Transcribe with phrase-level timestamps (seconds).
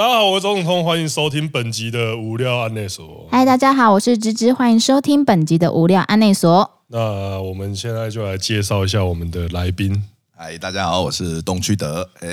[0.00, 3.28] 大家好，我是周永通，欢迎收听本集的无聊案内所。
[3.30, 6.70] 嗨，大家好，我是芝芝，欢迎收听本集的无聊案内所。
[6.86, 6.98] 那
[7.38, 10.02] 我们现在就来介绍一下我们的来宾。
[10.34, 12.08] 嗨，大家好，我是东区德。
[12.22, 12.30] 哎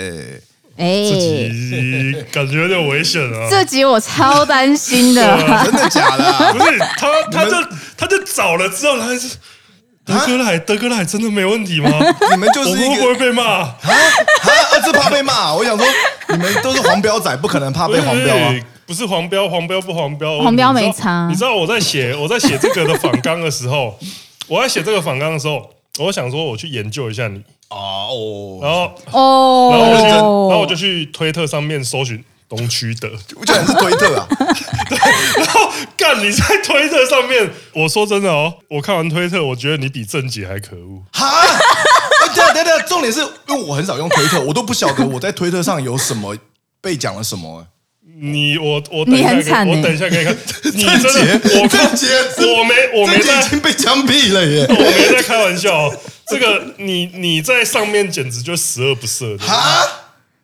[0.78, 3.50] 哎，这集感觉有点危险啊！
[3.52, 6.54] 这集我超担心的，真的假的、啊？
[6.54, 7.52] 不是他，他就
[7.98, 9.36] 他就找了之后，他还是。
[10.06, 11.90] 德哥来，德哥来，真的没问题吗？
[12.32, 13.78] 你们就是会不会被骂啊？
[13.82, 13.92] 啊，
[14.72, 15.54] 儿子怕被骂。
[15.54, 15.86] 我想说，
[16.30, 18.54] 你们都是黄标仔，不可能怕被黄标啊！
[18.86, 21.28] 不是黄标，黄标不黄标，黄标没差。
[21.30, 23.98] 你知道我在写我在写这个的访纲的时候，
[24.48, 32.24] 我在写这个访纲的时候，我想说我去研究一下你啊哦，然后哦，然后我就然后我就去推特上面搜寻。
[32.50, 34.26] 东区的，我觉得是推特啊，
[34.88, 34.98] 对，
[35.44, 41.04] 然后干你在推特上面，我说真的哦，我看完推特，我觉得你比正姐还可恶。
[41.12, 41.46] 哈，
[42.36, 46.36] 等等等，重点是因为我很少用推特，我都不晓得我在推特上有什么
[46.82, 47.66] 被讲了什么。
[48.20, 50.36] 你我我等一下，我等一下给你看。
[50.64, 52.08] 正姐，我郑杰，
[52.58, 55.88] 我没我没在已经被枪毙了耶， 我没在开玩笑。
[55.88, 55.96] 哦
[56.30, 59.38] 这个你你在上面简直就十恶不赦。
[59.38, 59.56] 哈。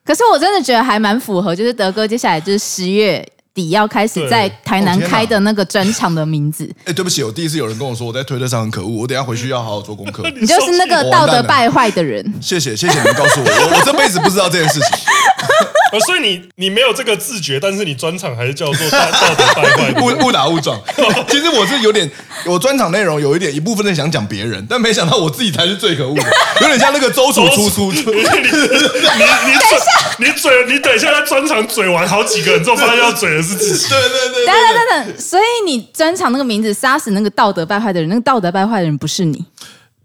[0.06, 6.70] 可是我真的觉得还蛮符合，就是德哥接下来就是十月底要开始在台南开的那个专场的名字。
[6.86, 10.24] 哎，对不起，我第一次有人跟我说我在推特上很可恶，我等下回去要好好做功课。
[10.40, 12.34] 你就是那个道德败坏的人。
[12.42, 14.90] 谢谢谢谢你们告诉我，我我这辈子不知道这件事情。
[16.08, 19.00] 所以你你没有这个自觉，但是你专场还是叫做道
[19.38, 20.82] 德败坏，误误打误撞。
[21.28, 22.10] 其实我是有点，
[22.48, 26.24] 我专场内容有一点一部分在想讲别人，但没想到我自己才是最可恶的，
[26.62, 27.92] 有点像那个周楚出书。
[27.92, 29.78] 你你你嘴
[30.18, 33.90] 你嘴你等一下在专场嘴完好几个人之后，发现要嘴的是自己。
[33.90, 39.46] 对对对，等等等等，所以你专场那个名字杀死那个道德败坏的人，那个道德败坏的人不是你。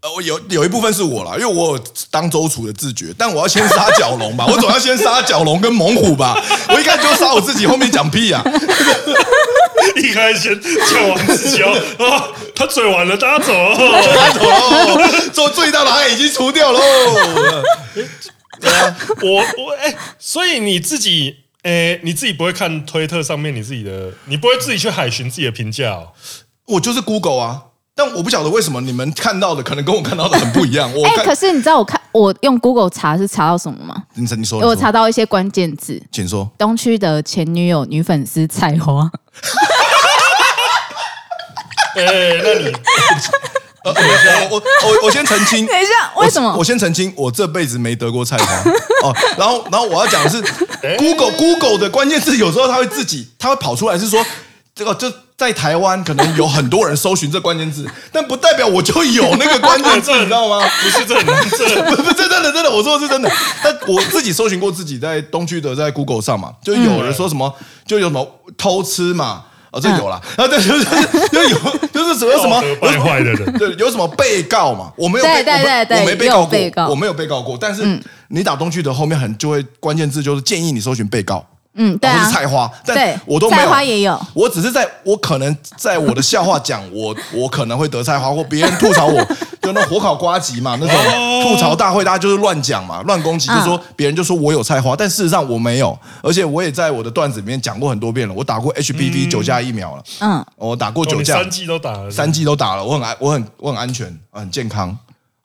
[0.00, 8.40] 呃，我有有一部分是我啦，因为我有当周处的自觉，但我要先杀角龙吧，我总要 先杀角龙跟猛虎吧，我一开始就杀我自己，后面讲屁、啊，
[10.00, 10.60] 一开始先
[10.92, 11.60] 讲完自己
[11.98, 16.80] 哦，他嘴完了，大家走，大家走喽，做最大的害已经除掉喽，
[18.60, 21.38] 对啊，我我哎、欸，所以你自己
[22.02, 26.12] 你自己不会看推特上面你自己的，你不会自己去海巡自己的评价哦，
[26.66, 27.62] 我就是 Google 啊。
[27.94, 30.88] 但我不晓得为什么你们看到的可能跟我看到的很不一样。
[30.94, 34.04] 我哎、欸，可是你知道我看我用 Google 查是查到什么吗？
[34.14, 36.48] 你你说，我查到一些关键字，请说。
[36.56, 39.10] 东区的前女友女粉丝菜花。
[41.96, 42.72] 哎、欸，那你，
[43.96, 46.50] 呃、我我我我先澄清，等一下，为什么？
[46.52, 48.70] 我，我先澄清，我这辈子没得过菜花
[49.02, 49.14] 哦。
[49.36, 50.40] 然后然后我要讲的是
[50.98, 54.24] ，Google Google 的关键字有时候它会自己，它会跑出来是说。
[54.74, 60.64] 这个就在台湾，可能有很多人搜寻这关键字，但不代表我就有那个关键字， 你知道吗？
[60.80, 63.28] 不是真的，不不，是真的真的，我说的是真的。
[63.60, 67.52] 但我自己搜寻过自己在东区的在 Google 上嘛，就有人说什么，
[67.84, 68.24] 就有什么
[68.56, 70.84] 偷吃嘛，哦，这有了，啊，对，就是
[71.30, 71.58] 就有，
[71.92, 75.44] 就是什么什么败坏的人，对，有什么被告嘛，我没有被，
[76.00, 81.44] 我没被告过，我没有被告过，但是你打东区的后面很就会关键字就是建议你搜寻被告。
[81.74, 83.62] 嗯，对啊，是菜花，但我都没有。
[83.62, 89.24] 菜花也有，我只是在我可能在我的笑话讲我我可能会得菜花，或别人吐槽我，
[89.62, 104.96] 就那火烤瓜吉嘛，那种吐槽大会，大家就是乱讲嘛，乱攻击，就说别人就说我有菜花，但事实上我没有，而且我也在我的段子里面讲过很多遍了，我打过 HPV 九价疫苗了，嗯，我打过九价，三剂都打了，三剂都打了，我很安，我很我很安全，很健康。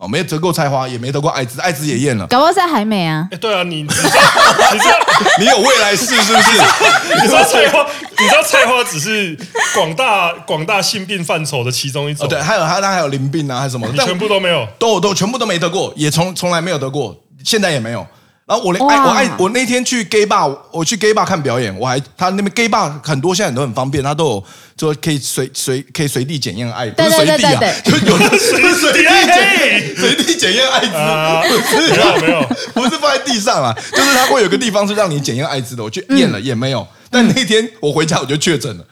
[0.07, 2.27] 没有得过菜花，也没得过艾滋，艾滋也验了。
[2.27, 3.27] 搞不好在海美啊？
[3.31, 4.09] 哎，对啊，你你知道
[4.73, 4.95] 你知道
[5.39, 6.51] 你有未来式是不是？
[7.21, 7.85] 你知道菜花？
[8.19, 9.37] 你知道菜花只是
[9.73, 12.27] 广大广大性病范畴的其中一种。
[12.27, 13.87] 对，还有他他还有淋病啊，还是什么？
[13.91, 18.05] 你全部都没有，都都全部都没得过，也从从来没有得过，现在也没有。
[18.53, 24.43] 然后我连爱我爱我那天去 gay bar，我去 gay bar 看表演，我还他那边 gay bar 很多，现在很多很方便，他都有
[24.77, 38.85] 就可以随随可以随地检验爱，不是随地啊，就有的随随地检随地检验艾滋，不是 没有没有，不是放在地上啊，就是他会有个地方是让你检验艾滋的，我去验了也没有，但那天我回家我就确诊了，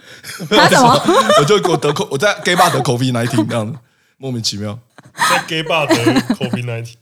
[0.49, 0.99] 他什么？
[1.37, 3.77] 我就我得口我在 gay bar 得 COVID-19 这样子，
[4.17, 4.79] 莫名其妙，
[5.15, 5.95] 在 gay bar 得
[6.35, 6.93] COVID-19。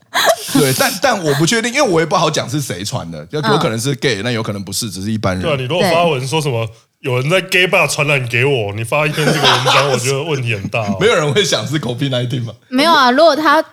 [0.60, 5.42] 对，但但我不确定，因为我也不好讲是谁传的，就有可能是 gay，那有可能不是，只是一般人。
[5.42, 6.68] 对啊，你如果发文说什么
[7.02, 10.98] 有人在 gay bar 传染给我，你发一篇这个文章， 我觉得问题很大哦。
[11.00, 12.54] 没有人会想是 COVID-19 吧？
[12.70, 13.64] 没有啊，如果他。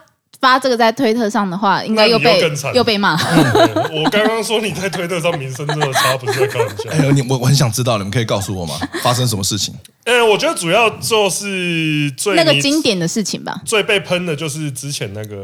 [0.40, 2.40] 发这个在推特上的话，应该又被
[2.74, 3.16] 又，被骂。
[3.16, 6.84] 嗯、我刚刚说你在推特上名声这么差，不是在开玩笑。
[6.92, 8.74] 哎呦，你我我很想知道，你们可以告诉我吗？
[9.02, 9.74] 发生什么事情？
[10.04, 13.60] 哎、欸，我觉得主要就是最那个经典的事情吧。
[13.64, 15.36] 最被喷的就是之前那个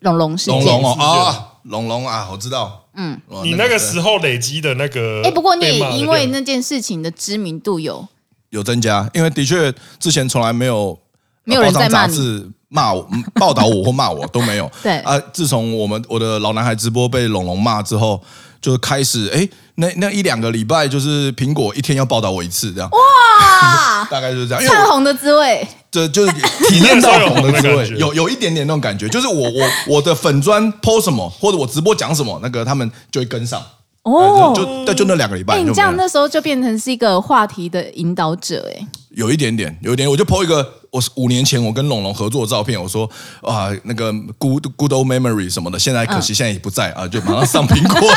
[0.00, 0.60] 龙龙事件。
[0.60, 2.86] 龙龙哦啊，龙龙啊，我知道。
[2.94, 8.06] 嗯，你那个时候累积的那个，哎，不过你也因为那件事情的知名度有
[8.50, 10.96] 有增加，因为的确之前从来没有
[11.42, 12.52] 没有人在骂你。
[12.74, 14.68] 骂我、报道我或骂我都没有。
[14.82, 18.20] 对啊，自从我们我的老男孩直播被龙龙骂之后，
[18.60, 22.90] 就开始哎，那那一两个礼拜，就是苹果一天要报道我一次这样。
[22.90, 24.64] 哇， 大概就是这样。
[24.64, 26.32] 看红的滋味，这就是
[26.68, 33.62] 体验到红的滋味， 有有一点点那种感觉，就是我我我的粉砖 po 什么，或者我直播讲什么，那个他们就会跟上。
[34.02, 34.52] 哦，
[34.86, 35.54] 就就那两个礼拜。
[35.54, 38.86] 哎，你这样那时候就变成是一个话题的引导者，哎。
[39.16, 40.62] 有一点点，有一点，我就 po 一个，
[40.94, 43.10] 我五年前我跟龙龙合作的照片，我说
[43.42, 48.16] 啊，那个 good good old memory 什么的，现在可惜现在也不在啊，就马上上苹果了，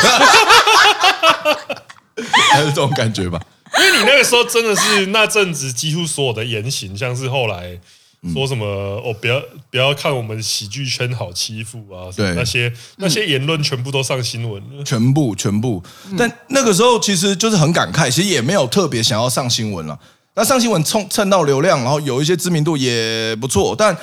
[2.52, 3.40] 还是这种感觉吧。
[3.76, 7.76] 因为你那个时候真的是那阵子，几乎所有的言行，像是后来
[8.32, 9.42] 说什么、嗯、哦，不要
[9.72, 15.82] 不要看我们喜剧圈好欺负啊，对那些那些言论全部都上新闻，全部全部。
[16.16, 19.98] 但那个时候其实就是很感慨，其实也没有特别想要上新闻了。
[20.38, 23.96] 那上新闻蹭蹭到流量，然后有一些知名度也不错，但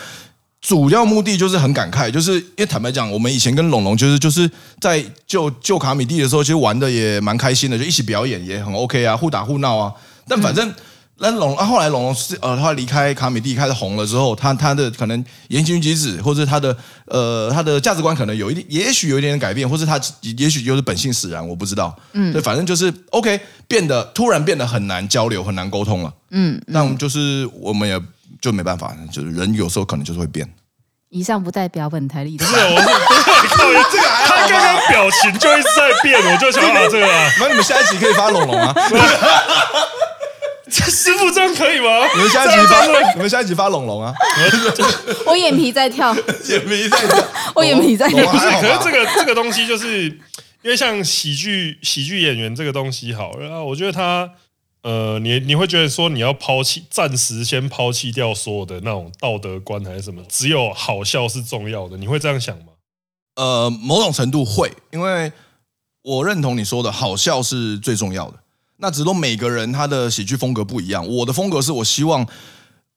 [0.59, 4.51] 主要目的就是很感慨，就是因为坦白讲，我们以前跟龙龙就是就是
[4.81, 9.93] 在救救卡米蒂的时候，其实玩的也蛮开心的，就一起表演也很 OK 啊，互打互闹啊，
[10.27, 10.73] 但反正。
[11.17, 16.75] 那龙啊，后来龙龙是呃，他离开卡米蒂开始红了之后，他他的可能言行举止，或者他的
[17.05, 19.97] 呃他的价值观可能有一点，也许有一点点改变，或是他
[20.37, 21.95] 也许就是本性使然，我不知道。
[22.11, 26.13] 嗯，对，反正就是 OK，变得突然变得很难交流，很难沟通了。
[26.31, 27.97] 嗯，那我们就是我们也
[28.41, 30.45] 就没办法，就是人有时候可能就是会变。
[31.11, 32.45] 以上不代表本台立场。
[32.45, 37.31] 是，我是靠这个，他刚刚表情就一直在变，我就想到这个啊。
[37.39, 38.75] 那你们下一集可以发龙龙啊。
[40.69, 42.07] 这师傅这样可以吗？
[42.15, 44.13] 你们下一集发，你们下一集发龙龙啊！
[45.27, 48.31] 我眼皮在跳，眼皮在跳， 我眼皮在跳。
[48.31, 50.05] 不是，可是这个这个东西，就是
[50.63, 54.29] 因为像喜剧喜剧演员这个东西，好，然后我觉得他
[54.81, 62.65] 呃，你你会觉得说，你要抛弃，暂时先抛弃掉所有的那种道德观还是什么，只有好笑是重要的，你会这样想吗？
[63.35, 65.31] 呃，某种程度会，因为
[66.01, 68.37] 我认同你说的，好笑是最重要的。
[68.77, 71.07] 那只是说每个人他的喜剧风格不一样。
[71.07, 72.27] 我的风格是我希望，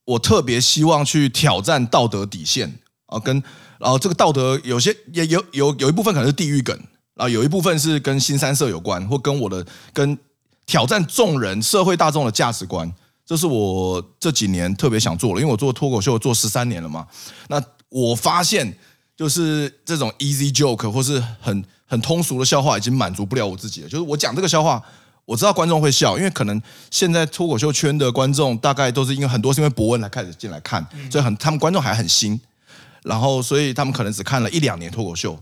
[0.05, 3.43] 我特别希望去挑战道德底线啊，跟
[3.79, 6.77] 然后这个道德有些也有有有一部分可能是地狱梗，
[7.15, 10.19] 然后有一部分是跟新三色有关，或跟我的跟
[10.67, 12.93] 挑战众人社会大众的价值观，
[13.25, 17.07] 这是我这几年特别想做的，因为我做脱口秀做十三年了嘛。
[17.49, 18.77] 那我发现
[19.17, 24.83] 就是这种 easy joke 或是很很通俗的笑话已经满足不了我自己了，就是我讲这个笑话。
[25.29, 32.41] 我知道观众会笑，因为可能现在脱口秀圈的观众大概都是因为很多是因为博文来开始进来看，所以很他们观众还很新，
[33.03, 35.39] 然后所以他们可能只看了一两年脱口秀，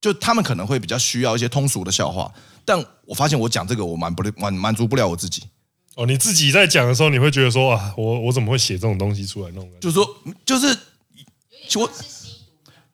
[0.00, 2.32] 就他们可能会比较需要一些通俗的笑话。
[2.64, 5.42] 但我发现我讲这个我满不满满足不了我自己。
[5.96, 9.68] 哦，你自己在讲的时候，你会觉得说啊，我我怎么会写这种东西出来弄？
[9.82, 10.16] 就是说，
[10.46, 10.74] 就是
[11.78, 11.90] 我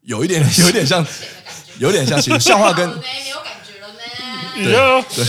[0.03, 1.07] 有一点有一点像，
[1.79, 3.01] 有点像写笑话跟。
[4.55, 4.65] 对
[5.15, 5.25] 对，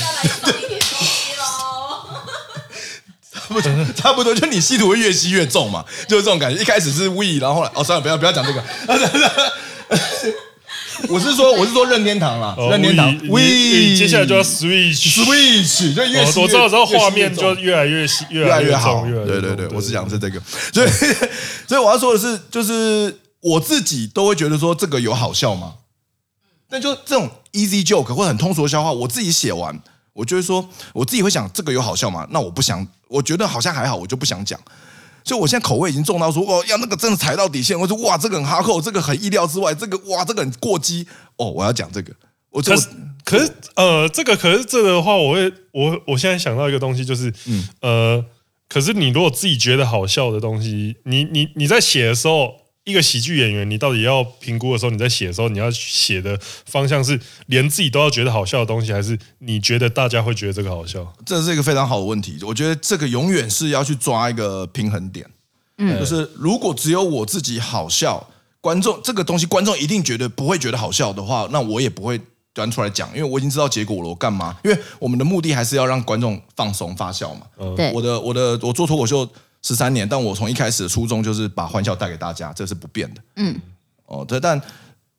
[3.32, 6.62] 差不多，差不多，就你吸毒会越吸越重嘛，就是这种感觉。
[6.62, 8.64] 一开始是 we，然后后来哦，算了，不要不要讲这个。
[11.08, 13.40] 我是说，我是说任天堂啦，任天堂 we，
[13.98, 19.06] 接下来就要 switch，switch，就越我知道之后画面就越来越吸，越来越好。
[19.06, 20.40] 对对对，我是讲的是这个，
[20.74, 20.90] 所以
[21.68, 25.76] 所以我要说的是，就是我自己都会觉得说这个有好笑吗？
[26.70, 29.82] 但就这种 easy joke 或很通俗的笑话，我自己写完，
[30.14, 32.28] 我就会说，我自己会想，这个有好笑吗？
[32.30, 34.60] 那我不想，我觉得好像还好，我就不想讲。
[35.24, 41.08] 所以我现在口味已经重到说，哦，要那个真的踩到底线，我说哇，这个很哈扣，这个很意料之外，这个哇，这个很过激，
[41.38, 42.14] 哦，我要讲这个。
[42.52, 42.88] 我可是
[43.24, 48.26] 可是呃，这个可是这个的话，我会我我现在想到一个东西，就是嗯呃，
[48.68, 52.54] 可是你如果自己觉得好笑的东西，你你你在写的时候。
[52.90, 61.14] 一个喜剧演员，你到底要评估的时候，你在写的时候，你要写的方向是连自己都要觉得好笑的东西，还是你觉得大家会觉得这个好笑？
[61.26, 62.38] 这是一个非常好的问题。
[62.44, 65.26] 我觉得这个永远是要去抓一个平衡点。
[65.78, 68.30] 嗯，就是如果只有我自己好笑，
[68.62, 72.20] 观众这个东西观众一定觉得不会觉得好笑的话，那我也不会
[72.54, 74.10] 端出来讲，因为我已经知道结果了。
[74.10, 74.58] 我干嘛？
[74.64, 77.42] 因为我们的目的还是要让观众放松发笑嘛。
[77.76, 79.30] 对，我的我的我做脱口秀。
[79.62, 83.22] 十三年，但我从一开始的初衷就是把欢笑带给大家，这是不变的。
[83.36, 83.60] 嗯，
[84.06, 84.62] 哦，对，但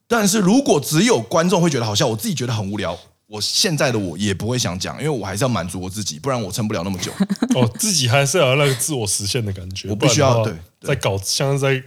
[0.06, 7.12] 但是如果只有观众会觉得好笑，我自己觉得很无聊，我现在的我也不会想讲，因为我还是要满足我自己，不然我撑不了那么久。
[7.54, 11.82] 哦，自己还是要那个自我实现的感觉，我不需要对，在搞像是在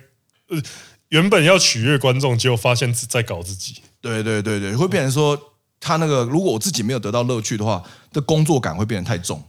[0.49, 0.61] 呃
[1.09, 3.81] 原本要取悦观众，结果发现在搞自己。
[3.99, 5.39] 对对对对，会变成说
[5.79, 9.43] 他那个，如果我自己没有得到乐趣的话，的工作感会变得太重。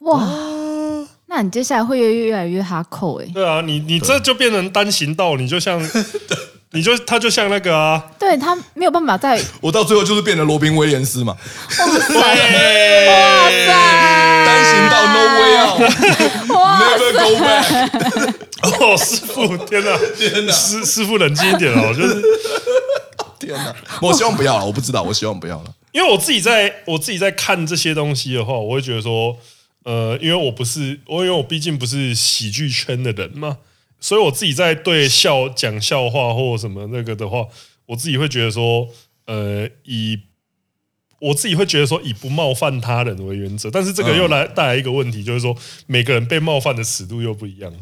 [0.00, 0.24] 哇，
[1.38, 3.26] 那你接下来会越越来越哈扣哎。
[3.32, 5.80] 对啊，你你这就变成单行道，你就像，
[6.74, 9.40] 你就他就像那个啊，对他没有办法再。
[9.62, 11.36] 我到最后就是变成罗宾威廉斯嘛。
[11.78, 12.12] 哇塞，
[14.46, 18.34] 单行道 no way out，never go back。
[18.80, 22.20] 哦，师傅，天哪，天哪，师师傅冷静一点哦，就是。
[23.38, 23.72] 天哪！
[24.02, 25.66] 我希望不要了，我不知道，我希望不要了。
[25.92, 29.36] 因为我自己在我自己在看这些东西的话，我会觉得说，
[29.88, 33.56] 呃，因为我不是我，因为我毕竟不是喜剧圈的人嘛，
[33.98, 37.46] 所以我自己在对笑讲笑话或什么那个的话，
[37.86, 38.86] 我自己会觉得说，
[39.24, 40.18] 呃，以
[41.20, 47.72] 我自己会觉得说以不冒犯他人为原则，但是这个又来带来一个问题，就是说每个人被冒犯的尺度又不一样。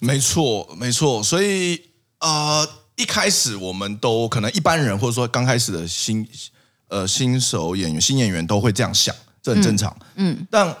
[0.00, 1.80] 没错，没错，所以
[2.20, 2.68] 呃。
[2.98, 6.28] 一开始我们都可能一般人或者说刚开始的新
[6.88, 9.96] 呃新手演员新演员都会这样想，这很正常。
[10.16, 10.76] 嗯，嗯，但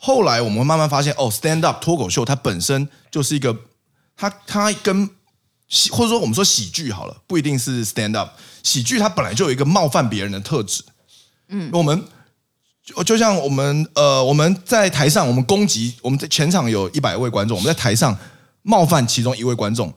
[0.00, 3.54] 后来我们慢慢发现，哦，stand up 脱口秀它本身就是一个，
[4.16, 5.10] 它它跟
[5.68, 8.30] 喜或者说我们说喜剧好了，不一定是 stand up
[8.62, 10.84] 喜剧，它本来就有一个冒犯别人的特质。
[11.48, 12.04] 嗯，我们
[12.84, 18.16] 就就像我们呃我们在台上我们攻击我们在全场有一百位观众，我们在台上
[18.62, 19.92] 冒犯其中一位观众。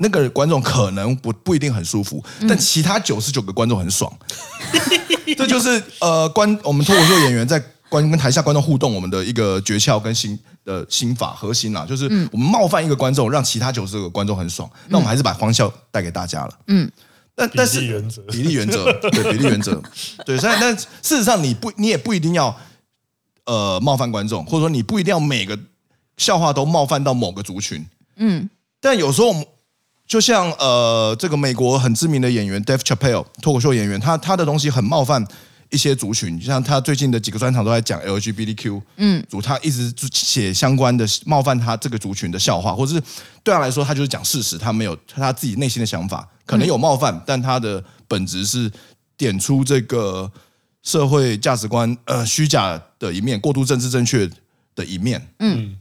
[0.00, 4.16] 那个观众可能不不一定很舒服，但其他九十九个观众很爽。
[5.36, 16.58] 这就是呃，观我们脱口秀演员在观跟台下观众互动，我们的一个诀窍跟心的心法核心啦，就是我们冒犯一个观众，让其他九十九个观众很爽，那我们还是把欢笑带给大家了。
[16.66, 16.90] 嗯，
[17.34, 17.80] 但但是
[18.30, 19.82] 比例原则，对比例原则，
[20.24, 22.54] 对， 所以但事实上你不你也不一定要
[23.46, 25.58] 呃冒犯观众，或者说你不一定要每个
[26.16, 27.86] 笑话都冒犯到某个族群。
[28.16, 28.48] 嗯，
[28.80, 29.46] 但有时候我们。
[30.08, 35.22] 就像呃，这个美国很知名的演员 Dave Chappelle 脱口秀演员，他他的东西很冒犯
[35.70, 43.02] 一些族群，就像他最近的几个专场都在讲 LGBTQ，嗯，组他一直写相关的冒犯他这个族群的笑话，或者是
[43.42, 48.70] 对他来说，他就是讲事实，他没有他自己内心的想法，可能有冒犯，但他的本质是
[49.16, 50.30] 点出这个
[50.82, 54.28] 社会价值观呃虚假的一面，过度政治正确
[54.74, 55.76] 的一面，嗯，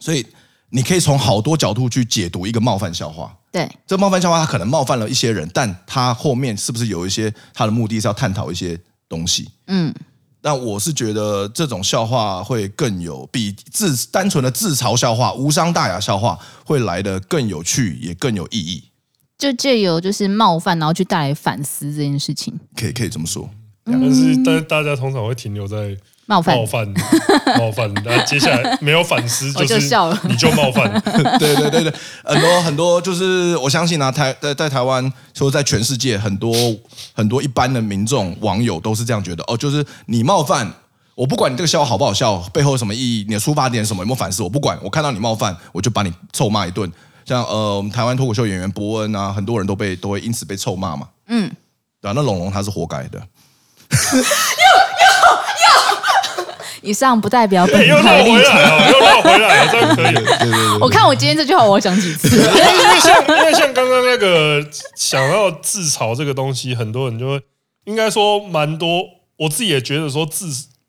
[0.00, 0.26] 所以
[0.70, 3.34] 你可以从好多角度去解读一个冒犯笑话。
[3.50, 9.48] 对，这冒犯笑话，他可能冒犯了一些人，但他后面是不是有一些他的目的是要探讨一些东西？
[9.66, 9.94] 嗯，
[10.40, 18.84] 但我是觉得这种笑话会更有比自单纯的自嘲笑话、无伤大雅笑话会来的更有趣，也更有意义。
[19.38, 23.48] 就借由就是冒犯，然后去带来反思这件事情，可以可以这么说。
[23.84, 25.96] 但是，但是大家通常会停留在。
[26.30, 26.86] 冒犯，冒犯，
[27.58, 29.80] 冒犯，那接下来没有反思， 就是
[30.24, 31.00] 你就冒犯。
[31.38, 36.54] 对对对对，很多 很多，就是我相信啊，台在在台湾，说在全世界，很多
[37.14, 40.70] 很多一般的民众网友都是这样觉得哦，就是你冒犯
[41.14, 46.92] 我，不管你这个笑话好不好笑，背后有什么意义，你的出发点什么，有没有反思，我不管，我看到你冒犯，我就把你臭骂一顿。
[47.24, 51.08] 像呃，我们台湾脱口秀演员伯恩啊，很多人都被都会因此被臭骂嘛。
[51.28, 51.50] 嗯，
[52.02, 53.18] 对啊，那龙龙他是活该的。
[56.82, 58.90] 以上不代表本台立场。
[58.90, 60.14] 又绕回来了，这样可以。
[60.14, 62.28] 对对对对，我看我今天这句话，我要讲几次？
[62.28, 67.42] 因为像因为像刚刚那个想要自嘲这个东西，很多人就会
[67.84, 69.02] 应该说蛮多。
[69.36, 70.46] 我自己也觉得说自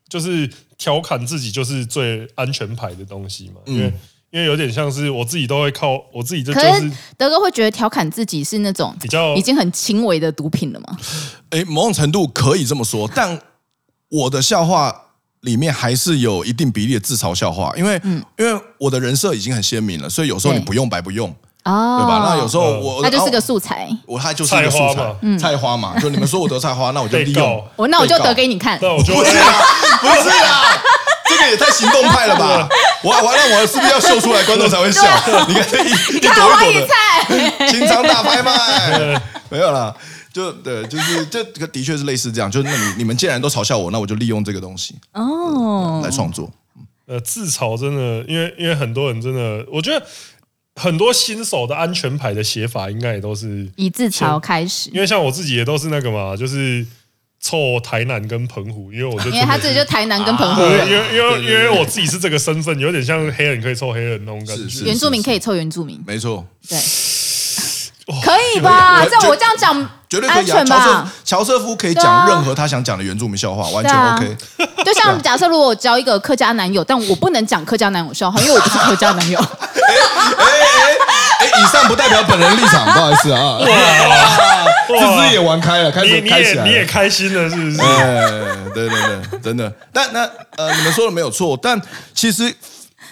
[0.08, 3.60] 就是调侃自己就是最安全牌的东西嘛。
[3.66, 3.92] 因为
[4.30, 10.96] 因为有点像是我自己都会靠我自己，这就是德哥会觉得调侃自己是那种比较已经很轻微的毒品了吗？
[11.50, 13.40] 哎，某种程度可以这么说，但
[14.08, 15.06] 我的笑话。
[15.42, 22.26] 里面还是有一定比例的自嘲笑话，因为、嗯、因为我的人设已经很鲜明了，所以有时候你不用白不用，哦、对吧？
[22.28, 29.54] 那有时候我他就是个素材，我他就是一个素材，菜花嘛，嗯、菜花嘛，就你们说我得菜花， 那我就利用，我那我就得给你看，不是啦，
[30.02, 30.82] 不是啦，
[31.26, 32.68] 这个也太行动派了吧？
[33.02, 35.02] 我我让我是不是要秀出来，观众才会笑？
[35.48, 36.30] 你看这一一朵
[36.66, 36.86] 一朵
[37.58, 39.18] 的，清仓大拍卖，
[39.48, 39.96] 没有了。
[40.32, 46.50] 就对，就是这个的确是类似这样，就是那你你们既然都嘲笑我，那我就利用这个东西哦来创作。
[47.06, 50.06] 呃，自嘲真的，因为因为很多人真的，我觉得
[50.76, 54.88] 很多新手的安全牌的写法应该也都是以自嘲开始。
[54.92, 56.86] 因为像我自己也都是那个嘛，就是
[57.40, 66.78] 凑台南跟澎湖，因为我就因为他自己就台南跟澎湖，因为因为因为我自己是这个身份，有点像黑人可以凑黑人那种感觉，原住民可以凑原住民，没错，对。
[68.22, 69.04] 可以吧？
[69.04, 69.74] 这我这样讲
[70.08, 70.46] 绝对可以。
[70.46, 74.36] 乔瑟乔瑟夫可以讲任何他想讲的原住民笑话，完全 OK。
[74.84, 79.38] 就像假设如果我交一个客家男友，但我不能讲客家男友笑话，因为我不是客家男友。
[79.38, 79.94] 哎
[80.36, 81.46] 哎哎哎！
[81.60, 83.58] 以上不代表本人立场，不好意思啊。
[83.58, 87.80] 哇， 也玩开了，开始开起来你也开心了，是不是？
[87.80, 88.28] 哎，
[88.74, 89.00] 对对
[89.30, 89.72] 对，真的。
[89.92, 91.80] 但那呃，你们说的没有错，但
[92.14, 92.54] 其实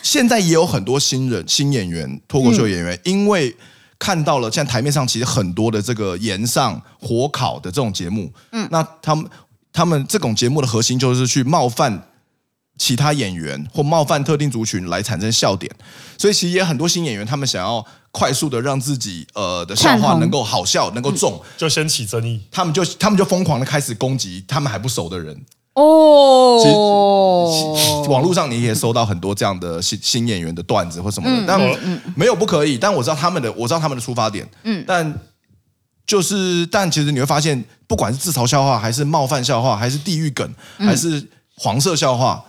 [0.03, 3.55] 现在也有很多新人、新演员、脱口秀演员，因为
[3.99, 9.29] 看到了现在台面上其实很多的这个炎上火烤的这种节目，嗯，那他们
[9.73, 12.03] 他们这种节目的核心就是去冒犯。
[12.81, 15.69] 其他演员或冒犯特定族群来产生笑点，
[16.17, 25.37] 所以其实也很多新演员，他们想要快速的让自己呃的笑话能够好笑，能够中，就掀起争议，他们就他们就疯狂的开始攻击他们还不熟的人
[25.79, 26.59] 哦。
[26.61, 31.61] 其实网络上你也收到很多这样的新新演员的段子或什么的，嗯、但
[32.15, 35.15] 没有不可以，但我知道他们的我知道他们的出发点，嗯，但
[36.07, 42.45] 就是但其实你会发现，不管是自嘲笑话，还是冒犯笑话，还是地狱梗，还是黄色笑话。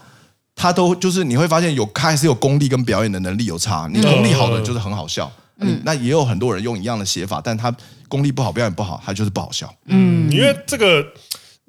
[0.56, 7.74] 他都就是你会发现有他还是有功力跟表演的能力有差，你功力好的就是很好笑，嗯，那也有很多人用一样的写法，但他
[8.10, 11.02] 功力不好，表演不好，他就是不好笑，嗯，因为这个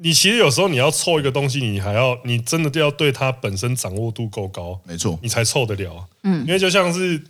[0.03, 7.23] 你其实有时候你要凑一个东西，你还要你真的要对它本身掌握度够高，没错，你才凑得了，嗯，因为就像是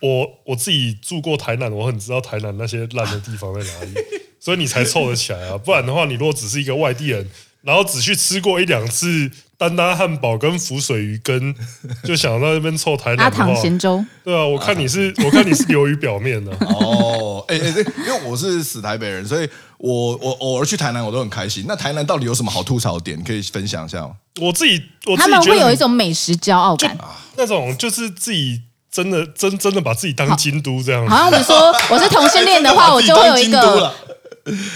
[0.00, 3.94] 我我自己住过台南，我很知道台南那些烂的地方在哪里，
[4.38, 7.28] 所以你才凑得起来啊，不然的话，你如果只是一个外地人。
[7.60, 11.52] 然后只去吃过一两次丹丹汉堡跟浮水鱼羹，
[12.04, 14.02] 就想到那边凑台南阿唐咸粥。
[14.24, 16.52] 对啊，我看你是，我看你是流于表面的。
[16.64, 17.68] 哦，哎哎，
[17.98, 21.64] 因为我是死台北人，所以我我偶尔去台南我都很开心。
[21.66, 23.22] 那台南到底有什么好吐槽的点？
[23.24, 24.10] 可以分享一下吗？
[24.40, 26.96] 我自己，我自己他们会有一种美食骄傲感，
[27.36, 31.10] 那种就是自己真的真真的把自己当京都这样子。
[31.10, 33.92] 好像你说我是同性恋的话， 我就会有一个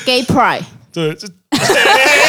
[0.05, 0.63] gay pride。
[0.93, 1.29] 对，这。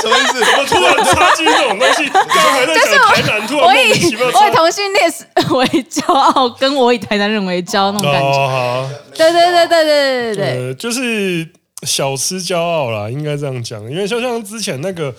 [0.00, 0.44] 什么意思？
[0.44, 2.08] 怎么突然插进这种东西？
[2.08, 4.26] 刚才在讲台南，突然莫名其妙。
[4.26, 5.12] 我以同性恋
[5.50, 8.28] 为骄傲，跟我以台南人为骄傲那种感觉。
[8.28, 11.48] 哦、对对对对对对对，就是
[11.82, 13.82] 小吃骄傲啦，应该这样讲。
[13.90, 15.14] 因为就像之前那个，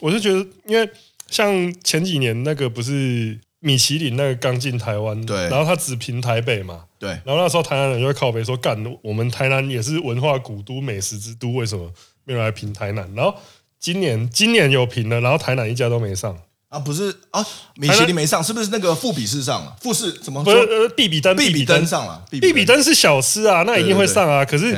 [0.00, 0.88] 我是觉得，因为
[1.28, 11.90] 像前几年那个不是米其林那个刚进台湾，对，然后他只评台北嘛，对，然后那时候台南人就会靠北说，干，我们台南也是文化古都、美食之都，为什么？
[12.24, 13.34] 没有来评台南，然后
[13.80, 16.36] 今年今年有评了，然后台南一家都没上
[16.68, 17.44] 啊，不是啊，
[17.76, 19.74] 米其林没上，是不是那个富比士上了？
[19.80, 20.58] 富士怎么不是？
[20.58, 24.44] 呃，必比登，必比登上了，必比登是小吃啊，那一定会上啊。
[24.44, 24.76] 可是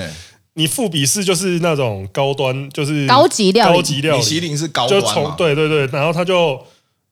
[0.55, 5.35] 你富比士就是那种高端，就是高级料，高级料，米其林是高端嘛？
[5.37, 6.59] 对对对，然后他就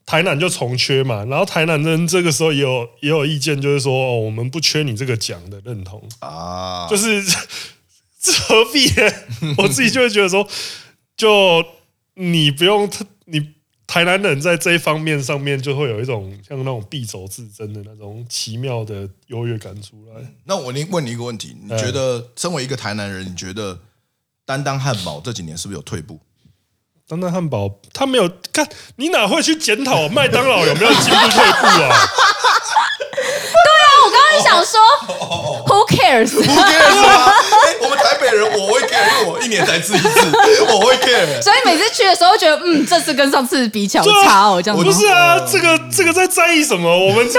[0.06, 7.22] 台南就从缺嘛，然后台南人这个时候也有也有意见，就是说哦，我们不缺你这个奖的认同啊，就是。
[8.22, 9.54] 这何必呢？
[9.56, 10.46] 我自己就会觉得说，
[11.16, 11.64] 就
[12.20, 12.88] 你不用
[13.24, 13.54] 你
[13.86, 20.22] 台南人在这一方面上面就会有一种像那种敝帚自珍的那种奇妙的优越感出来。
[20.44, 20.80] 那我问你
[21.10, 23.80] 一个问题：你觉得身为一个台南人，你觉得
[24.44, 26.20] 丹丹汉堡这几年是不是有退步？
[27.08, 31.96] 丹丹汉堡他没有看，你哪会去检讨麦当劳有没有进步退步啊？
[34.04, 34.80] 我刚刚想说
[35.66, 37.32] ，Who cares？Who cares 啊？
[37.80, 40.32] 我们台北人，我会 care，因为我一年才吃一次，
[40.68, 41.40] 我会 care。
[41.42, 44.84] 所以每次去的时候，觉得嗯，这次跟上次比较差哦，这样子。
[44.84, 46.88] 不是啊，这个这个在在意什么？
[46.88, 47.34] 我们我只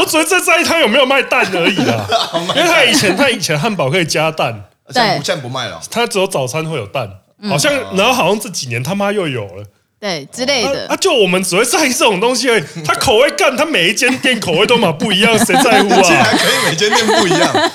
[0.00, 2.06] 我只会在在意他有没有卖蛋而已啊。
[2.54, 5.80] 因为他以前他以前汉堡可以加蛋，现在现在不卖了。
[5.90, 7.08] 他只有早餐会有蛋，
[7.48, 9.64] 好像然后好像这几年他妈又有了。
[9.98, 12.62] 对之类的，啊，就我们只会在意这种东西而已。
[12.84, 16.02] 他口味干，他每一间店口味都嘛不一样，谁在乎啊？
[16.04, 17.52] 竟然可以每间店不一样。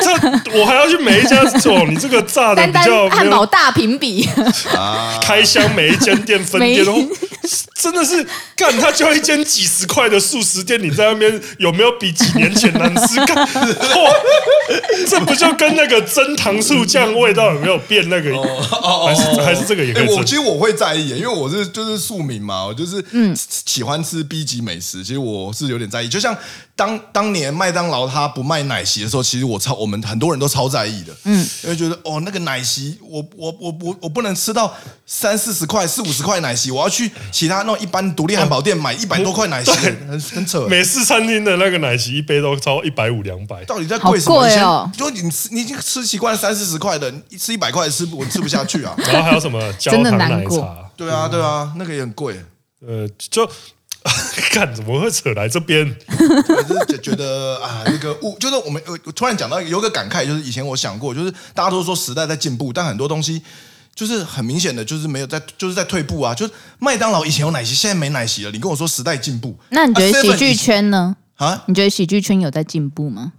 [0.00, 4.28] 这我还要去每一家做，你这个炸的比较汉堡大评比，
[5.22, 6.94] 开箱每一间店分店哦，
[7.80, 13.16] 真的是干他就一间几十块的素食店，你在那边有没有比几年前难吃？
[13.26, 13.36] 干，
[15.08, 18.08] 这不就跟那个真糖醋酱味道有没有变？
[18.08, 18.46] 那个哦
[18.82, 20.08] 哦还是还是这个也可以。
[20.08, 26.36] 我其实我会在意，因为我是就是庶民嘛，我就是嗯喜欢吃 B 级美食，其实我是有点在意，就像。
[26.78, 40.66] 当当年麦当劳他不卖奶昔的时候，其实我超我们很多人都超在意的，嗯，因为觉得哦那个奶昔，我我我我我不能吃到三四十块、四五十块奶昔，我要去其他那种一般独立汉堡店买一百多块奶昔，很很扯。
[40.68, 44.40] 美式餐厅的那个奶昔一杯都超一百五两百，到底在贵什么？
[44.40, 44.90] 贵哦！
[44.96, 48.94] 就你吃你已经吃习惯了三四十块的，一吃一百块吃不我吃不下去啊。
[49.12, 50.90] 然后还有什么 焦糖奶茶？
[50.96, 52.40] 对啊对啊，那个也很贵。
[52.80, 53.46] 呃，就。
[54.54, 55.84] 干怎么会扯来这边？
[56.08, 63.42] 就是觉得啊，那个物就是我们我突然讲到有个感慨，就是以前我想过，就是大家都说时代在进步，但很多东西
[63.96, 66.32] 就是很明显的就是没有在就是在退步啊。
[66.32, 68.52] 就是麦当劳以前有奶昔，现在没奶昔了。
[68.52, 71.16] 你跟我说时代进步，那你觉得喜剧圈呢？
[71.36, 73.32] 啊，你觉得喜剧圈有在进步吗？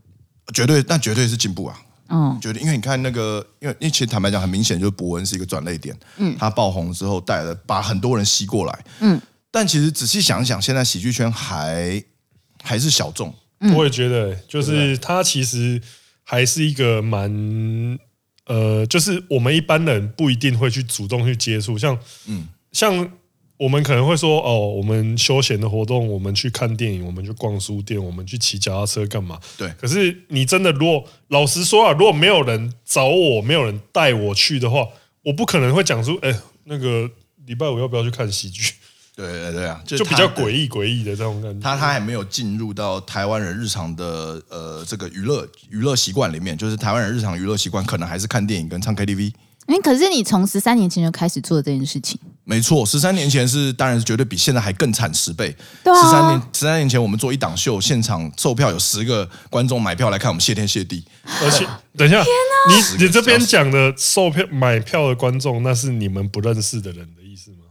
[0.53, 1.79] 绝对，那绝对是进步啊！
[2.09, 5.93] 嗯，绝对因为你看那个，因为因为其实坦白讲，很明显就是博文是一个转类点。
[6.17, 8.85] 嗯，他爆红之后带了把很多人吸过来。
[9.01, 12.01] 嗯，但其实仔细想想，现在喜剧圈还
[12.63, 13.33] 还是小众。
[13.75, 15.81] 我也觉得，就是他其实
[16.23, 17.29] 还是一个蛮
[18.47, 23.11] 呃，就是我们一般人不一定会去主动去接触，像嗯，像。
[23.59, 29.39] 我们可能会说哦，我们休闲的活动，我们去看电影，我们去逛书店，我们去骑脚踏车干嘛？
[29.57, 29.67] 对。
[29.79, 34.87] 可是你真的，如果老实说啊，如果没有人找我，没有人带我去的话，
[35.23, 37.09] 我不可能会讲出哎，那个
[37.47, 38.75] 礼拜五要不要去看喜剧？
[39.17, 41.59] 对对对啊，就，就比较诡异诡异的这种感觉。
[41.59, 49.33] 他他还没有进入到台湾人日常的呃这个娱乐娱乐习惯里面，就是台湾人日常娱乐习惯可能还是看电影跟唱 KTV。
[49.65, 55.53] 哎，可是你从十三年前就开始做这件事情，没错，十三年前是当然是绝对比现在还更惨十倍。
[55.83, 61.03] 对啊，十三年十三年前我们做一档秀，现场售票有十个观众买票来看我们谢天谢地。
[61.41, 62.23] 而且 等一下，
[62.69, 67.66] 你你这边讲的售票买票的观众，那是你们不认识的人的意思吗？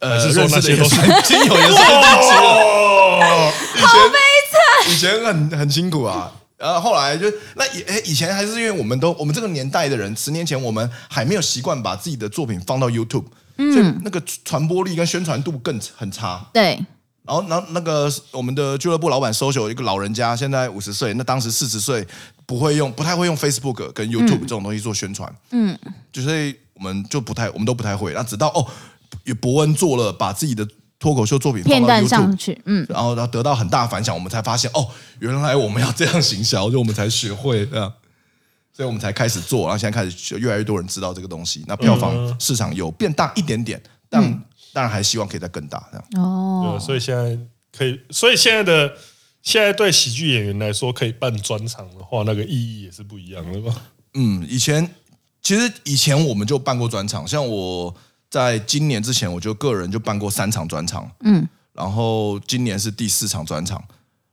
[0.00, 4.18] 呃，是说那些都是亲友也是哦，好悲
[4.50, 6.32] 惨，以前很很辛苦啊。
[6.58, 13.24] 然后后来就那以以前还是因为我们都我们这个年代的人，十年前我们还没有习惯把自己的作品放到 YouTube，
[13.58, 16.46] 嗯，所以那个传播力跟宣传度更很差。
[16.52, 16.78] 对。
[17.26, 22.06] 然后然后那个我们的俱乐部老板 social 一个老人家，现在五十岁，那当时四十岁，
[22.46, 25.76] 不会用不太会用 Facebook 跟 YouTube 这种东西做宣传，嗯，
[26.12, 28.12] 就是我们就不太我们都不太会。
[28.12, 28.64] 然后直到哦，
[29.24, 30.66] 有伯恩做了，把自己的。
[30.98, 34.88] 脱口秀作品片段上去，嗯，然后然后得到很大反响，我们才发现哦，
[35.18, 37.92] 原来我们要这样行销，就我们才学会这样，
[38.72, 44.22] 所以我们才开始做，然后现在开始越来越多人知道这个东西，那票房市场有变大一点点，但
[44.72, 46.24] 当然还希望可以再更大这样。
[46.24, 47.38] 哦，所以现在
[47.76, 48.90] 可以，所以现在的
[49.42, 53.74] 现在对喜剧演员来说，可以办专场的话，那个意义也是不一样的吧？
[54.14, 54.94] 嗯，以前
[55.42, 57.94] 其实以前我们就办过专场，像我。
[58.28, 63.82] 在今年之前，我就个人就办过三场专场，嗯，然后今年是第四场专场，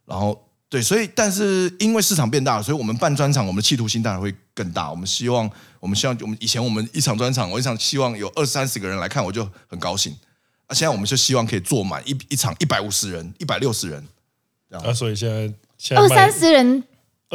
[0.06, 4.90] 然后对，所以但是因为市场变大了，所以我们办专场，我们的企图心当然会更大。
[4.90, 10.12] 我们希望，我们希望，我们以前我们一场专场，我一场希望有二三十个人来看，我就很高兴。
[10.66, 14.04] 啊，现在我们就希望可以坐满一一场一百五十人，一百六十人，
[14.70, 14.86] 这样。
[14.86, 16.84] 啊，所以现在，现在二三十人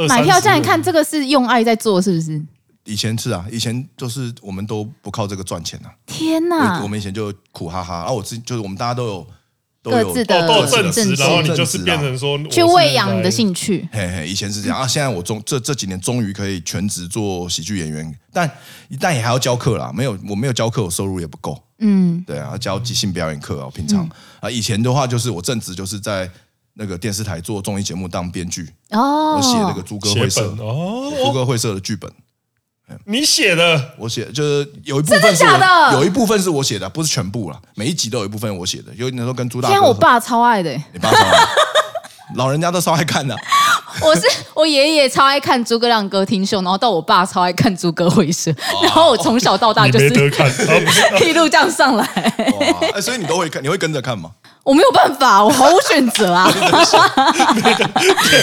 [0.08, 2.42] 买票这样看，这个是用爱在做，是不是？
[2.88, 5.92] 以前是啊，以前就是我们都不靠这个赚钱啊。
[6.06, 6.82] 天哪！
[6.82, 9.26] 我们以前就苦哈哈，然后我自就是我们大家都有
[9.82, 13.86] 都有各自的正职，然后你就是变成说去喂养你的兴趣。
[13.92, 18.50] 嘿嘿，以前是这样啊，现在我终这这几年终于可以全职做喜剧演员，但
[18.98, 19.92] 但也还要教课啦。
[19.94, 21.62] 没有我没有教课，我收入也不够。
[21.80, 24.08] 嗯，对啊，教即兴表演课啊，平常
[24.40, 26.28] 啊，以前的话就是我正职就是在
[26.72, 32.10] 那个电视台做综艺节目当编剧哦，我写那个猪哥会社哦，猪哥会社的剧本。
[33.04, 35.44] 你写的，我写就是有一部分是
[35.92, 37.60] 有一部分是我写的，不是全部啦。
[37.74, 41.38] 每一集都有一部分我写的，有那时候跟朱大哥，天，我爸超爱的，你爸超爱，
[42.34, 43.36] 老人家都超爱看的。
[44.02, 44.22] 我是
[44.54, 50.08] 我爷爷超爱看诸葛亮歌厅秀，然后到我爸超爱看诸葛会社， 然后我从小到大就 是
[51.24, 52.04] 一路这样上来。
[52.94, 54.30] 哎，所以你都会看，你会跟着看吗？
[54.64, 56.52] 我没有办法，我毫无选择啊。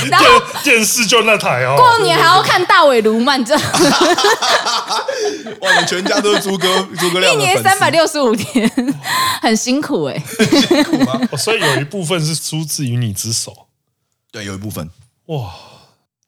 [0.09, 0.25] 然后
[0.63, 1.75] 电视就那台哦。
[1.77, 3.61] 过年还要看大尾卢曼，这哇，
[5.79, 6.67] 你全家都是猪哥
[6.99, 8.67] 猪哥亮，一年三百六十五天，
[9.43, 10.19] 很辛苦哎。
[10.67, 11.21] 辛苦吗？
[11.37, 13.67] 所以有一部分是出自于你之手。
[14.31, 14.89] 对，有一部分。
[15.27, 15.53] 哇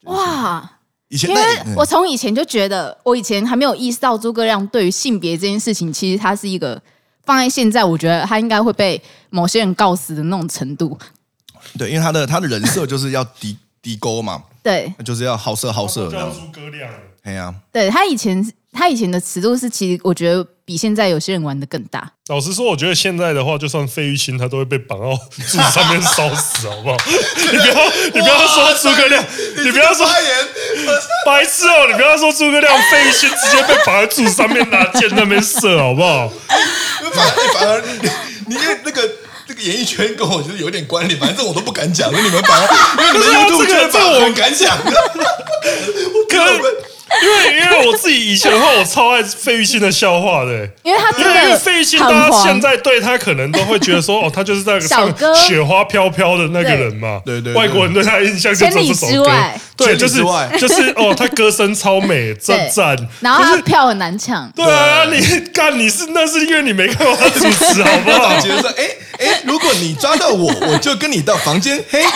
[0.03, 0.71] 哇！
[1.09, 1.43] 以前，因为
[1.75, 6.81] 我从以前就觉得，我以前还没有意识到诸葛亮对于性别这件事情，其实他是一个。
[7.23, 10.97] 放在现在，我觉得他应该会被某些人告死的那种程度。
[11.77, 16.09] 对，因为他的他的人设就是要低低沟嘛，对，就是要好色好色。
[16.09, 16.89] 的诸葛亮，
[17.23, 18.41] 哎呀，对他以前
[18.77, 22.11] 他以前的尺度是，其实我觉得比现在有些人玩的更大。
[22.27, 26.97] 老实说，我觉得现在的话，就算费玉清，他都会被绑到柱子上面烧死，好不好？
[27.51, 29.25] 你不要你不要说诸葛亮，
[29.65, 30.05] 你不要说
[31.25, 36.31] 白痴哦，你不要说诸葛亮，费玉清直接被绑在柱子上面拿箭那边射，好不好？
[37.13, 38.09] 反而反而你，
[38.47, 39.09] 你因为那个
[39.47, 42.67] 这个演艺圈跟我就是有点关联，反正我都不敢讲，因为你们反而
[43.03, 44.77] 因为你们 YouTube 圈反而很敢讲，
[46.29, 46.61] 可能。
[47.23, 50.51] 因为因为我自己以前的话，我超爱费玉清的笑话的，
[50.83, 59.31] 因为他因为因为费玉清，大家现在对他可能都会觉得说，哦，他就是那个唱《雪花飘飘》的那个人嘛，对对，外国人对他印象就这首歌，
[59.77, 60.21] 对，就是
[60.59, 65.19] 就是 哦，他歌声超美，赞赞，然后他票很难抢，对啊，你
[65.53, 68.39] 看你是那是因为你没看过他主持， 好不好？
[68.41, 68.83] 觉得说哎
[69.19, 72.09] 哎，如果你抓到我，我就跟你到房间，嘿嘿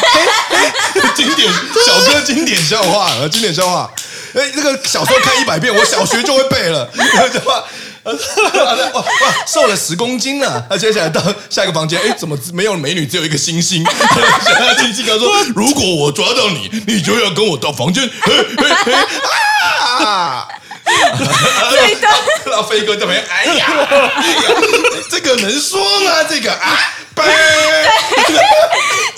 [0.49, 1.51] 嘿，经典
[1.86, 3.89] 小哥经典笑话，经典笑话。
[4.34, 6.89] 哎，那个小时候看一百遍，我小学就会背了，
[7.32, 7.63] 对吧？
[8.04, 8.12] 哇
[8.94, 9.06] 哇，
[9.46, 10.65] 瘦了十公斤了。
[10.70, 13.86] 那接下来到 下一个房间，哎，怎么没有美女，只有一个星星？
[14.44, 18.04] 小星星他说：“如果我抓到你，你就要跟我到房间。
[18.22, 18.94] 嘿嘿嘿”
[20.04, 20.48] 啊！
[21.70, 22.08] 对的，
[22.46, 24.41] 老飞哥这边，哎呀，哎呀，
[25.10, 26.24] 这个能说吗？
[26.28, 26.78] 这个啊，
[27.13, 27.24] 对，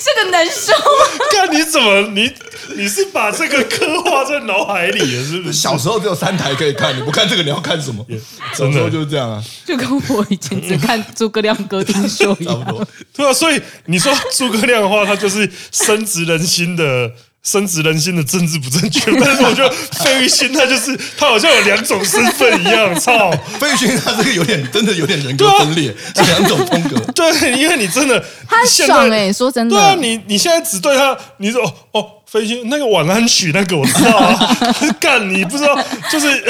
[0.04, 1.24] 这个能说吗？
[1.32, 2.30] 看你怎么你。
[2.76, 5.52] 你是把这个刻画在脑海里了，是不是？
[5.52, 8.04] 小时候只有三台可以看，你不看这个，你要看什么？
[8.56, 12.86] 小时候就是这样啊，就跟我以前只看诸葛亮歌厅秀一样。
[13.14, 17.12] 对啊，所以你说诸葛亮的话，他就是深植人心的。
[17.44, 19.70] 深植人心的政治不正确， 但是我觉得
[20.02, 23.30] 费玉清他就是他好像有两种身份一样，操！
[23.60, 26.98] 费玉清他这个有点真的有点人格分裂，这两种风格。
[27.14, 34.56] 对，因为你真的他很爽哎，说真的，对啊，你你现在只对他，你说哦，费玉清那个晚安曲那个我知道啊，
[34.98, 35.78] 干你不知道，
[36.10, 36.42] 就是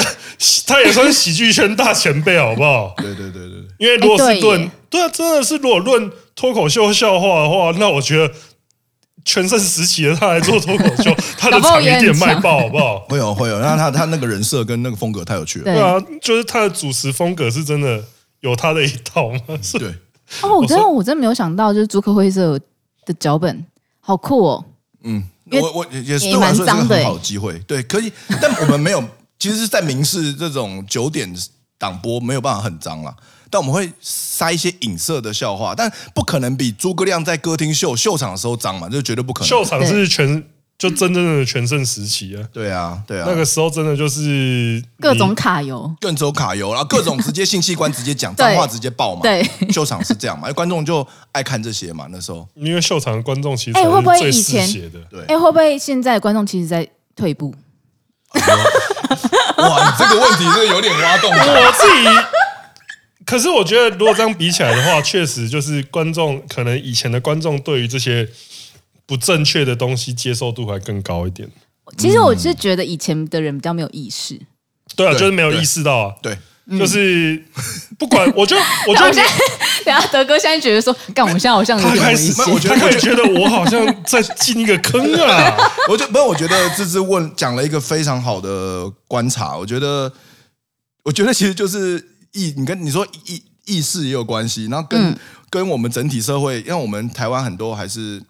[0.65, 2.93] 他也算是喜剧圈大前辈，好不好？
[2.97, 8.33] 对对对对，因为如果是论对啊，真的是如果论脱口秀笑话的话，那我觉得。
[9.25, 12.99] 全盛时期的他来做脱口秀， 他的场一定卖爆，好不好？
[13.09, 15.65] 会有会有，然后他他那个人设跟那个风格太有趣了。
[15.65, 18.01] 对啊，就是他的主持风格是真的
[18.41, 19.39] 有他的一套吗？
[19.61, 19.79] 是。
[19.79, 19.93] 对。
[20.41, 22.59] 哦，我真的我真没有想到，就是朱克辉社
[23.05, 23.65] 的脚本
[23.99, 24.65] 好酷哦。
[25.03, 27.57] 嗯，我我也是对我来说是个很好的机会。
[27.67, 28.11] 对，可以，
[28.41, 29.03] 但我们没有，
[29.37, 31.31] 其实是在明视这种九点
[31.77, 33.15] 档播没有办法很脏了。
[33.49, 39.47] 但我们会塞一些影射的笑话，但不可能比诸葛亮在歌厅秀秀场的时候脏嘛，这绝对不可能。
[39.47, 40.43] 秀场是全
[40.77, 42.43] 就真正的全盛时期啊！
[42.51, 49.21] 对啊，对啊，那个时候真的就是各种卡油，各种卡油，然后各种直接性器官直接讲 脏话直接爆嘛。
[49.21, 52.07] 对，秀场是这样嘛，观众就爱看这些嘛。
[52.11, 57.55] 那时候，因为秀场的观众其实哎会不会以前的对，哎会不会现在观众其实在退步？
[58.35, 61.31] 哇，你这个问题是有点挖洞。
[61.31, 62.09] 我自己。
[63.25, 68.29] 可是我觉得，如果这样比起来的话，确实就是观众可能以前的观众对于这些
[69.07, 71.49] 不正确的东西接受度还更高一点。
[71.97, 74.39] 其实我是觉得以前的人比较没有意识。
[74.95, 76.13] 对啊，就是没有意识到啊。
[76.21, 76.37] 对，
[76.77, 77.43] 就是
[77.97, 78.55] 不管，我就
[78.87, 79.23] 我就等
[79.85, 82.45] 下 德哥现在觉得说，干，我们现在好像有点危险。
[82.53, 85.57] 我觉得他会觉得我好像在进一个坑啊。
[85.89, 89.57] 我就不是，我觉得芝芝问讲了一个非常好的观察。
[89.57, 90.13] 我觉得，
[91.03, 92.11] 我觉得其实就是。
[92.35, 95.17] 意，你跟你说意意识也有关系，然后跟、嗯、
[95.49, 98.21] 跟我们整体社会，因为我们台湾很多还是，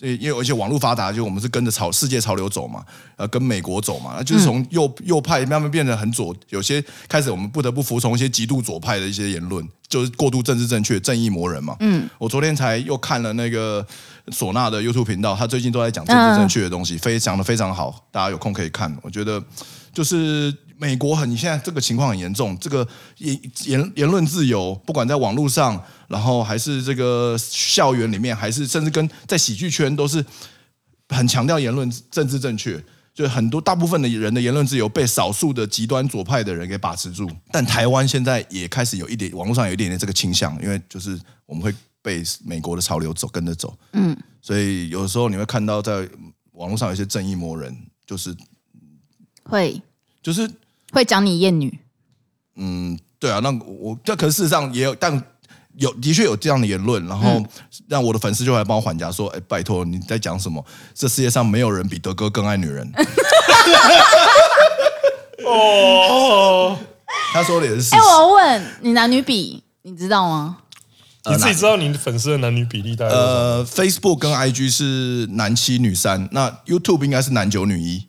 [0.00, 2.84] 因为而且网络发达，就我们是跟着潮世界潮流走嘛，
[3.16, 11.74] 呃，跟美国走嘛，就是从右右派慢慢变得很左，有些开始我们不得不服从一些极度左派的一些言论，就是过度政治正确，正义魔人嘛。
[11.80, 13.84] 嗯，我昨天才又看了那个
[14.26, 18.94] 唢呐的 YouTube 频道，他最近都在讲政治正确的东西，非常的非常好，大家有空可以看。
[19.02, 19.42] 我觉得
[19.92, 20.54] 就是。
[20.84, 30.22] 美国很，你现在这个情况很严重，这个言言言论自由，不管在网络上，然后还是这个校园里面，还是甚至跟在喜剧圈，都是
[31.08, 32.78] 很强调言论政治正确，
[33.14, 37.30] 就很多大部分的人的言论自由被少数的极端左派的人给把持住。
[37.50, 46.06] 但台湾现在也开始有一点网络上有一点点这个倾向，因为就是我们会被美国的潮流走跟着走，嗯，所以有时候你会看到在
[46.52, 47.74] 网络上有一些正义魔人，
[48.06, 48.36] 就是
[49.44, 49.80] 会
[50.22, 50.46] 就是。
[50.94, 51.78] 会讲你厌女，
[52.56, 55.22] 嗯，对啊，那我这可是事实上也有，但
[55.76, 57.44] 有的确有这样的言论，然后
[57.88, 60.64] 让我的粉丝就来帮我还价说，哎，拜托你在讲什么？
[60.94, 62.88] 这世界上没有人比德哥更爱女人。
[65.44, 66.78] 哦，
[67.32, 67.94] 他说的也是。
[67.94, 70.58] 哎，我要问你男女比，你知道吗？
[71.26, 73.14] 你自己知道你的粉丝的男女比例大概？
[73.14, 78.06] 呃，Facebook 跟 IG 是男七女三，那 YouTube 应该是男九女一。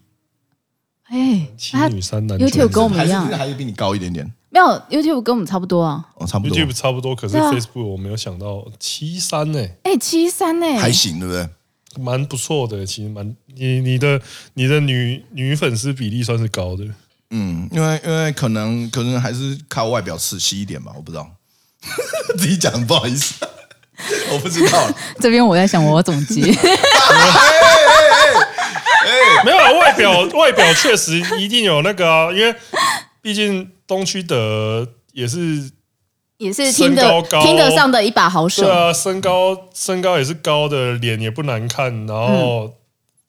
[1.15, 4.30] 哎，七女三男，YouTube 跟我们一样，还是比你高一点点？
[4.49, 6.04] 没有，YouTube 跟我们差不多啊。
[6.15, 6.58] 哦，差不多。
[6.58, 9.65] YouTube 差不多，可是 Facebook 我没有想到七三呢。
[9.84, 10.65] 哎，七三呢？
[10.78, 11.47] 还行，对不对？
[11.97, 14.21] 蛮不错的，其实蛮你你的
[14.56, 16.84] 你的女女粉丝比例算是高的。
[17.30, 21.30] 嗯，因为因为可能可能还是靠外表仔细一点吧，我不知道。
[22.38, 23.36] 自己讲不好意思，
[24.34, 24.89] 我不知道。
[25.19, 26.13] 这边我在想，我要总
[29.06, 29.12] 结。
[29.46, 32.56] 没有啊，外表外表确实一定有那个啊，因为
[33.22, 35.72] 毕竟东区的也是
[36.38, 42.74] 也是身高高听得上的一把好手，对啊，身高身高也是高的，脸也不难看，然后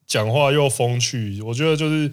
[0.07, 2.11] 讲话又风趣，我觉得就是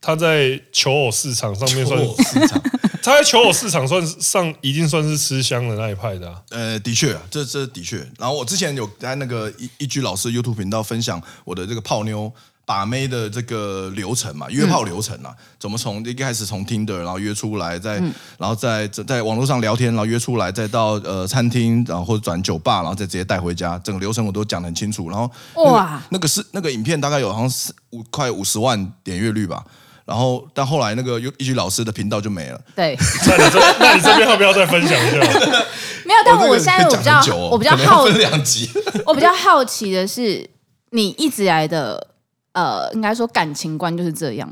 [0.00, 2.62] 他在求偶市场上面算市场，
[3.02, 6.42] 他在求偶市场算上一定算是吃香的那一派的啊。
[6.50, 7.98] 呃，的确啊，这这的确。
[8.18, 12.32] 然后我之前有在那个一一居老师 YouTube 频道分享我的这个泡妞。
[12.66, 25.08] 把妹的这个流程嘛，约炮流程啊，嗯、怎么从一开始从 Tinder，然后约出来，再、嗯、然后再在，在网络上聊天，然后约出来，再到呃餐厅，然后或者转酒吧，然后再直接带回家，整个流程我都讲得很清楚。
[25.08, 29.64] 然后、那个、哇，那个是那个影片大概有好像是五快五十万点阅率吧。
[30.04, 32.60] 然后但后来那个一句老师的频道就没了。
[32.74, 32.98] 对，
[33.28, 35.18] 那你这那你这边要不要再分享一下？
[36.04, 38.68] 没有，但我现在我比较、哦、我比较好两集，
[39.06, 40.50] 我比较好奇的是
[40.90, 42.08] 你一直来的。
[42.56, 44.50] 呃，应该说感情观就是这样。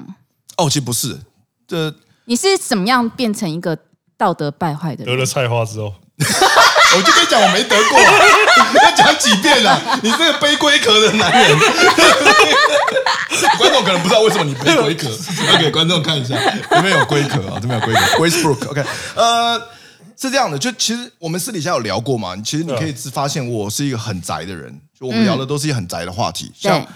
[0.58, 1.18] 哦，其实不是，
[1.66, 1.92] 这
[2.26, 3.76] 你是怎么样变成一个
[4.18, 5.14] 道德败坏的人？
[5.14, 7.98] 得了菜花之后， 我就跟你讲，我没得过，
[8.82, 9.98] 要讲几遍啊？
[10.02, 11.58] 你这个背龟壳的男人，
[13.58, 15.08] 观众可能不知道为什么你背龟壳，
[15.50, 16.36] 要给观众看一下，
[16.70, 18.68] 这边有龟壳啊，这边有龟壳，Gracebrook。
[18.68, 18.84] OK，
[19.16, 19.58] 呃，
[20.14, 26.86] 是这样的，就其实我们私底下有聊过嘛，其实你可以发现我是一个很宅的人，就我们聊的都是一些很宅的话题，嗯、像。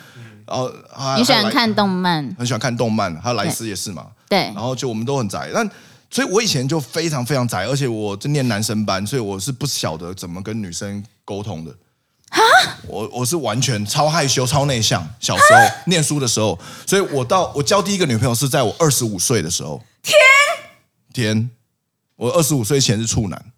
[0.49, 0.73] 然后
[1.19, 4.07] 你喜欢看动漫，很喜欢看动漫，还有莱斯也是嘛。
[4.29, 5.69] 对，然后就我们都很宅，但
[6.11, 11.75] 所以我以前就非常非常宅，而且我就念男生班，所以我是不晓得怎么跟女生沟通的。
[12.31, 12.43] 哈，
[12.87, 15.07] 我我是完全超害羞、超内向。
[15.19, 19.83] 小时候念书的时候，所以我到我交第一个女朋友是在我二十五岁的时候。
[20.03, 20.17] 天，
[21.13, 21.51] 天，
[22.17, 23.53] 我二十五岁前是处男。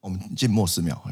[0.00, 1.02] 我们静默十秒。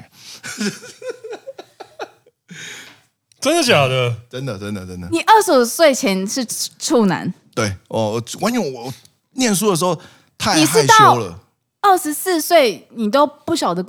[3.42, 4.16] 真的假的？
[4.30, 5.08] 真的，真的，真的。
[5.10, 6.46] 你二十五岁前是
[6.78, 7.34] 处男？
[7.52, 8.90] 对，哦完全我
[9.32, 10.00] 念书的时候
[10.38, 11.40] 太害羞了。
[11.80, 13.84] 二十四岁你都不晓得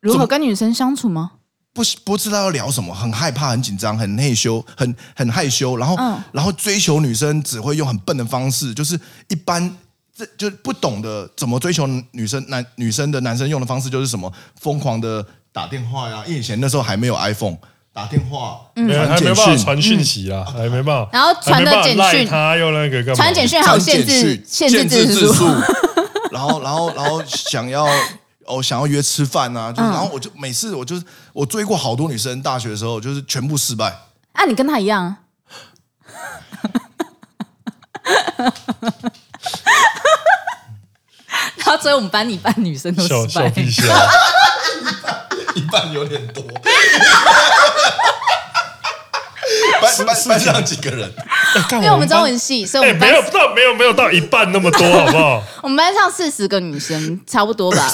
[0.00, 1.30] 如何跟女生相处吗？
[1.72, 5.76] 不不知道要聊什么，很害怕，很紧张，很内羞，很很害羞。
[5.76, 9.78] 然后，嗯、然后追求女生只会用很笨的方式，就是一般
[10.16, 17.56] 这就不懂得怎么追求女生男女生的男生用的方式就是什么疯狂的打电话呀，因为以前那时候还没有 iPhone。
[17.96, 21.08] 打电话，嗯，还没办法传讯息啊，还没办法。
[21.10, 23.14] 然后传的简讯，他用那个干嘛？
[23.14, 25.46] 传简讯还有限制，限制字数。
[26.30, 27.86] 然后，然后，然后想要
[28.44, 33.86] 哦，想要约吃饭啊，就是然后我就每次我就是我追过好多女生，大学的时候就是全部失败。
[34.32, 35.16] 啊，你跟他一样。
[41.58, 43.50] 他追我们班一半女生都失败。
[45.56, 46.44] 一半有点多。
[49.82, 51.12] 班班班上几个人？
[51.72, 55.42] 因为我们中文系，所以我们没有到没有没有到一半那么多， 好不好？
[55.62, 57.92] 我们班上四十个女生，差不多吧？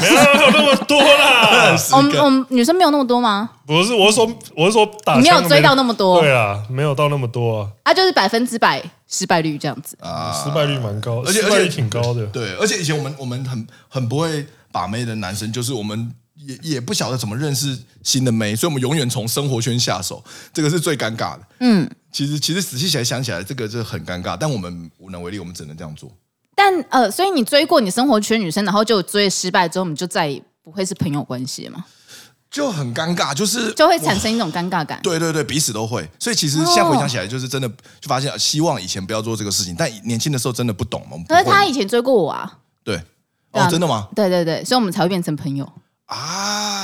[0.00, 1.76] 没有那么多啦。
[1.92, 3.50] 我们我们女生没有那么多吗？
[3.66, 6.20] 不是，我是说我是说打，你没有追到那么多。
[6.20, 7.68] 对啊，没有到那么多啊。
[7.84, 12.26] 啊，就是百分之百失败率这样子啊，失败率蛮高，而且而且挺高的。
[12.26, 16.12] 对，而且以前我们我们很很不会把妹的男生，就是我们。
[16.46, 20.22] 也也不晓得怎么认识新的妹，所以我们永远从生活圈下手，
[20.52, 21.40] 这个是最尴尬的。
[21.60, 26.10] 嗯，其实其实仔细起来想起来，这个是很尴尬，但我们无能为力，我们只能这样做。
[26.54, 31.84] 但呃，所以你追过你生活圈女生，然后就追失败之后，我们就再也不会是朋友关系了吗？
[32.50, 35.00] 就很尴尬，就是就会产生一种尴尬感。
[35.04, 36.08] 对对对，彼此都会。
[36.18, 37.68] 所以其实现在回想起来，就是真的
[38.00, 39.74] 就发现，希望以前不要做这个事情。
[39.78, 41.16] 但年轻的时候真的不懂嘛。
[41.28, 42.58] 可是他以前追过我啊。
[42.82, 43.00] 对，
[43.52, 44.08] 哦，真的吗？
[44.16, 45.70] 对对对，所以我们才会变成朋友。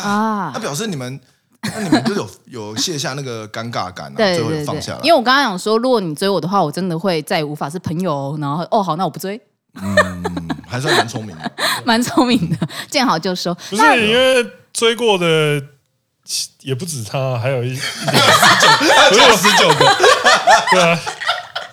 [0.07, 0.51] 啊啊！
[0.55, 1.21] 那表示你们，
[1.63, 4.99] 那你们就有 有卸下那个尴尬感，最后放下来。
[5.03, 8.37] 因为我刚刚讲说，如果你追我的话，我真的会再也无法是朋友。
[8.41, 9.41] 然后哦，好，那我不追。
[9.83, 10.23] 嗯，
[10.67, 11.53] 还算蛮聪明的，
[11.85, 12.57] 蛮聪明的，
[12.91, 13.53] 见好就收。
[13.69, 15.63] 不是因为追过的
[16.63, 18.69] 也不止他，还有一十九，
[19.11, 19.97] 不是有十九个。
[20.71, 20.99] 对啊，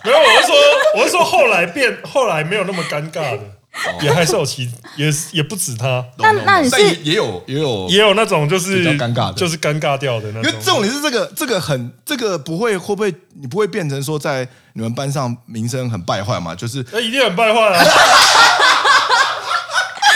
[0.03, 0.55] 没有，我是说，
[0.97, 3.39] 我是说后来变，后来没有那么尴尬的。
[4.01, 6.05] 也还是有其，也也不止他。
[6.19, 10.43] 那那你是也有也有也有那种就是比较尴尬的，就是尴尬掉的那种。
[10.43, 16.53] 因为这种你是这个这个很这个不会会不会你不会变成说在你们班上名声很败坏嘛？
[16.53, 17.83] 就是那一定很败坏啊。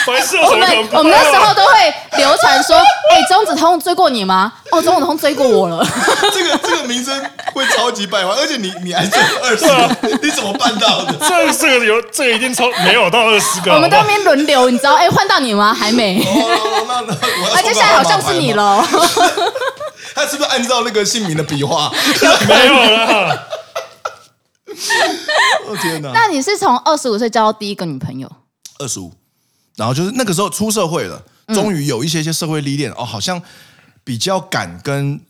[0.50, 4.54] 我们我们那时候都会流传说，哎，钟子通追过你吗？
[4.72, 5.86] 哦，钟子通追过我了。
[6.34, 7.22] 这个这个名声
[7.54, 11.14] 会超级败坏，而且你你还追二十个，你怎么办到的？
[11.28, 13.74] 这这个有这个一定超没有到二十个。
[13.74, 14.95] 我们都没轮流，你知道？
[14.95, 15.74] 哎，换到你吗？
[15.74, 16.24] 还没。
[16.88, 17.16] 那那
[17.55, 18.84] 那接下来好像是你喽。
[20.16, 21.91] 他是不是按照那个姓名的笔画？
[22.47, 23.47] 没有了。
[25.70, 26.12] 我天哪！
[26.14, 28.32] 那你是从二十五岁交到第一个女朋友？
[28.80, 29.12] 二十五。
[29.78, 31.23] 然后就是那个时候出社会了，
[31.53, 33.41] 终于有一些些社会历练哦，好像
[34.03, 35.21] 比较敢跟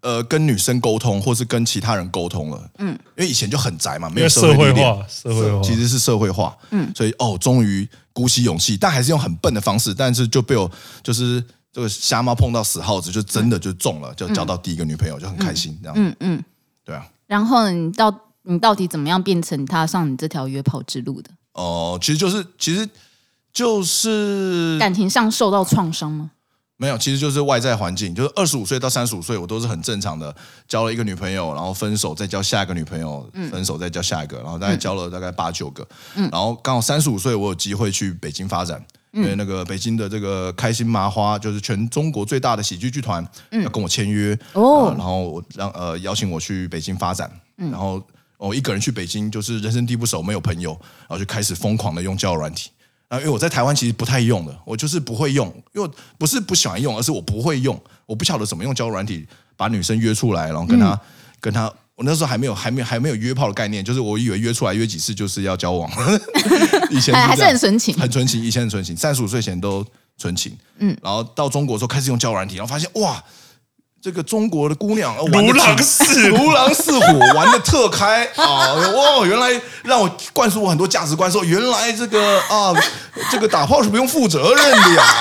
[0.00, 2.70] 呃跟女生沟通，或是跟其他人沟通了。
[2.78, 6.56] 嗯，因为以前就很宅嘛，没有社会历练，社会化，其实是社会化。
[6.70, 10.70] 嗯，所以哦，终于鼓起勇气，但还是用很笨的方式，但是就被我
[11.02, 11.42] 就是
[11.72, 15.94] 这个瞎猫碰到死耗子，就真的就中了，就交到第一个女朋友，就很开心这样。
[15.98, 16.44] 嗯嗯，
[16.84, 17.04] 对啊。
[17.26, 21.30] 然后你到你到底怎么样变成踏上你这条约炮之路的？
[21.54, 22.88] 哦，其实就是其实
[23.52, 26.30] 就是感情上受到创伤吗？
[26.80, 30.32] 没有，其实就是外在环境，就是二十五岁到三十五岁，我都是很正常的，
[30.68, 35.84] 交了一个女朋友，然后分手，再交下一个女朋友，分手再交下一个，然后大概交了大概八九个，
[36.14, 38.80] 然后刚好三十五岁，我有机会去北京发展，
[39.10, 48.00] 因为那个北京的这个开心麻花就是全中国最大的喜剧剧团，要跟我签约，哦，然后我让呃邀请我去北京发展，然后
[48.36, 50.70] 我一个人去北京，就是人生地不熟，没有朋友，
[51.00, 52.70] 然后就开始疯狂的用交友软体。
[53.08, 61.00] 啊，因为我在台湾其实不太用的，我就是不会用，因为不是不喜欢用，而是我不会用，我不晓得怎么用交友软体把女生约出来，然后跟她、嗯、
[61.40, 65.90] 跟她，我那时候还没有还没有还没有约炮的概念，就是我以为约出来约几次就是要交往，
[66.90, 69.84] 以前是还是很纯情，很纯情，以前很纯情，三十五岁前都
[70.18, 73.22] 纯情，嗯，然后到中国之后开始用交友软体，然后发现哇。
[74.00, 78.72] 这个中国的姑娘如狼似如狼似虎，玩的特开啊！
[78.94, 82.72] 哇， 原来让我灌输我很多价值观，说原来这个啊，
[83.30, 85.04] 这个打炮是不用负责任的呀。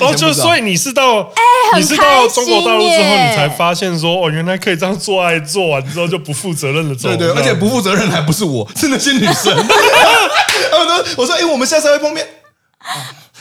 [0.00, 7.08] 哦，就所以你是到，欸、你是到中国大陆之后，你才发现说哦，原来可以这样做爱，做完之后就不负责任的走。
[7.08, 9.56] 对对，而且不负责任还不是我，是那些女生。
[11.16, 12.26] 我说，哎，我们下次还会碰面。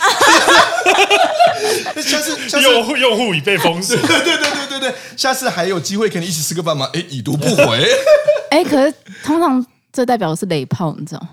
[2.01, 3.95] 下次，下次用户用户已被封死。
[4.05, 6.89] 对对对对对对，下次还有机会跟你一起吃个饭吗？
[6.93, 7.87] 哎，已读不回。
[8.51, 8.93] 哎，可是
[9.23, 11.29] 通常这代表的是雷炮，你知道吗？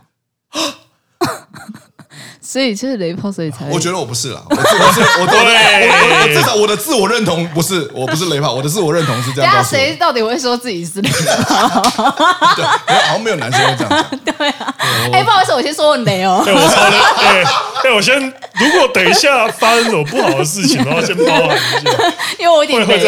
[2.50, 5.88] 所以就是雷炮，所以才我觉得我不是啦，我是我是 我对，
[6.20, 9.52] 我至少我的自我认同不是，我不是雷炮，我的自我认同是这样。
[9.54, 11.80] 那谁到底会说自己是雷炮？
[12.56, 14.04] 对，好像没有男生会这样。
[14.36, 14.74] 对啊，
[15.12, 16.42] 哎，不好意思，我先说我雷哦。
[16.44, 16.96] 对，我超雷。
[16.96, 17.44] 哎，
[17.84, 21.92] 哎，我先，如果等一下发生什么不好的事情，然后先包含一下，
[22.40, 22.98] 因为我有点雷。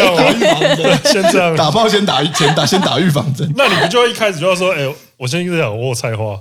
[1.03, 3.51] 先这样，打炮先打先打先打预防针。
[3.57, 4.87] 那你不就一开始就要说，哎，
[5.23, 6.37] 我现在一直讲我有菜花？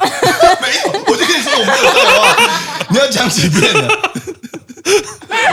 [0.60, 2.36] 没有，我就跟你说我没有菜花。
[2.88, 3.88] 你要讲几遍了？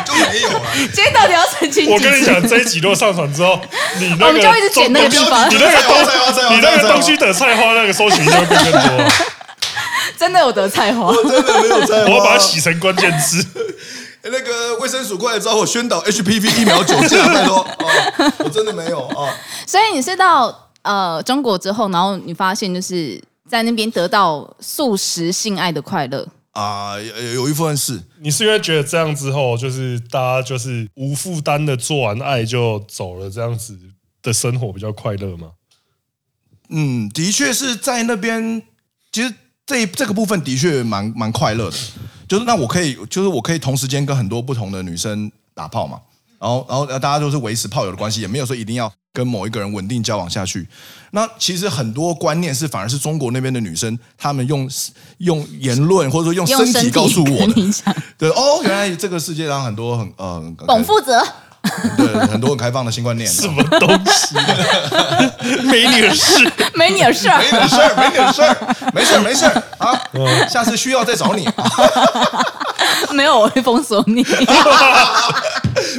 [0.03, 0.65] 就没有啊。
[0.91, 1.91] 今天到底要澄清？
[1.91, 3.61] 我跟你讲，这一集如果上传之后，
[3.99, 5.01] 你那个你那个东，你那
[6.81, 9.11] 个东西的菜花那个搜寻就会变更多。
[10.17, 11.05] 真的有得菜花？
[11.05, 12.05] 我真的没有菜花。
[12.05, 13.45] 我要把它洗成关键词。
[14.23, 17.63] 那个卫生署过来找我宣导 HPV 疫苗九价，太多。
[18.39, 19.37] 我真的没有啊。
[19.67, 26.27] 所以你是到呃中国之后，然后你发现就是在那边得到素食性爱的快乐。
[26.51, 33.77] 啊、呃，有有一部分是，你是因为觉得这样之后，就是大家就是无负担的做完爱就走了，这样子
[34.21, 35.51] 的生活比较快乐吗？
[36.69, 38.61] 嗯，的确是在那边，
[39.11, 39.33] 其实
[39.65, 41.77] 这这个部分的确蛮蛮快乐的，
[42.27, 46.01] 就是那我可以，就是我可以同时间跟很多不同的女生打炮嘛，
[46.39, 48.91] 然后然后大家都是维持炮友的关系，也没有说一定要。
[49.11, 50.65] 跟某一个人稳定交往下去，
[51.11, 54.69] 那其实很多观念是反而是中国那边的女生，她们用
[55.17, 57.73] 用言论或者说用身体告诉我的，
[58.19, 61.19] 对哦，原来这个世界上很多很呃，懂负责，
[61.97, 64.35] 对很多很开放的新观念，什么东西？
[65.63, 68.41] 没你的事，没你的事，没你的事，没你的事，
[68.93, 69.45] 没事没事
[69.77, 69.99] 啊，
[70.49, 71.47] 下次需要再找你。
[73.11, 74.23] 没有，我会封锁你。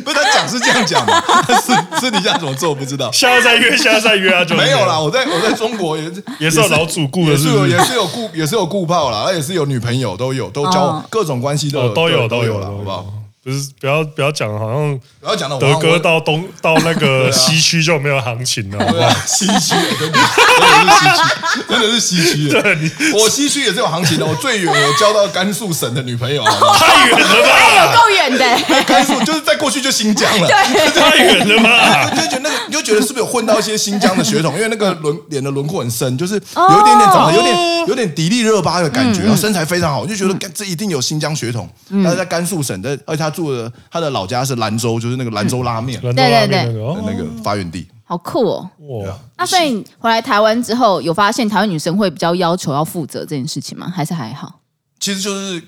[0.04, 1.12] 不是他讲是这样讲的，
[1.60, 3.10] 私私底下怎么做我不知道。
[3.12, 4.98] 下次再约，下次再约啊，就没有啦。
[4.98, 13.06] 我在我在中国也是也是有老主顾的，是有也是有顾也是有顾炮啦，也是有女朋友都有，都交各种关系都有都有都有了，好不好？
[13.42, 19.10] 不是，不要不要讲，好像不要讲到德哥到东 到那个西区就没有行情了，好不好？
[19.26, 22.48] 西区真的是西区，真的是西区。
[22.52, 24.26] 对，我西区也是有行情的。
[24.26, 26.44] 我最远我交到甘肃省的女朋友，
[26.78, 27.86] 太远了吧？
[27.86, 28.84] 有够远的。
[28.84, 32.10] 甘肃就是在过去就新疆了，对，太远了吧？
[32.10, 34.54] 就觉得那个，你就觉得是不是有混到一些新疆的血统？
[34.54, 41.66] 因为那个轮脸的轮廓很深，就是有一点点长得有点有点迪丽热巴的感觉，身材非常好，我就觉得这一定有新疆血统。
[41.88, 43.72] 但是在甘肃省的，而且他住的。
[43.90, 46.64] 他的老家是兰州，就是那个兰州拉面，对对对，
[47.06, 48.70] 那个发源地，好酷哦！
[48.78, 53.90] 哇，那所以回来台湾之后，有发现台湾女生会比较要求要负责这件事情吗？
[53.94, 54.60] 还是还好？
[54.98, 55.62] 其实就是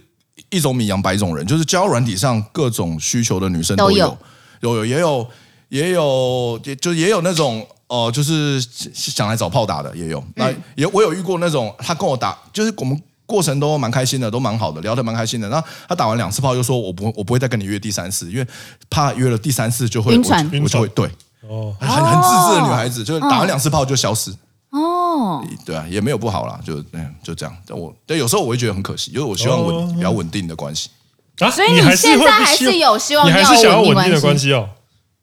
[0.50, 4.16] 一种米养百种人，就是交友软体上各种需求的女生都有，
[4.60, 5.26] 有有也有
[5.68, 8.60] 也有，也就也有那种哦，就是
[8.92, 10.22] 想来找炮打的也有。
[10.34, 13.00] 那也我有遇过那种，他跟我打，就是我们。
[13.32, 15.48] 过程都蛮开心的，都蛮好的，聊得蛮开心的。
[15.48, 18.46] 然后他打完两次炮，就说我不我不会再跟你约第三次，因为
[18.90, 21.06] 怕约了第三次就会晕船，我就会对
[21.48, 24.30] 哦，很很自制的女孩子，就是打完两次炮就消失
[24.70, 27.56] 哦，对啊，也没有不好啦，就嗯就这样。
[27.70, 30.90] 我对有时候我会觉得很可惜，因为我希望稳比较稳定的关系。
[31.38, 34.48] 啊，所以你现在还是有希望你还是想要稳定的关系。
[34.48, 34.68] 系哦。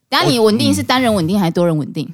[0.09, 2.11] 等下你稳定是单人稳定还是多人稳定？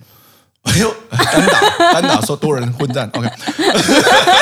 [0.66, 1.60] 哎呦，单打
[1.94, 3.28] 单打说多人混战，OK，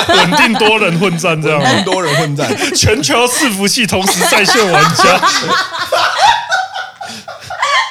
[0.07, 1.61] 稳定多人混战这样。
[1.61, 5.21] 吗，多人混战，全球伺服器同时在线玩家。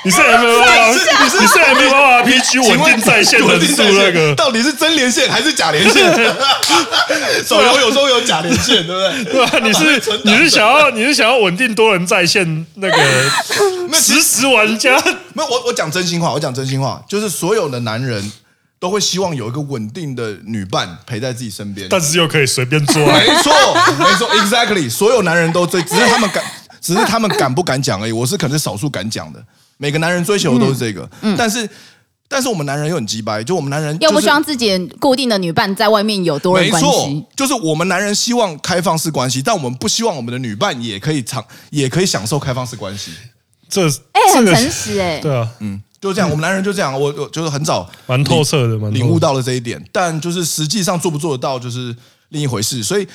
[0.04, 6.02] 你是 M O R，你是你是 M O R P G 稳定在线人数那个，到底是真连线还是假连线？
[7.46, 9.24] 手游有时候有假连线，对不对？
[9.32, 9.58] 对吧？
[9.62, 12.96] 你是你是想要你是想要稳定多人在线那个
[13.94, 15.00] 实时玩家？
[15.34, 18.32] 没有，我我讲真心话，我讲真心话，就是所有的男人
[18.80, 23.52] 都会希望有一个稳定的女伴陪在自己身边，但是又可以随便做没错，
[23.98, 26.42] 没错，exactly，所有男人都追，只是他们敢，
[26.80, 28.12] 只是他们敢不敢讲而已。
[28.12, 29.40] 我是可能是少数敢讲的。
[29.82, 31.68] 每个男人追求的都是这个，嗯嗯、但是
[32.28, 43.10] 但是我们男人又很鸡掰，就我们男人、就是、又不希望自己固定的女伴在外面有多人关系，没错，就是我们男人希望开放式关系，但我们不希望我们的女伴也可以长也可以享受开放式关系。
[43.68, 51.92] 这哎、欸，很诚实哎、欸，对啊，嗯，就这样，我们男人就这样，我我就是很早蛮透彻的，嘛领悟到了这一点，但就是实际上做不做得到就是
[52.28, 52.84] 另一回事。
[52.84, 53.08] 所以，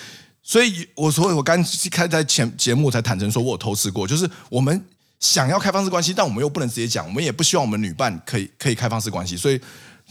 [0.44, 4.84] 所以我所以我刚开在前节目才坦诚说，我有偷吃过，就是我们。
[5.20, 9.60] 想要开放式关系，但我们又不能直接讲，我们也不希望我们女伴可以可以开放式关系，所以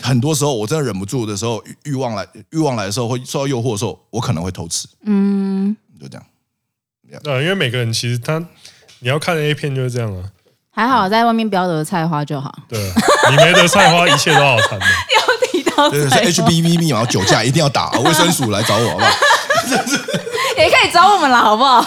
[0.01, 4.89] 很多时候我真的忍不住的时候，欲望来欲望来的时候，会受到诱惑的时候，我可能会偷吃。
[5.05, 6.27] 嗯，就这样。
[7.23, 8.39] 对，因为每个人其实他
[8.99, 10.25] 你要看 A 片就是这样啊。
[10.71, 12.55] 还好在外面不要得菜花就好。
[12.69, 12.79] 对，
[13.31, 14.85] 你没得菜花，一切都好谈的。
[15.17, 19.11] 又提到对，是 H B V 密码酒驾一定要打，卫生署来找我好不好？
[20.63, 21.85] 也可以找我们了，好不好？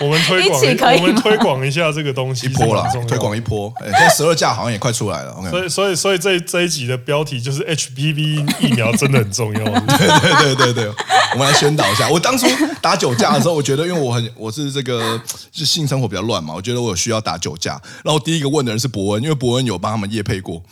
[0.00, 0.60] 我们推广，
[0.94, 3.72] 我们推广一下这个东西，一波了，推广一波。
[3.80, 5.34] 哎，现在十二价好像也快出来了。
[5.50, 9.64] 所以，所以，所以这这一集的标题就是 HPV 疫苗真的很重要。
[9.64, 10.92] 对对对对对，
[11.32, 12.08] 我们来宣导一下。
[12.08, 12.46] 我当初
[12.80, 15.20] 打酒驾的时候，我觉得因为我很我是这个
[15.52, 17.80] 是性生活比较乱嘛，我觉得我有需要打酒驾。
[18.04, 20.62] 然后第一个问的人是伯恩，因为伯恩有帮他们夜配过。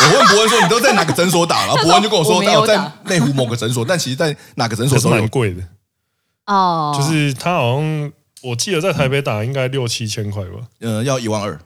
[0.00, 5.60] 我问伯恩说：“你都在哪个诊所打？”然后伯恩就跟我说：“我在内湖某个诊所。”但其实，在哪个诊所都蛮贵的。
[6.48, 11.60] 哦，就是他好像，我记得在台北打应该六七千块吧，呃，要一万二，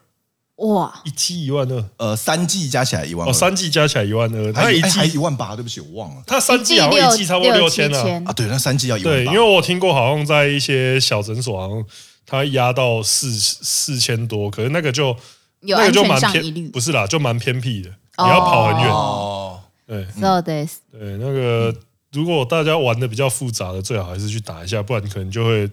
[0.57, 11.85] 哇，一季一万二，呃，三季加起来一万，哦，三季加起来一万二，他一剂一万八，对不起，我忘了，他三季好像一季差不多六千啊，啊，对，那三季要一万，对，因为我听过，好像在一些小诊所，好像
[12.27, 15.17] 他压到四四千多，可是那个就
[15.61, 21.73] 有那个就蛮偏，不是啦，就蛮偏僻的，你要跑很远，哦，对，so this，对，那个。
[22.13, 25.71] 如果大家玩的比较复杂的，最好还是去打一下，不然可能就会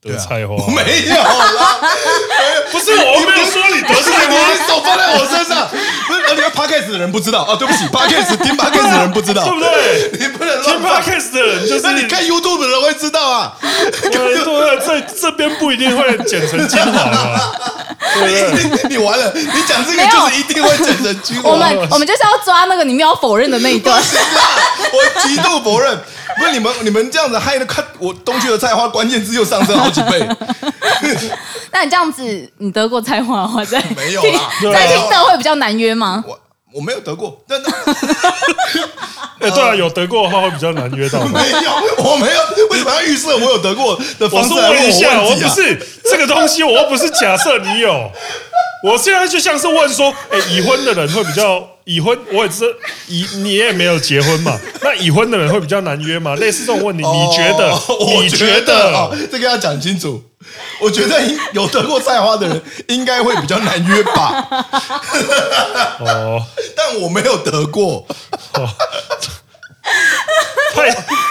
[0.00, 0.54] 得菜花。
[0.56, 2.35] 啊、 没有啦，不
[2.86, 5.68] 是我没有说你得菜花，你手放在我身上。
[6.06, 10.10] 不是，你们 Podcast 的人不知道哦，对不起，Podcast 听 Podcast 的人不知道，对不对？
[10.20, 13.52] 你不能听 Podcast 的人，就是你看 YouTube 的人会知道啊。
[14.02, 17.40] 对对对， 这这边不一定会剪成精华的。
[18.16, 21.50] 你你完了，你讲这个就是一定会剪成精华。
[21.50, 24.00] 我们我们就是要抓那个你们要否认的那一段。
[24.00, 25.98] 我极度否认，
[26.38, 30.26] 不是你们你们这样子害的看我东区的菜花关键字又上升好几倍。
[31.72, 32.22] 那你这样子，
[32.58, 36.22] 你得过才华的话，在 没有啦，在听的会比较难约吗？
[36.28, 36.38] 我
[36.74, 37.70] 我没有得过，但那。
[39.38, 41.20] 哎，对啊，有得过的话会比较难约到。
[41.28, 41.70] 没有，
[42.04, 44.52] 我没有，为什么要预设我有得过的方式？
[44.52, 48.10] 我问一下，我不是这个东西，我又不是假设你有。
[48.82, 52.64] 我现在就像是问说，哎，已婚的人会比较已婚，我也是
[53.06, 54.58] 已你也没有结婚嘛？
[54.82, 56.34] 那已婚的人会比较难约嘛？
[56.34, 57.72] 类似这种问题，你觉得？
[58.20, 59.16] 你觉得？
[59.30, 60.20] 这个要讲清楚。
[60.80, 61.20] 我觉得
[61.52, 64.46] 有得过菜花的人应该会比较难约吧。
[66.00, 66.42] 哦，
[66.76, 68.04] 但我没有得过。
[68.54, 68.68] 哦，
[70.74, 70.88] 太，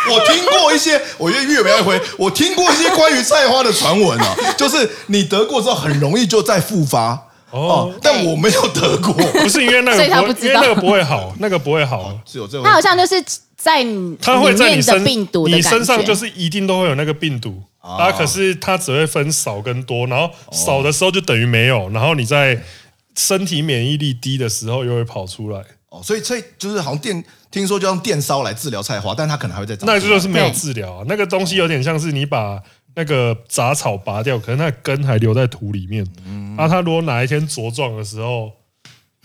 [0.09, 2.01] 我听过一些，我越越没回。
[2.17, 7.27] 我听过一些关于菜花的传闻啊，就是你得过之后很容易就再复发。
[7.59, 12.17] 哦，但我没有得过， 不是因为那个，因为那个不会好，那个不会好。
[12.25, 13.23] 只有这，他好像就是
[13.55, 13.85] 在
[14.21, 17.63] 他会在你身病毒，你身上就是一定都会有那个病毒。
[17.87, 18.11] 啊！
[18.11, 22.59] 可是它只会分少跟多，然后少的时候就等于没有，然后你在
[23.15, 25.63] 身体免疫力低的时候又会跑出来。
[25.89, 29.85] 哦，所以这就是好像电，听说就用电烧来治疗菜花，但它可能还会再长。
[29.85, 32.59] 那就是没有治疗啊，那个东西有点像是你把
[32.95, 36.05] 那个杂草拔掉，可是那根还留在土里面。
[36.25, 38.51] 嗯，啊，它如果哪一天茁壮的时候。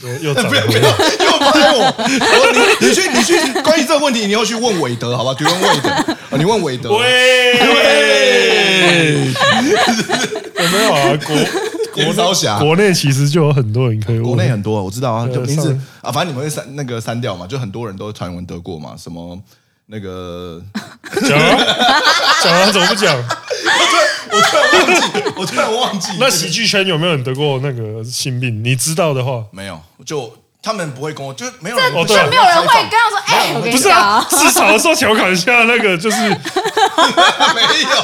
[0.03, 1.95] 又又长回来， 又拍我！
[2.81, 5.35] 你你去你去，关于这个问题，你要去问韦德，好吧？
[5.35, 6.97] 就问韦德，你问韦德。
[6.97, 7.53] 喂，
[10.57, 11.19] 有没有啊？
[11.27, 11.37] 国
[12.03, 14.23] 国招侠，国内其实就有很多人可以问。
[14.25, 19.39] 国内很多，我知道啊，就名字啊，反正你们会删那个删掉嘛，就很多人都传闻得过嘛，什么
[19.85, 20.63] 那个
[21.29, 21.59] 讲啊
[22.43, 23.23] 讲啊，怎么不讲？
[24.33, 26.13] 我突然忘记，我突然忘记。
[26.19, 28.63] 那喜剧圈有没有人得过那个性病？
[28.63, 36.41] 你知道的话，没有，就他们不会跟我，就没有人，哦，就没有人会跟他说，哎，我跟你讲，不是啊，至少说调侃一下那个，就是 没有，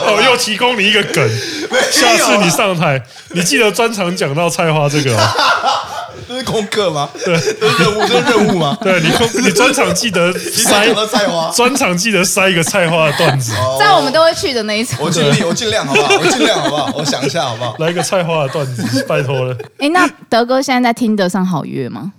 [0.07, 1.29] 哦，又提供你一个梗，
[1.93, 3.01] 下次你上台，
[3.31, 5.93] 你记得专场讲到菜花这个哦。
[6.29, 7.09] 这是功课吗？
[7.24, 8.77] 对，这是任务，这是任务吗？
[8.83, 9.09] 对，你
[9.43, 15.01] 你专场记得塞 菜花，专场记得塞一个菜花的段子，在我们都会去的那一场。
[15.01, 16.14] 我尽力，我尽量，好不好？
[16.16, 16.93] 我尽量，好不好？
[16.97, 17.77] 我想一下，好不好？
[17.79, 19.57] 来一个菜花的段子，拜托了。
[19.79, 22.12] 哎，那德哥现在在听得上好约吗？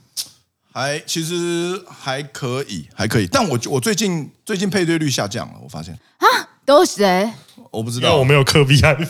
[0.74, 3.28] 还其实还可以，还可以。
[3.28, 6.26] 但我我最近最近配对率下降了，我发现啊，
[6.66, 7.32] 都是谁？
[7.72, 9.07] 我不知道，我没有磕 VIP。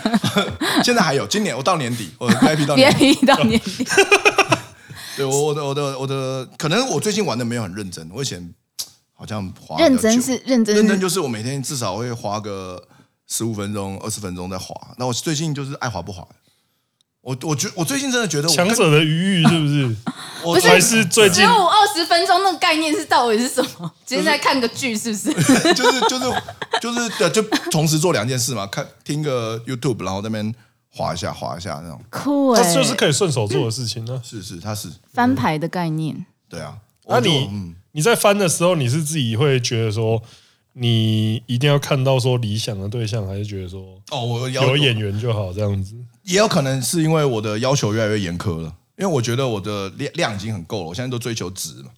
[0.84, 3.86] 现在还有，今年我到年底，我 VIP 到年底到年底。
[5.16, 8.08] 对，我我的我的我的，可能我最近玩的没有很认真。
[8.12, 8.54] 我以前
[9.14, 12.86] 好像滑认真是认真，认真就是我每天至少会滑个
[13.26, 14.74] 十五分钟、二十分钟在滑。
[14.98, 16.26] 那我最近就是爱滑不滑。
[17.26, 19.96] 我我觉我最近真的觉得强者的余欲是不是？
[20.46, 23.92] 我不是还是最近十五二十分钟那个概念是到底是什么？
[24.06, 25.32] 今天在看个剧是不是？
[25.74, 26.42] 就是就是
[26.80, 30.54] 就是就同时做两件事嘛，看听个 YouTube，然后那边
[30.88, 32.00] 滑一下滑一下那种。
[32.10, 34.22] 酷哎，这就是可以顺手做的事情呢。
[34.24, 36.24] 是是，它是翻牌的概念。
[36.48, 40.22] 对啊，那你你在翻的时候，你是自己会觉得说，
[40.74, 45.96] 你一定要看到说理想的对象，还是觉得说哦，我有演员就好这样子？
[46.26, 51.90] 也有可能是因为我的要求越来越严苛了，因为我觉得我的量量已经很够了，我现在都追求值嘛，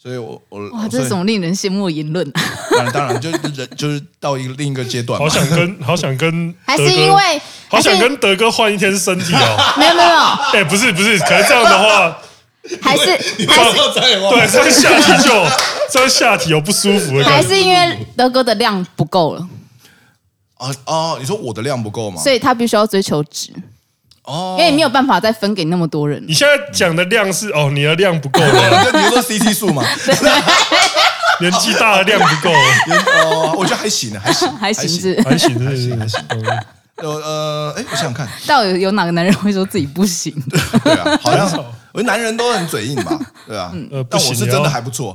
[0.00, 2.30] 所以我我哇，这是种令人羡慕的言论。
[2.70, 9.74] 当然当然，就是人就是到一个另一个阶段，好想跟 好想跟，还是因为好想跟德哥换一天身体哦。
[9.78, 10.18] 没有没有，
[10.52, 12.18] 哎，不是不是，可是这样的话，
[12.82, 13.10] 还是
[13.48, 13.76] 还是
[14.28, 15.46] 对，这样下体就
[15.90, 19.48] 这样下体有不舒服的感觉，还是因为德哥的量不够了。
[20.58, 22.20] 哦哦，你说我的量不够吗？
[22.22, 23.50] 所以他必须要追求值
[24.24, 26.22] 哦，因为你没有办法再分给那么多人。
[26.26, 29.84] 你现在讲的量是哦，你的量不够了， 比如说 CT 数嘛，
[31.40, 32.50] 年纪大的量不够。
[33.24, 36.20] 哦，我觉得还行，还行，还行是还行是还行。
[36.96, 40.32] 呃呃，哎，我想想看，到底有哪个男人会说自己不行？
[40.84, 41.44] 对啊，好像
[41.92, 43.72] 我觉得男人都很嘴硬吧，对啊，
[44.08, 45.14] 但我是真的还不错。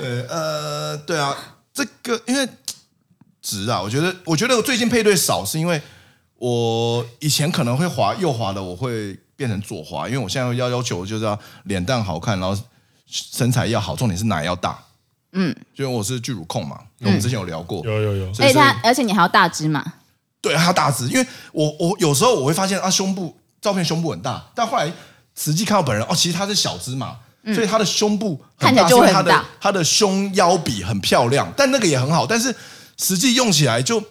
[0.00, 1.36] 对，呃，对啊，
[1.72, 2.48] 这个因为
[3.42, 5.80] 值啊，我觉得，我觉得我最近配对少，是因为
[6.36, 12.60] 我以前可能会滑右滑的，我会变成左滑，因为我现在要要求就是要脸蛋好看，然后
[13.06, 14.78] 身材要好，重点是奶要大。
[15.32, 19.84] 嗯，因为我是巨乳控嘛，我们之前有聊过，有有有，所以他而且你还要大只嘛？
[20.40, 24.92] 对，还要大只，因为我我有时候我会发现啊，胸部照片胸部很大，但后来
[25.34, 27.18] 实际看到本人哦，其实他是小只嘛。
[27.54, 32.54] 所以他的胸部看起来就很大，他的他的胸腰比很漂亮，但那个也很好，但是
[32.98, 34.02] 实际用起来就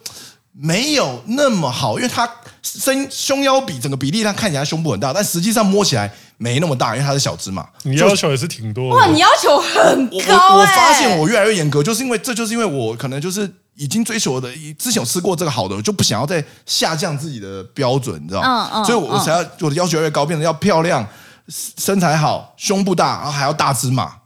[0.53, 2.27] 没有那么好，因为他
[2.63, 7.67] 身胸腰比整个比例，他看起来胸部很大，但实际上摸起来没那么大，因为他是小只嘛。
[7.83, 8.95] 你要求也是挺多的。
[8.95, 10.55] 哇，你要求很高、欸。
[10.55, 18.69] 我我发现我越来越严格，就是因为这就是因为我可能就是已经追求的，之前有吃过这个好的，我就不想要再下降自己的标准，你知道吗？
[18.73, 21.07] 嗯嗯、所以我才要我的要求越来越高，变得要漂亮。
[21.49, 24.21] 身材好，胸部大，然后还要大只嘛？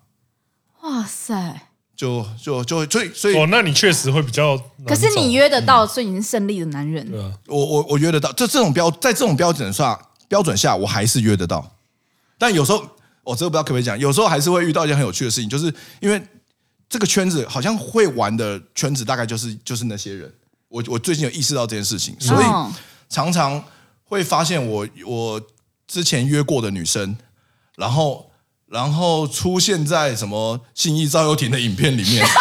[0.81, 1.67] 哇塞！
[1.95, 4.57] 就就就所以所以哦，那你确实会比较。
[4.87, 7.07] 可是你约得到，所以你是胜利的男人。
[7.11, 11.75] 对啊，我我我约得到，这这种标在这种标准下标准下，我还是约得到。
[12.39, 12.83] 但有时候
[13.23, 16.19] 我这个不知道可不可以讲，有时候还是会遇到一件很有趣的事情，就是因为
[16.89, 20.33] 这个圈子好像会玩的圈子，大概就是就是那些人。
[20.69, 22.45] 我我最近有意识到这件事情，所以
[23.09, 23.63] 常常
[24.05, 25.39] 会发现我我。
[25.91, 27.17] 之前约过的女生，
[27.75, 28.31] 然后
[28.69, 32.25] 然后出现在什么信义赵又廷的影片里面，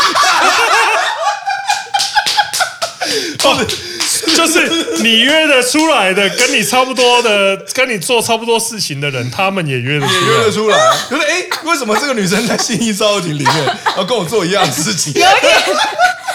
[3.43, 3.67] 哦，
[4.37, 10.79] 就是你约的出来的，跟你差不多的，跟你做差不多事情的人，他们也约得出来，约得出来。
[11.11, 15.13] 就是哎，为什么这个女生在信义赵又廷里面，然后跟我做一样的事情？
[15.15, 15.61] 有一点，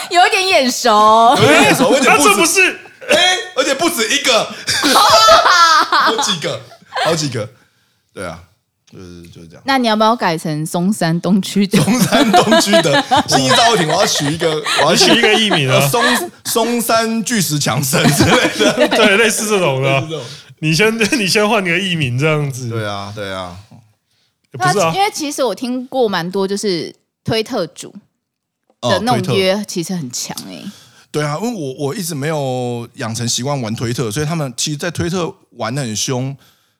[0.09, 4.53] 有点眼熟，有点眼熟，而且不 这不是哎，而且不止一个，
[5.89, 6.61] 好几个。
[7.03, 7.49] 好几个，
[8.13, 8.39] 对啊，
[8.91, 9.63] 就是就是这样。
[9.65, 11.77] 那你要不要改成松山东区的？
[11.81, 16.03] 松山东区的 信义赵又廷，我要取一个，我要取一个艺名啊，松
[16.45, 20.03] 松山巨石强森之类的，对，类似这种的。
[20.59, 22.69] 你先，你先换个艺名这样子。
[22.69, 23.57] 对啊，对啊，
[24.51, 27.93] 不是啊，因为其实我听过蛮多，就是推特主
[28.81, 30.63] 的那种约，其实很强哎。
[31.11, 36.35] 对啊，因为我我一直没有养成习惯玩推特，所以他们其实，在推特玩的很凶。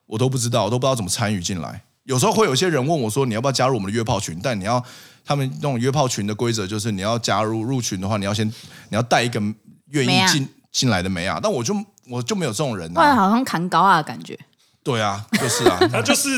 [0.05, 1.81] 我都不知道，我都不知道怎么参与进来。
[2.03, 4.83] 有时候会有些人问我说：“你要不要加入我们的约炮群？”但你要
[5.25, 9.41] 他们那种约炮群的规则就是，你要加入入群的话，你要先你要带一个
[9.87, 11.39] 愿意进进来的妹啊。
[11.41, 11.75] 但我就
[12.07, 14.37] 我就没有这种人啊，好像砍高啊的感觉。
[14.83, 16.29] 对啊，就是啊，他 就是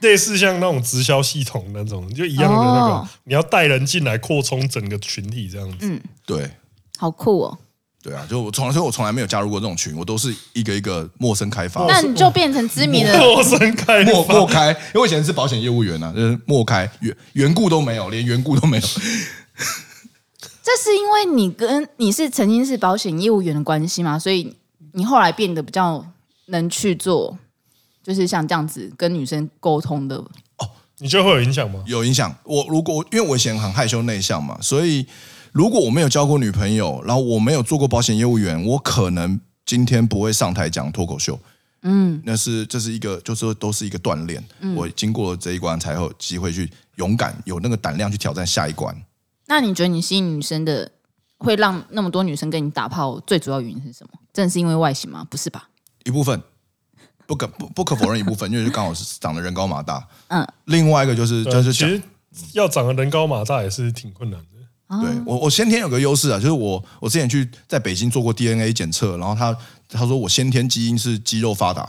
[0.00, 5.76] 类似像那种直销系统那种，就一样的那个，你要带人进来扩充整个群体这样子。
[5.82, 6.50] 嗯，对，
[6.96, 7.58] 好酷哦。
[8.04, 11.86] 对啊，就我从来说，我从来没有加入过这种群，我都是一个一个陌生开发。
[11.86, 18.82] 那你就变成知名的 陌生开陌陌开，因为我以前是保险业务员啊，就是陌开，缘缘故都没有，连缘故都没有。
[20.62, 24.18] 这是因为你跟你是曾经是保险业务员的关系吗？
[24.18, 24.54] 所以
[24.92, 26.04] 你后来变得比较
[26.48, 27.38] 能去做。
[28.02, 31.82] 就是像这样子跟女生沟通的哦，你觉得会有影响吗？
[31.86, 32.36] 有影响。
[32.44, 35.06] 我如果因为我以前很害羞内向嘛，所以
[35.54, 41.38] 如果我没有交过女朋友，然后我没有做过保险业务员，我可能今天不会上台讲脱口秀。
[41.82, 44.42] 嗯，那是这是一个，就是说都是一个锻炼。
[44.58, 48.92] 嗯，我经过这一关才有机会去勇敢，有那个胆量去挑战下一关。
[49.46, 50.90] 那你觉得你吸引女生的，
[51.38, 54.18] 会让那么多女生跟你打炮，最主要原因是什么？
[54.32, 55.24] 真的是因为外形吗？
[55.30, 55.68] 不是吧？
[56.02, 56.42] 一部分。
[57.26, 60.04] 不可不不可否认一部分，因为就刚好是长得人高马大。
[60.28, 62.02] 嗯，另外一个就是就是其实
[62.52, 64.46] 要长得人高马大也是挺困难的。
[64.88, 69.56] 对我我先天有个优势啊，就是我我之前去在北京做过 DNA 检测，然后他
[69.88, 71.88] 他说我先天基因是肌肉发达。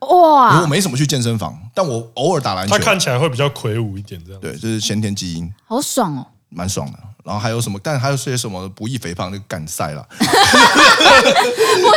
[0.00, 0.60] 哇！
[0.60, 2.76] 我没什么去健身房，但我偶尔打篮球。
[2.76, 4.40] 他看起来会比较魁梧一点，这样。
[4.40, 5.50] 对，这是先天基因。
[5.64, 6.26] 好爽哦！
[6.56, 6.98] 蛮爽的。
[7.22, 7.76] 然后还有什么？
[7.82, 10.06] 但还有些什么不易肥胖就敢晒了。
[10.10, 10.22] 不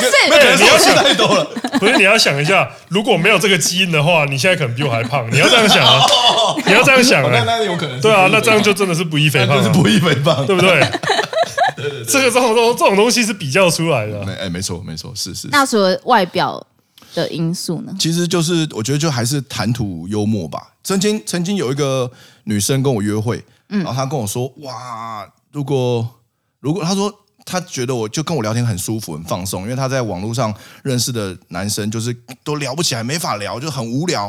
[0.02, 0.12] 是，
[0.58, 1.46] 你要想太多了。
[1.80, 5.32] 不是，你要想一下，如果没有这个基因的话，你现在可能比我还胖。
[5.32, 6.04] 你要这样想啊！
[6.66, 7.30] 你要这样想啊！
[7.32, 8.02] 那那有可能。
[8.02, 10.82] 对啊，那这样就真的是不易肥胖，是不易肥胖，对不对？
[12.08, 14.26] 这个这种这种东西是比较出来的。
[14.26, 15.48] 没哎，没错没错，是是。
[15.52, 16.60] 那除了外表
[17.14, 17.94] 的因素呢？
[18.00, 20.70] 其实就是我觉得就还是谈吐幽默吧。
[20.84, 22.12] 曾经曾经有一个
[22.46, 23.46] 女生跟我约会。
[23.70, 26.08] 然后他跟我说：“哇，如果
[26.60, 27.14] 如果他说
[27.46, 30.54] 他觉得我就跟我聊天很舒服、很放松，因为他在网络上
[30.84, 34.26] 认识的男生就是都聊不起来，没法聊，就很无聊，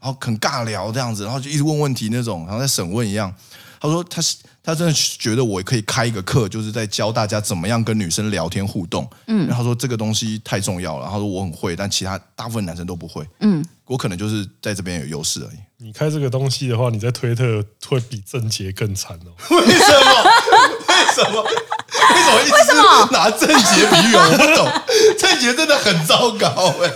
[0.00, 3.34] 然后很尬聊这样子，然后就一直问问题那种，然后在审问一样。
[3.80, 9.08] 他说他是。”他真的觉得我可以开一个课，就是在教大家怎么样跟女生聊天互动。
[9.26, 11.06] 嗯，然后他说这个东西太重要了。
[11.06, 13.26] 他说我很会，但其他大部分男生都不会。
[13.40, 15.58] 嗯，我可能就是在这边有优势而已。
[15.78, 19.32] 你开这个东西的话，你在推特会比郑杰更惨哦。
[19.56, 20.12] 为什么？
[20.88, 21.42] 为什么？
[21.42, 22.70] 为什么一直
[23.12, 24.14] 拿郑杰比喻？
[24.14, 24.70] 我不懂。
[25.18, 26.90] 郑杰真的很糟糕哎。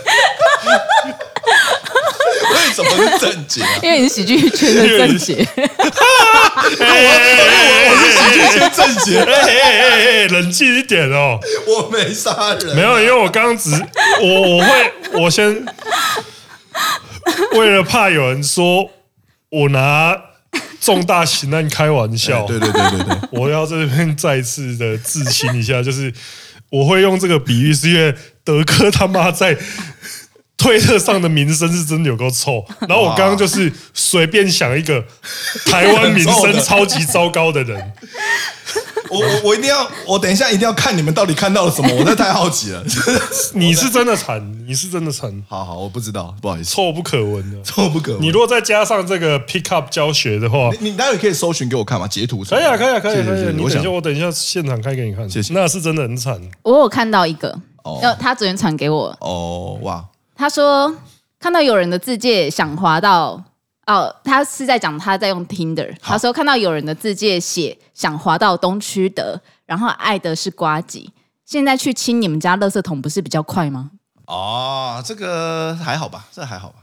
[2.53, 3.61] 为什么是郑捷？
[3.81, 5.47] 因为你是喜剧圈的郑捷。
[6.75, 9.19] 我是喜剧圈郑杰。
[9.19, 9.71] 哎哎
[10.23, 11.39] 哎，冷静一点哦。
[11.67, 12.75] 我没杀人。
[12.75, 13.71] 没有，因为我刚刚只
[14.21, 15.65] 我我会我先
[17.57, 18.89] 为了怕有人说
[19.49, 20.19] 我拿
[20.79, 22.45] 重大刑案开玩笑。
[22.45, 26.13] 对对对对对，我要在这边再次的自清一下，就是
[26.69, 29.57] 我会用这个比喻，是因为德哥他妈在。
[30.55, 35.03] 推特上的名声是真的有够臭， 然后我刚刚就是随便想一个
[35.65, 37.91] 台湾名声超级糟糕的人，
[39.09, 42.83] 我我我一定要，我等一下一定要看你们到底看到了什么，我真的太好奇了。
[43.53, 45.31] 你是真的惨，你是真的惨。
[45.47, 48.21] 好好，我不知道，不好意思，臭不可闻的，臭不可闻。
[48.21, 52.07] 你如果再加上这个 pick up 教学的话，你待会可以搜寻给我看吗？
[52.07, 53.53] 截图可以啊，可以啊，可以，可以。
[53.53, 55.29] 你等一下，我等一下现场开给你看。
[55.29, 55.53] 谢谢。
[55.53, 56.39] 那是真的很惨。
[56.63, 57.57] 我有看到一个，
[58.01, 59.15] 要他昨天传给我。
[59.19, 60.03] 哦，哇。
[60.35, 60.93] 他说
[61.39, 63.41] 看到有人的字界想滑到
[63.85, 65.93] 哦，他是在讲他在用 Tinder。
[66.01, 71.11] 他说看到有人的字介写想滑到东区的，然后爱的是瓜吉。
[71.45, 73.91] 现在去清你们家垃圾桶不是比较快吗？
[74.27, 76.75] 哦，这个还好吧，这还好吧。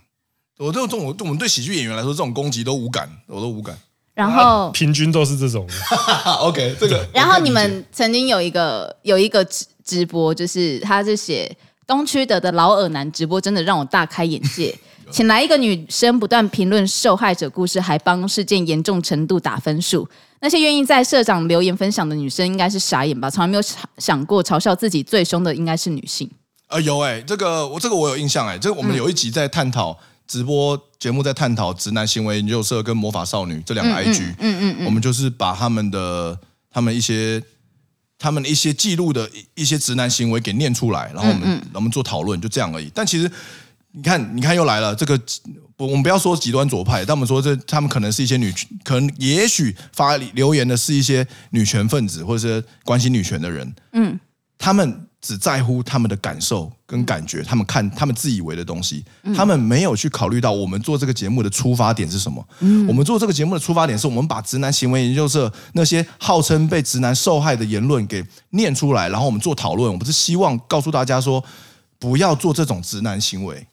[0.58, 3.74] 我这种我们对喜剧演员来说，这种攻击都无感，我都无感。
[4.12, 5.66] 然后平均都是这种。
[6.40, 7.06] OK，这个。
[7.14, 11.56] 然后你们曾经有一个有一个直直播，就是他是写。
[11.86, 14.72] 东区德的老耳男直播真的让我大开眼界，
[15.10, 20.08] 请来一个女生不断评论受害者故事，还帮事件严重程度打分数。
[20.40, 23.28] 那些愿意在社长留言分享的女生应该是傻眼吧？
[23.28, 23.62] 从来没有
[23.98, 26.30] 想过嘲笑自己最凶的应该是女性。
[26.68, 29.96] 呃，有哎、欸，这个我这个我有印象哎、欸，这个我们有一集在探讨、嗯、
[30.26, 36.38] 直播节目，在探讨直男行为研究社跟魔法少女这两个 IG，嗯嗯，嗯我们就是把他们的
[36.70, 37.42] 他们一些。
[38.22, 42.90] 他们一些记录的一些直男行为给念出来，然后我们、嗯嗯、我们做讨论，就这样而已。
[42.94, 43.32] 但其实
[43.92, 45.20] 你看，你看又来了这个，
[45.76, 53.74] 我们不要说极端左派，但我们说这他们可能是一些女，可能也许发留言的是一些女权分子或者是关心女权的人。
[53.92, 54.18] 嗯，
[54.56, 62.46] 他们只在乎他们的感受跟感觉，他们看他们自以为的东西，他们没有去考虑到我们做这个节目的出发点是什么。
[62.60, 69.90] 嗯我们做这个节目的出发点是我们把直男行为研究社那些号称被直男受害的言论给念出来，然后我们做讨论。
[69.92, 71.42] 我们是希望告诉大家说，
[71.98, 73.66] 不要做这种直男行为，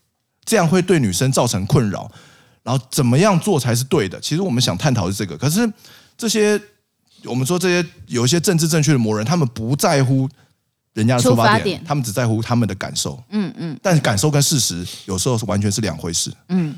[0.47, 2.11] 这样会对女生造成困扰。
[2.63, 4.19] 然后怎么样做才是对的？
[4.19, 5.37] 其实我们想探讨的是这个。
[5.37, 5.71] 可是
[6.17, 6.59] 这些
[7.23, 10.27] 我们说这些有一些政治正确的魔人，他们不在乎。
[10.93, 13.23] 人家的出发点，发点他们只在乎他们的感受。
[13.29, 16.33] 嗯嗯，但是感受跟事实有时候是完全是两回事。
[16.49, 16.75] 嗯，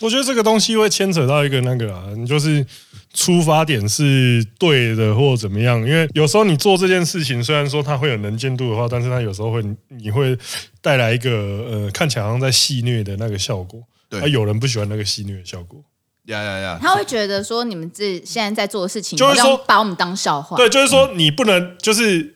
[0.00, 2.64] 我觉得这个东西会牵扯到一个那个啊，你就是
[3.12, 5.78] 出发点是对的或怎么样。
[5.80, 10.38] 因为有时候你做这件事情，虽然说它会有能见度的话，但是它有时候会你会
[10.80, 13.82] 带来一个呃看起来好像在戏虐的那个效果。
[14.08, 15.80] 对，有人不喜欢那个戏虐的效果。
[16.26, 16.78] 呀呀呀！
[16.80, 20.56] 他会觉得说你们这现在在做的事情，就是说把我们当笑话。
[20.56, 22.34] 对，就是说你不能就是。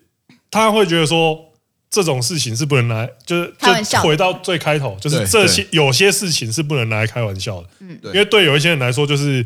[0.54, 1.34] 他会觉得说
[1.93, 7.68] 这种事情是不能拿，就是就回到最开头，就是这些有些事情是不能拿来开玩笑的。
[7.80, 9.45] 嗯，因为对有一些人来说，就是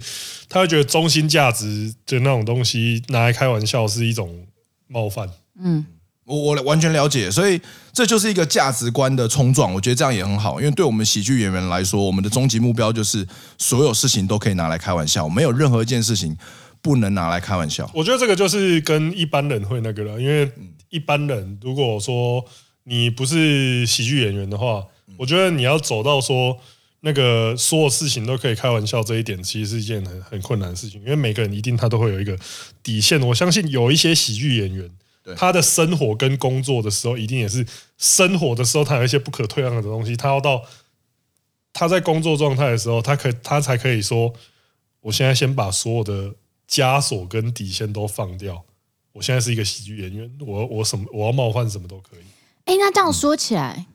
[0.48, 4.46] 他会觉得中心价值的那种东西拿来开玩笑是一种
[4.86, 5.28] 冒犯。
[5.60, 5.84] 嗯，
[6.24, 7.60] 我我完全了解，所以
[7.92, 9.74] 这就是一个价值观的冲撞。
[9.74, 13.26] 我觉得这样也很好，因为对我们喜剧演员来说，我们的终极目标就是
[13.58, 16.38] 所有事情都可以拿来开玩笑，没有任何一件事情
[16.80, 17.90] 不能拿来开玩笑。
[17.92, 20.48] 我觉得这个就是跟一般人会那个了，因为。
[20.90, 22.44] 一般人如果说
[22.84, 26.56] 你不是喜剧演员的话，我觉得你要走到说
[27.00, 31.00] 那个所有事情都可以开玩笑这一点，其实是一件很很困难的事情。
[31.02, 32.36] 因为每个人一定他都会有一个
[32.82, 33.20] 底线。
[33.20, 34.90] 我相信有一些喜剧演员，
[35.36, 37.66] 他的生活跟工作的时候，一定也是
[37.98, 40.16] 生活的时候，他有一些不可退让的东西。
[40.16, 40.62] 他要到
[41.72, 44.32] 他在工作状态的时候，他可他才可以说，
[45.00, 46.34] 我现在先把所有的
[46.68, 48.64] 枷锁跟底线都放掉。
[49.16, 52.20] 我现在是一个喜剧演员，我我什么我要冒犯什么都可以。
[52.66, 53.86] 哎，那这样说起来，嗯、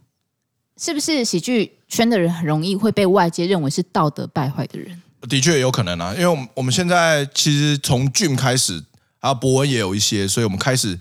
[0.81, 4.99] 是不是喜剧圈的人很容易会被外界认为是道德败坏的人？
[5.29, 8.83] 的确有可能啊，因为我们我们现在其实从 Jim 开始，
[9.19, 10.97] 还有博文也有一些，所以我们开始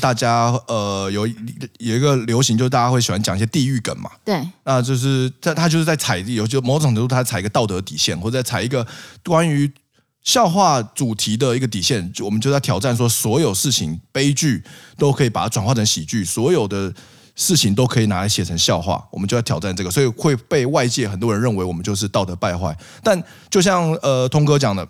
[0.00, 4.08] 大家呃有有一个流行，就是大家会喜欢讲一些地狱梗嘛。
[4.24, 8.86] 对，那就是在他就是在踩有就某种程度他踩一个道德底线，或者在踩一个
[9.24, 9.68] 关于。
[10.24, 14.64] 笑话主题的一个底线，就我们就在挑战说，所有事情悲剧
[14.96, 16.92] 都可以把它转化成喜剧，所有的
[17.36, 22.74] 事情都可以拿来写成笑话，我们就在挑战这个，所以会被外界很多人认为我们就是道德败坏。
[23.02, 24.88] 但就像呃通哥讲的，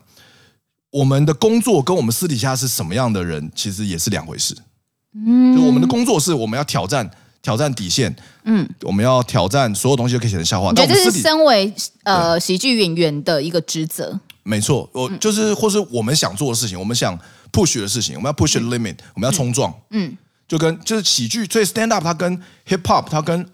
[0.91, 4.57] 我们的工作跟我们私底下是什么样的人，其实也是两回事。
[5.17, 7.11] 嗯，就我们的工作是我们要挑战
[7.43, 8.15] 挑战底线，
[8.45, 10.69] 嗯，我们要挑战所有东西都可以写成笑话。
[10.69, 11.75] 我觉得这是身为
[12.05, 14.21] 呃喜剧演员的一个职责。
[14.45, 17.19] 没错，我就是，或是我们想做的事情，我们想
[17.51, 20.17] push 的事情，我们要 push the limit，我们要冲撞，嗯，
[20.47, 22.39] 就跟就是喜剧，所以 stand up 它跟
[22.69, 23.49] hip hop 它跟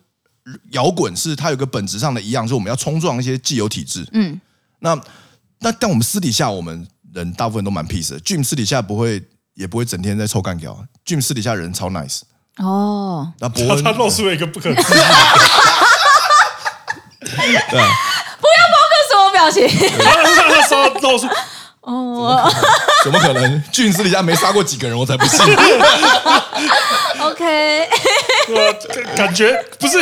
[0.73, 4.41] 摇滚是它有个本质上的一样，就是我们要冲撞一些既有体制，嗯，
[4.81, 5.01] 那
[5.61, 6.85] 那但我们私底下我们
[7.15, 9.23] 人大部分都蛮 peace 的，Jim 私底下不会
[9.55, 10.77] 也不会整天在臭干譙
[11.07, 12.23] ，Jim 私底下人超 nice，
[12.57, 15.01] 哦，那伯恩他露出了一个不可思议，
[17.71, 18.10] 对。
[19.41, 19.67] 表情，
[19.99, 21.27] 他杀到处
[21.81, 22.47] 哦，
[23.03, 23.63] 怎么可能？
[23.73, 25.39] 俊私底下没杀过几个人，我才不信。
[27.21, 27.89] OK，
[29.17, 29.99] 感觉不是，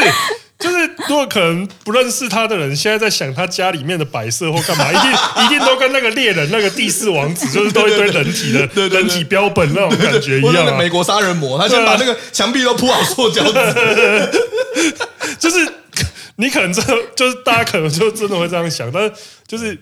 [0.58, 5.12] 就是如果可能不认识他的人，现在在想他家里面的摆设或干嘛，一定
[5.46, 10.74] 一定都跟那个猎人那个第四王子，就是都一堆人体的人体标本那种感觉一样啊。
[10.76, 13.52] 美国杀人魔，他先把那个墙壁都铺好塑胶纸，
[15.38, 15.72] 就是。
[16.40, 19.12] 你可能真的就是大家可能就真的会这样想，但是
[19.46, 19.78] 就是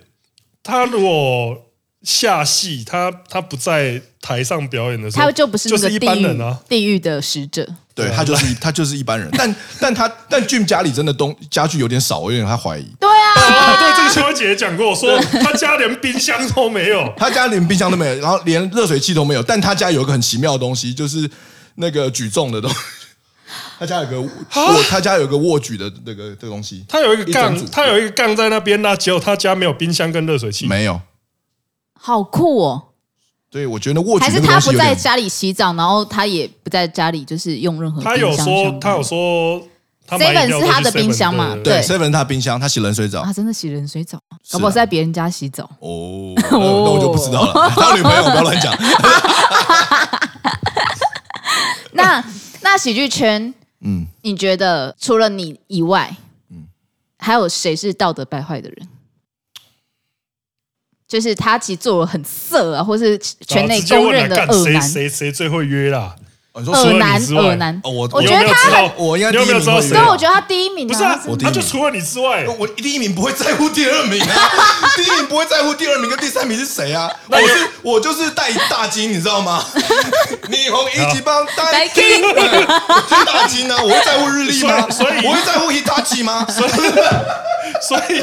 [0.63, 1.57] 他如果
[2.03, 7.67] 下戏，他他不在台上表演的时候，他就不是就是一般人啊，地狱的使者。
[7.95, 12.87] 对，他就是他就是一般人，但但他 但 Jim 家里真的东家具有点少，我有点他怀疑。
[13.01, 21.29] 对啊，啊对，这个秋姐姐讲过，说他家连冰箱都没有， 他家连冰箱都没有，然后连热水器都没有，但他家有一个很奇妙的东西，就是
[21.77, 22.77] 那个举重的东西。
[23.79, 24.29] 他家有个握，
[24.89, 26.85] 他家有个卧举的那个这个东西。
[26.89, 31.01] 他有一个杠，他有一个杠在那边，那结果他家没有冰箱跟热水器，没有。
[31.99, 32.83] 好酷哦！
[33.51, 38.03] 对，我觉得卧举还是他不在家里洗澡，然后他也不在家里，就是用任何。
[38.03, 39.61] 他有说，他有说
[40.09, 41.57] ，seven 是他的冰箱嘛？
[41.65, 43.25] 对，seven 是他的冰箱，他洗冷水澡。
[43.25, 44.19] 他真的洗冷水澡，
[44.53, 45.65] 搞不好在别人家洗澡。
[45.81, 47.71] 哦，那我就不知道了。
[47.75, 48.77] 他女朋友不要乱讲。
[51.93, 52.23] 那
[52.67, 53.55] 那喜剧圈。
[53.81, 56.17] 嗯，你觉得除了你以外，
[56.51, 56.67] 嗯，
[57.19, 58.89] 还有谁是道德败坏的人？
[61.07, 64.83] 就是他其实做了很色啊，或是圈内公认的恶男。
[64.83, 66.17] 谁谁谁最会约啦？
[66.59, 70.07] 你说耳男除了你之外耳男，哦我我觉得他有没有知道我应该你有没有知道谁第一名会啊？
[70.07, 74.51] 所以我觉得他第一名不是啊啊，，他就除了你之外，我第一名不会在乎第二名啊，
[74.97, 77.11] 第一名不会在乎第二名跟第三名是谁啊？
[77.29, 79.63] 我是我就是带大金，你知道吗？
[80.49, 83.77] 霓虹一级棒大大金，金我是大金啊！
[83.83, 84.89] 我会在乎日历吗？
[84.91, 86.47] 所以所以我会在乎 Hitachi 吗？
[87.83, 88.23] 所以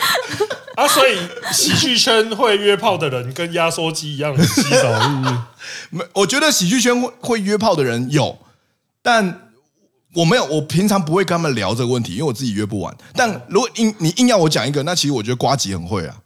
[0.76, 1.18] 啊，所以
[1.52, 5.38] 喜剧圈会约炮的人跟压缩机一样的稀少，是不是？
[5.90, 8.38] 没，我觉得喜剧圈会会约炮的人有，
[9.02, 9.50] 但
[10.14, 12.96] 我没有，我平常不会跟他们聊这个问题，因为我自己约不完。
[13.14, 16.16] 但如果硬你硬要我讲一个，那其实我觉得瓜吉很会啊。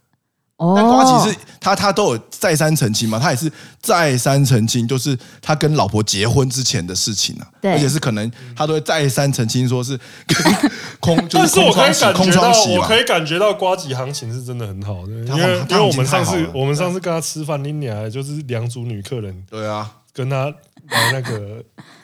[0.57, 3.51] 但瓜吉是他他都有再三澄清嘛，他也是
[3.81, 7.73] 再三澄清，就是他跟老婆结婚之前的事情啊，对。
[7.73, 12.97] 而且是可能他都会再三澄清，说是跟空就 但是我可以是空窗期，空感觉到，窗期嘛我可。
[12.97, 21.61] 以感觉到瓜吉行情是真的很好的，因他为因为我们上次我们上次跟他吃饭，你俩就是两组女客人对啊，跟他来那个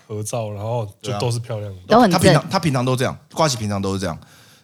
[0.08, 1.80] 合照，然后就都是漂亮的。
[1.88, 2.20] 都很正。
[2.20, 4.18] 他平常他平常都这样，瓜吉平常都是这样，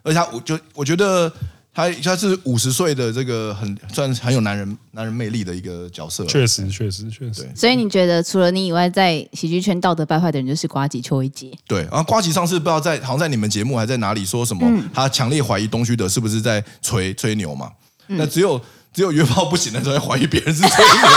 [0.03, 1.31] 而且他我就我觉得
[1.78, 7.47] 他他是五十岁的这个很算是很有男人男人魅力的一个角色，确实，确实，确实。
[7.55, 11.51] 所以你觉得除了你以外，在喜剧圈道德败坏的人就是瓜吉邱一杰？
[11.67, 11.82] 对。
[11.82, 17.71] 然后瓜吉上次不知道在好像在你们节目还在哪里说什么，嗯他强烈怀疑东区德是不是在吹吹牛嘛？
[18.07, 18.59] 那只有
[18.91, 21.07] 只有约炮不行的时候，会怀疑别人是吹牛。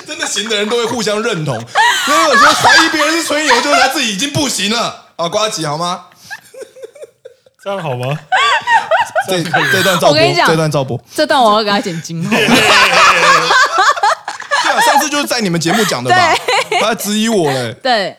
[0.08, 5.28] 真的行的人都会互相认同，因为有时候怀疑别人是吹牛，就是他自己已经不行了啊！
[5.28, 6.06] 瓜吉好吗？
[7.62, 8.18] 这样好吗？
[9.28, 11.00] 这这段照播，我跟你讲这段照播。
[11.14, 12.30] 这段我要给他剪精华。
[12.30, 12.46] 对
[14.72, 16.16] 啊，上次就是在你们节目讲的吧？
[16.80, 17.72] 他在质疑我嘞。
[17.82, 18.16] 对，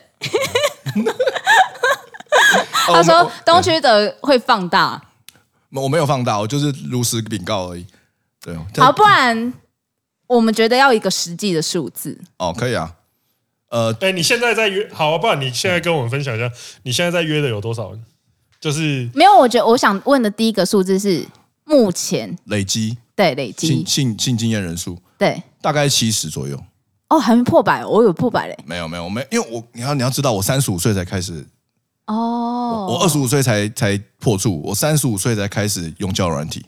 [2.88, 5.00] 哦他说我东区的会放大。
[5.70, 7.86] 我我没有放大，我就是如实禀告而已。
[8.42, 9.52] 对，好，不然
[10.26, 12.18] 我们觉得要一个实际的数字。
[12.38, 12.94] 哦，可以啊。
[13.68, 16.50] 呃，哎，你现在在约，好啊，不然你现在跟我们分享一下，
[16.84, 18.02] 你现在在约的有多少人？
[18.60, 21.24] 就是没有，我觉得我想问的第一个数字是
[21.64, 22.36] 目前。
[22.44, 22.96] 累积。
[23.14, 23.76] 对累性积。
[23.76, 24.98] 性性性经验人数。
[25.16, 25.42] 对。
[25.60, 26.58] 大概七十左右。
[27.08, 28.58] 哦，还没破百，我有破百嘞。
[28.66, 31.46] 没有没有，我没，因为我你要你要知道，我三十五岁才开始，
[32.04, 36.66] 哦，我二十五岁才才破处，我三十五岁才开始用交友软体，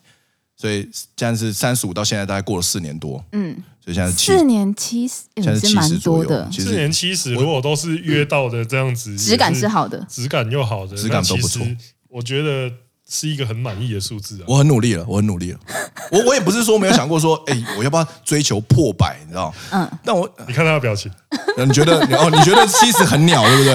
[0.60, 0.86] 所以
[1.16, 10.06] 现在是三十五到现在大概过了四年多，嗯，所以现在是七四年七十，也现在是是蛮七十左右多的，四年七十，如果都是约到的这样子，质感是好的。
[10.06, 11.66] 质感又好的，质感都不错
[12.10, 12.70] 我觉得
[13.08, 14.44] 是一个很满意的数字啊。
[14.46, 15.58] 我很努力了，我很努力了。
[16.12, 19.18] 我我也不是说没有想过说， 哎、我要不要追求破百？
[19.24, 19.54] 你知道？
[19.70, 21.10] 嗯，但我你看他的表情，
[21.56, 23.74] 你觉得， 哦，你觉得七十很鸟，对不对？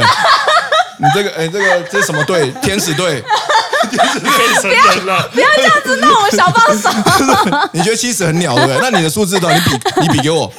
[0.98, 2.52] 你这个，哎，这个这是什么队？
[2.62, 3.24] 天使队？
[3.86, 6.90] 不要这样子弄我小帮手。
[7.72, 8.80] 你觉得七十很鸟，对不对？
[8.82, 9.50] 那你的数字呢？
[9.54, 10.52] 你比，你比给我，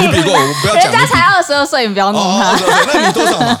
[0.00, 0.84] 你比过我，我不要讲。
[0.84, 2.50] 人家才二十二岁，你不要弄哦，他。
[2.50, 2.56] 哦
[2.92, 3.56] 那你多少嘛？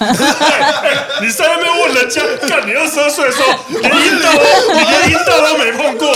[1.20, 4.30] 你在那边问人家，干你二十二岁的时候，你连阴道，
[4.72, 6.12] 你连阴道都没碰过。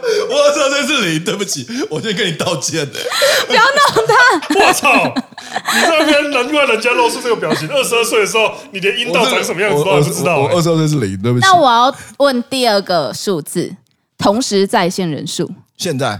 [0.30, 2.98] 我二十二岁是零，对不起，我先跟你道歉的。
[3.46, 4.14] 不要弄他。
[4.66, 5.14] 我操！
[5.74, 7.68] 你在那边，难怪人家露出这个表情。
[7.68, 10.62] 二十二岁的时候，你连阴道长什么样子都还不知道、我二欸。
[10.62, 11.46] 十二岁是零，对不起。
[11.46, 13.74] 那我要问第二个数字，
[14.18, 15.50] 同时在线人数。
[15.76, 16.18] 现在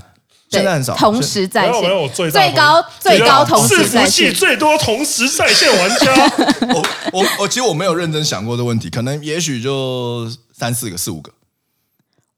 [0.50, 4.34] 现在很少，同时在没有没有，线我最最高最高同时在线。
[4.34, 6.14] 最多同时在线玩家。
[6.74, 11.30] 我我我其实我没有认真想过这个问题，可能也许就三四个、四五个。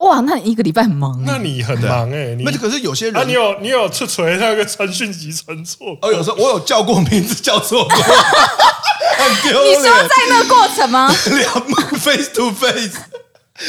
[0.03, 1.25] 哇，那你一个礼拜很忙哎。
[1.27, 5.97] 那你很忙哎、欸，你那可是有些人啊，你有你有去锤那个传讯息传错？
[6.03, 7.97] 哦，有时候我有叫过名字叫错过，
[9.17, 9.79] 很丢脸。
[9.79, 11.09] 你说在那个过程吗？
[11.31, 12.99] 两幕 face to face，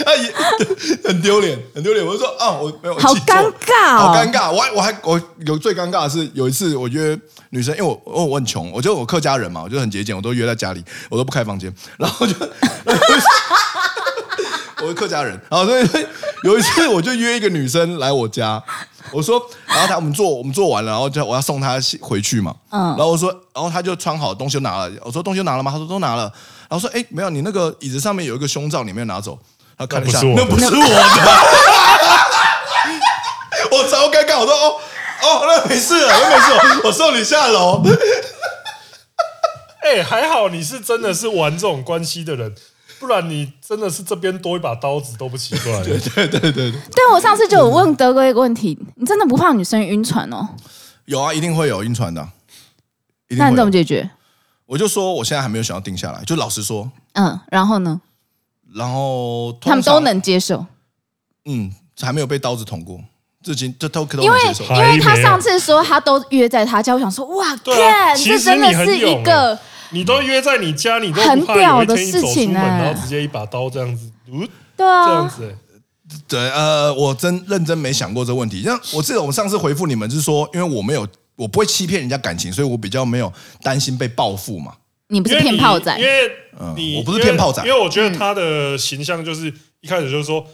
[0.05, 0.33] 啊也
[1.07, 2.03] 很丢脸，很丢脸。
[2.03, 4.51] 我就说啊，我没有，好尴尬哦好尴尬。
[4.51, 7.15] 我还我还我有最尴尬的是有一次我约
[7.51, 12.33] 女生，因为我我我很穷，我就我客家人嘛，我就很节俭，我都约在家里，我都不开房间，然后就。
[14.81, 15.87] 我是客家人，然后所以
[16.43, 18.61] 有一次我就约一个女生来我家，
[19.11, 25.71] 我说，然后她我们做我们做完了，然后就我要送她回去嘛，嗯，然后我说，然后她就穿好东西就拿了，我说东西都拿了吗？
[25.71, 26.23] 她说都拿了，
[26.69, 29.39] 然后说哎没有，你那个椅子上面有一个胸罩，你没有拿走，
[29.77, 30.69] 她看了一下，那不是我的。
[30.69, 30.97] 那不是我的，
[33.77, 34.75] 我超尴尬，我说哦
[35.21, 37.81] 哦，那没事了，那没事，我送你下楼。
[39.81, 42.53] 哎、欸，还好你是真的是玩这种关系的人，
[43.03, 45.83] 不然你真的是这边多一把刀子都不奇怪。
[45.83, 50.47] 对对对对，对，我上次就有问德哥一个问题，你真的不怕女生晕船哦？
[51.03, 52.29] 有啊，一定会有晕船的啊，
[53.27, 54.09] 一定会有那你怎么解决？
[54.65, 57.99] 我就说我现在还没有想要定下来，就老实说，嗯，然后呢？
[58.73, 60.65] 然后通他们都能接受。
[61.43, 63.01] 嗯，还没有被刀子捅过，
[63.43, 64.63] 至今这都可以因为接受。
[64.75, 69.59] 因为他上次说他都约在他家，我想说哇，对啊，看这真的是一个
[69.93, 74.11] 你都约在你家，你都很屌的事情哎，然后直接一把刀这样子，
[74.75, 75.55] 对啊，这样子，
[76.27, 78.61] 对，呃，我真认真没想过这个问题。
[78.61, 83.31] 像我记得我们上次回复你们是说，因为我没有，我不会欺骗人家感情，所以我比较没有
[83.61, 84.73] 担心被报复嘛。
[85.07, 86.31] 你不是骗炮仔，因为
[86.75, 90.45] 你我不是骗炮仔，因为我觉得他的形象就是一开始就是说。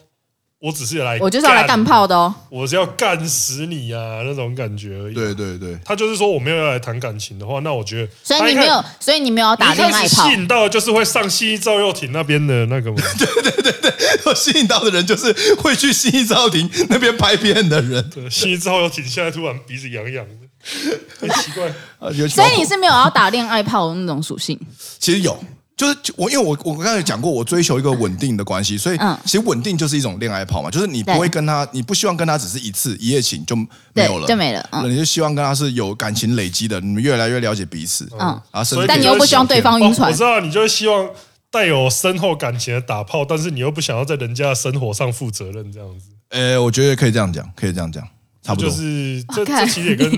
[0.61, 5.13] 我只是来，我就是要来干炮的哦，我是要干死你啊那种感觉而已。
[5.13, 10.27] 对对对，他就是说我没有要来谈感情的话，那我觉得，所以你没有，所以你没有打恋爱炮。
[10.27, 12.97] 吸引到的就是会上信义赵又廷那边的那个吗？
[13.17, 13.93] 对对对对，
[14.25, 18.09] 我吸引到的人就是会去信义赵又廷那边拍片的人。
[18.09, 21.71] 对，信义赵又廷现在突然鼻子痒痒的， 很奇怪。
[22.27, 24.59] 所以你是没有要打恋爱炮的那种属性？
[24.99, 25.41] 其实有。
[25.79, 30.69] 就是我，因为我我刚才有讲过，我追求一个稳定的关系，所以其实稳定就是一种恋爱炮嘛。
[30.69, 33.55] 就是你不会跟他，你不希望跟他只是一次一夜情就
[33.93, 34.69] 没有了，就没了。
[34.83, 38.05] 你就希望跟他是有感情累积的，你们越来越了解彼此。
[38.19, 38.19] 嗯，
[38.51, 40.11] 啊，但你又不希望对方晕船。
[40.11, 41.09] 我知道，你就是希望
[41.49, 46.07] 带有深厚感情的打炮，但是你又不想要在人家的生活上负责任，这样子。
[46.31, 48.05] 呃，我觉得可以这样讲，可以这样讲，
[48.43, 48.69] 差不多。
[48.69, 50.11] 就是这这其实也跟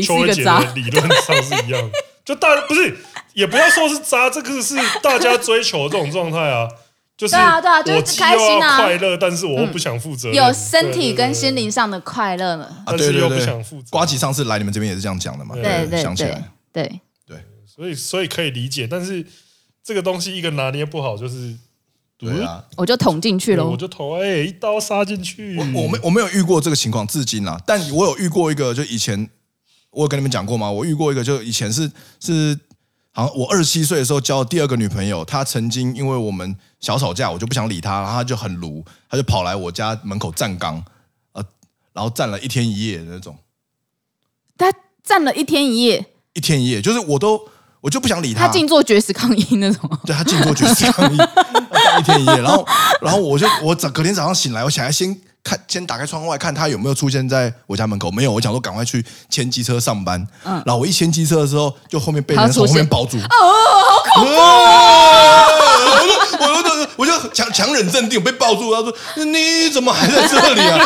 [0.00, 1.90] 邱伟杰的理论上是一样的。
[2.28, 2.94] 就大不是，
[3.32, 6.68] 也不要说是渣，这个是大家追求的这种状态啊。
[7.16, 17.00] 就是对啊，对啊，就是开心啊，快乐，但是我又不想负责，有身体跟心灵上的快乐了，啊，对对对，呱吉上次来你们这边也是这样讲的嘛，对对，想起来，对。
[17.26, 19.24] 对，所以所以可以理解，但是
[19.82, 21.56] 这个东西一个拿捏不好，就是
[22.18, 25.56] 对啊，我就捅进去了，我就捅，哎，一刀杀进去。
[25.56, 29.30] 我我没我没有遇过这个情况，至今啊，但我有遇过一个，就以前。
[29.98, 30.70] 我有跟你们讲过吗？
[30.70, 31.90] 我遇过一个，就以前是
[32.20, 32.56] 是，
[33.10, 40.84] 好像我二十七岁的时候交第二个女朋友，她曾经因为我们小吵架，我就不想理她，然后她就很卢，她就跑来我家门口站岗，
[41.32, 41.44] 呃，
[41.92, 43.36] 然后站了一天一夜的那种。
[44.56, 44.72] 她
[45.02, 47.40] 站了一天一夜，一天一夜，就是我都
[47.80, 48.46] 我就不想理她。
[48.46, 49.90] 她静坐绝食抗议那种。
[50.06, 51.16] 对，她静坐绝食抗议，
[51.74, 52.64] 站一天一夜，然后
[53.00, 55.20] 然后我就我早隔天早上醒来，我想要先。
[55.48, 58.10] 看，先打开窗外看他有没有出现在我家门口。
[58.10, 60.22] 没有，我想说赶快去牵机车上班。
[60.44, 63.16] 嗯，然后我一牵机车的时候，就后面被人从后面抱住。
[63.16, 63.22] 哦，
[64.14, 64.34] 好恐怖！
[66.38, 68.74] 我就我就我就强强忍镇定，我被抱住。
[68.74, 68.92] 他说
[69.24, 70.78] ：“你怎么还在这里啊？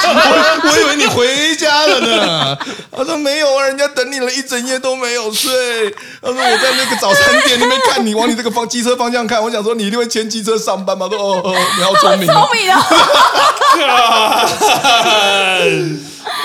[0.64, 2.56] 我我以为你回家了呢。”
[2.94, 5.50] 他说：“没有啊，人家等你了一整夜都没有睡。”
[6.22, 9.42] 他说：“我在那个早餐店那边看你，往你这个方机车方向看。
[9.42, 12.86] 我想说你一定会牵机车上班嘛。”说：“哦哦，你好聪明，聪明啊！”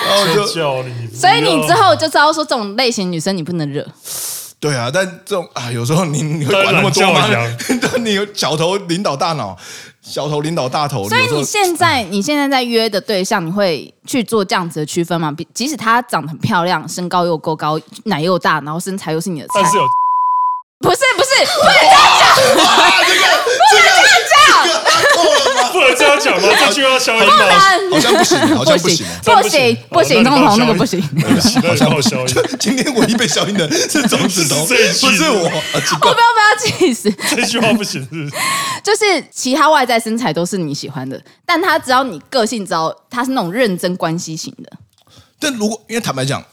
[0.07, 3.85] 然后就叫你，所以你之后就知道说这种类型女生你不能惹。
[4.59, 7.27] 对啊，但这种啊，有时候你你会管那么多吗？
[7.81, 9.55] 但 你有小头领导大脑，
[10.01, 11.07] 小头领导大头。
[11.07, 15.31] 所以你现在你现在在约的对象，你会去做这样子的区分吗？
[15.53, 19.83] 即使她长得很漂亮，身高又够高，奶又大，然后身材又是你的菜，但是有。
[20.79, 22.27] 不是不是，不能这样讲，
[25.57, 26.47] 讲， 不能这样讲吗？
[26.59, 27.35] 这句话消音吗？
[27.91, 31.01] 好像不行， 好像不行，不行不行，通通那个不行，
[31.63, 32.35] 好像不消音。
[32.59, 34.73] 今天唯一被消音的 是中指头，不
[35.11, 35.43] 是我。
[35.43, 38.29] 我不要不要气死，这句话不行，是
[38.83, 44.71] 就是其他外在身材都是你喜欢的，但他只要你个性，只要他是那种认真关系型的。
[45.39, 46.43] 但如果因为坦白讲。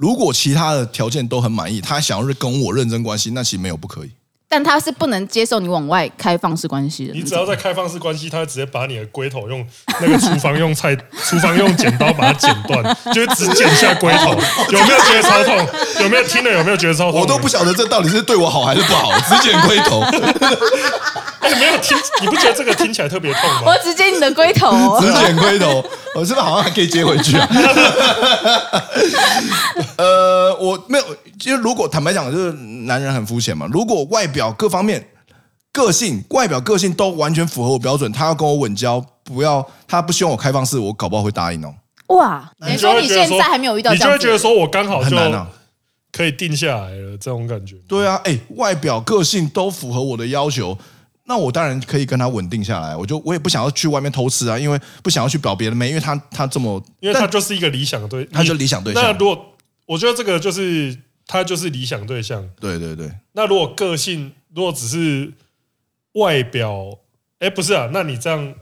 [0.00, 4.10] 如果其他的条件都很满意，他想要是跟我认真关系，那其实没有不可以。
[4.50, 7.12] 但他是不能接受你往外开放式关系的。
[7.12, 9.66] 你只要在开放式关系，他会直接把你的龟头用
[10.00, 10.96] 那个厨房用菜
[11.28, 12.82] 厨房用剪刀把它剪断，
[13.12, 14.30] 就会只剪下龟头。
[14.72, 15.68] 有没有觉得超痛？
[16.00, 16.50] 有没有听了？
[16.50, 17.20] 有没有觉得超痛？
[17.20, 20.02] 我都不晓得这到底是对我好还是不好，只剪龟头。
[21.40, 23.62] 哎，没有听，你不觉得这个听起来特别痛吗？
[23.66, 24.70] 我只剪你的龟头，
[25.00, 25.84] 只剪龟头。
[26.14, 27.48] 我是不是好像还可以接回去啊？
[29.96, 31.04] 呃，我没有，
[31.38, 33.68] 其实如果坦白讲，就是男人很肤浅嘛。
[33.70, 35.08] 如果外表各方面、
[35.70, 41.72] 个性、外表个性都完全符合我标准，他要跟我稳交，不要他不希望我开放式，我搞不好会答应哦。
[42.08, 45.16] 哇，你说你现在还没有遇到，你就会觉得说我刚好就
[46.10, 47.76] 可以定下来了，这种感觉。
[47.86, 50.76] 对啊，哎，外表个性都符合我的要求。
[51.28, 59.02] 那我当然可以跟他稳定下来，我就我也不想要去外面偷吃啊，因为不想要去表别人妹，因为他他这么，因为他就是一个理想的对，他就理想对象。
[59.02, 60.96] 那如果我觉得这个就是
[61.26, 63.12] 他就是理想对象，对对对。
[63.32, 65.30] 那如果个性如果只是
[66.12, 66.98] 外表，
[67.40, 68.54] 哎，不是啊，那你这样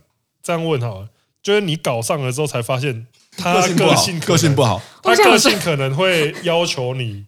[0.42, 1.08] 这样问好了，
[1.40, 3.06] 就是你搞上了之后才发现
[3.38, 7.26] 他个性个性，个性不好，他个性可能会要求你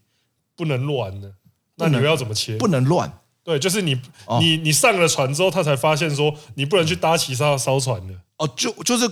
[0.56, 1.32] 不能乱的，
[1.76, 2.56] 那你们要怎么切？
[2.56, 3.12] 不能乱。
[3.48, 8.12] 对，就是你，哦、你你上了船之后，他才发现说你不能去搭其他的烧船的。
[8.36, 9.10] 哦，就就是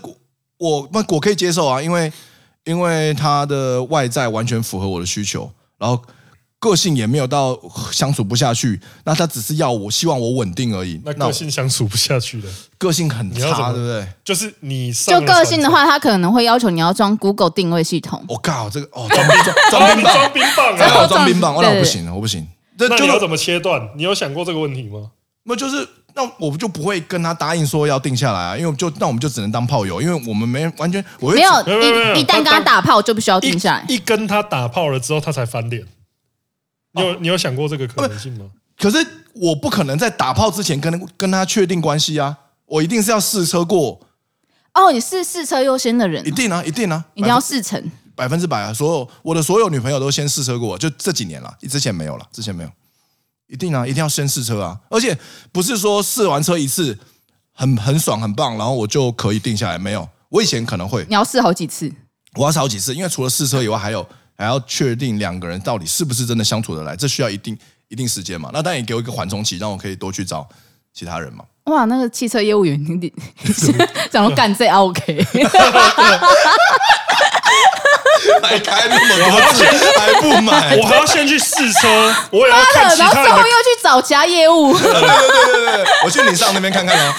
[0.59, 2.13] 我那我可以接受啊，因为
[2.65, 6.03] 因为他的外在完全符合我的需求，然后
[6.59, 7.59] 个性也没有到
[7.91, 11.01] 相处不下去，那他只是要我希望我稳定而已。
[11.03, 14.07] 那个性相处不下去的， 个性很差，对不对？
[14.23, 18.23] 就是你就个性的话，他可能会要求你要装 Google 定位系统。
[18.29, 22.47] 我靠，这个哦，装装装冰装冰棒，还有装冰棒，那我不行，我不行。
[22.79, 23.91] 那你要怎么切断？
[23.97, 25.11] 你有想过这个问题吗？
[25.45, 25.89] 那就是。
[26.19, 31.51] 那我们就不会跟他答应说要定下来啊，因为就那我们就只能当炮友，因为我们没完全我没有
[32.17, 35.85] 一一旦跟他打炮就必须要定下来，一跟他打炮了之后他才翻脸。
[36.93, 38.47] 你有你有想过这个可能性吗？
[38.79, 42.35] 可是我不可能在打炮之前跟跟他确定关系啊，
[42.65, 44.01] 我一定是要试车过。
[44.73, 52.71] 哦，你是试车优先的人，一定啊，一定啊，一定要试乘，百分之百啊，所有我的所有女朋友都先试车过，就这几年了，之前没有了，之前没有。
[53.49, 54.77] 一定啊，一定要先试车啊！
[54.91, 55.17] 而且
[55.53, 56.99] 不是说试完车一次
[57.53, 59.79] 很很爽很棒，然后我就可以定下来。
[59.79, 61.07] 没有，我以前可能会。
[61.09, 61.93] 你要试好几次？
[62.35, 64.05] 我要试好几次，因为除了试车以外，还有
[64.37, 67.57] 还要确定两个人到底是不是真的相处得来，这需要一定
[67.87, 68.51] 一定时间嘛。
[68.53, 70.49] 那当然也给我一个缓冲期，让我可以多去找
[70.93, 71.45] 其他人嘛。
[71.67, 73.13] 哇，那个汽车业务员你你
[74.11, 75.25] 讲到干这 OK。
[78.43, 79.65] 还开那么多次
[79.99, 84.77] 还不买，我还要先去试车，我也要看其他的，然后最后又去找其他业务。
[84.79, 85.07] 对对对
[85.55, 87.15] 对对，我去你上那边看看 哦。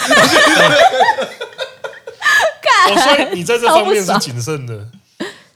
[2.90, 4.88] 我所以你在这方面是谨慎的，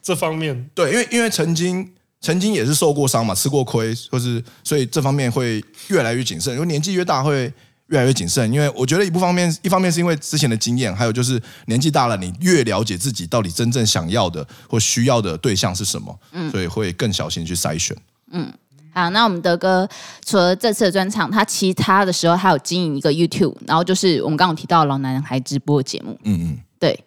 [0.02, 7.52] 这方面对，因为因为曾经曾经也是受过伤嘛，吃过亏，或是所以这方面会越来越谨慎，因为年纪越大会。
[7.92, 17.96] 越来越谨慎，因为我觉得一部方面，一方面是因为之前的经验，还有就是年纪大了，你越了解自己到底真正想要的或需要的对象是什么，嗯，所以会更小心去筛选。
[18.32, 18.52] 嗯，
[18.94, 19.88] 好，那我们德哥
[20.26, 26.98] 除了这次的专场，他其他的时候还有经营一个 YouTube，然后就是我们刚刚提到老男孩直播节目，嗯嗯，对。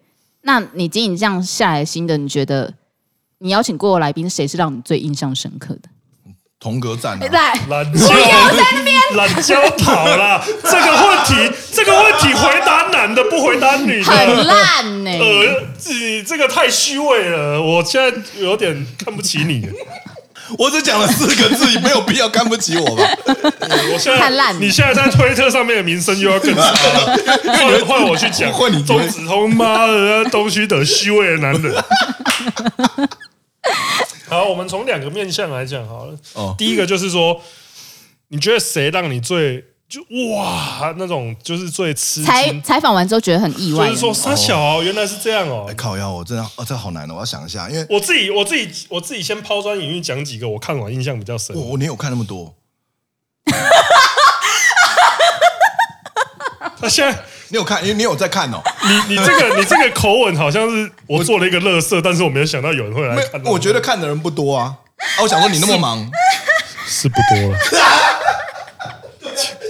[0.42, 2.70] 那你经营这样下来新的，你觉得
[3.38, 5.88] 你邀请过的来宾谁是让你最印象深刻的？
[6.64, 10.42] 同格战、啊，在懒交在那边懒交跑了。
[10.62, 15.18] 这个问题，这个问题回答男的不回答女的，很烂呢、欸。
[15.20, 19.68] 呃，你这个太虚伪了，我现在有点看不起你。
[20.58, 23.04] 我只讲了四个字，你没有必要看不起我吧？
[23.92, 27.18] 我现在太烂，你现在在推特上面的名声又要更差了。
[27.44, 31.74] 换换我去讲，换你钟子通妈的东西的虚伪的男人。
[34.44, 36.14] 好，我们从两个面向来讲好了。
[36.34, 37.40] 哦，第一个就是说，
[38.28, 40.02] 你觉得谁让你最就
[40.34, 42.62] 哇那种就是最吃惊？
[42.62, 45.64] 采访完之后觉得很意外，就是说三小、哦、原来是这样哦。
[45.66, 51.56] 哎，靠腰，我真的哦，这好难哦，我要想一下，因为我自己我自己我自己先抛砖引玉讲几个我看完印象比较深。
[51.56, 52.54] 我我你有看那么多？
[56.78, 57.18] 他现在。
[57.48, 57.82] 你有看？
[57.82, 58.62] 因为你有在看哦。
[58.82, 63.42] 你你这个你这个口吻好像是我做了一个乐色，但是我没有想到有人会来看。
[63.44, 64.78] 我觉得看的人不多啊。
[64.96, 66.10] 啊，我想说你那么忙，
[66.86, 67.58] 是，不多了。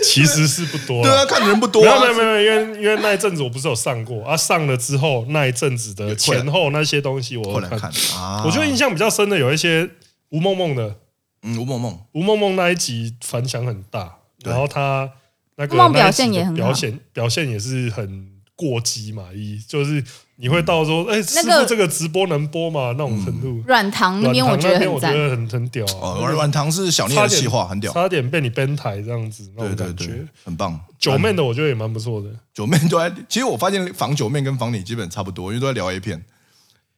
[0.03, 1.03] 其实是不多。
[1.03, 1.83] 对啊，看的人不多。
[1.83, 7.91] 没有没有没有，因为因为那一阵子我不是有上过啊，上了之后那一阵子的前后那些东西我看。
[8.17, 9.91] 啊，我觉得印象比较深的有一些
[10.31, 10.97] 吴梦梦的，
[11.43, 15.11] 嗯，吴梦梦，吴梦梦那一集反响很大，然后他。
[15.57, 18.27] 那个表现也很表现表现也是很
[18.57, 20.03] 过激嘛，一就是
[20.37, 22.95] 你会到说，哎，师傅这个直播能播吗？
[22.97, 23.63] 那种程度。
[23.67, 30.25] 软糖那边我觉得我觉得很很屌啊，软糖是小聂的企划，很屌，差点被你 ban 台这样子，那种感觉。
[30.45, 30.79] 很棒。
[30.99, 36.25] 九妹的我觉得也蛮不错的，九妹都在，其实我发现防九妹跟防你基本差不多，因为都在聊 A 片，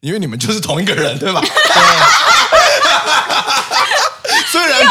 [0.00, 1.42] 因为你们就是同一个人，对吧？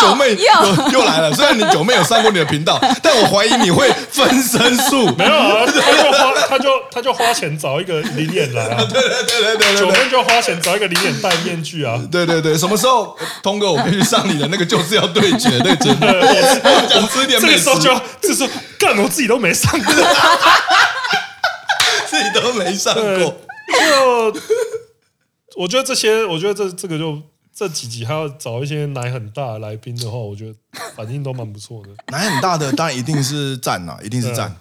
[0.08, 5.08] 九妹又又来了，虽然你九妹有上过你的频道， 但我怀疑你会分身术。
[5.18, 5.72] 没有啊，他
[6.04, 8.84] 就花，他就他就花钱找一个临演来啊。
[8.92, 12.02] 对对对对对，九妹就花钱找一个临演戴面具啊。
[12.12, 15.60] 对对对，什么时候通哥我可以去上你的那个就是要对决？
[15.60, 16.08] 对，真的。
[16.10, 17.54] 我吃一点美食。
[17.56, 19.94] 这个时候就要，这时候干我自己都没上过，
[22.08, 23.04] 自己都没上过。
[23.16, 23.36] 就
[25.58, 27.22] 我觉得这些，我觉得这这个就。
[27.56, 30.56] 这几集还要找一些奶很大的来宾的话，我觉得
[30.94, 31.90] 反应都蛮不错的。
[32.12, 34.54] 奶很大的当然一定是赞呐，一定是赞。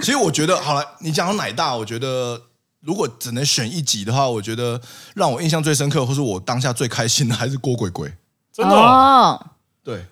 [0.00, 2.42] 其实我觉得，好了，你讲到奶大，我觉得
[2.80, 4.80] 如果只能选一集的话，我觉得
[5.14, 8.12] 让我印象最深刻，或是我当下最开心的，还是郭鬼鬼。
[8.52, 8.74] 真的？
[8.74, 9.40] 哦，
[9.84, 10.04] 对，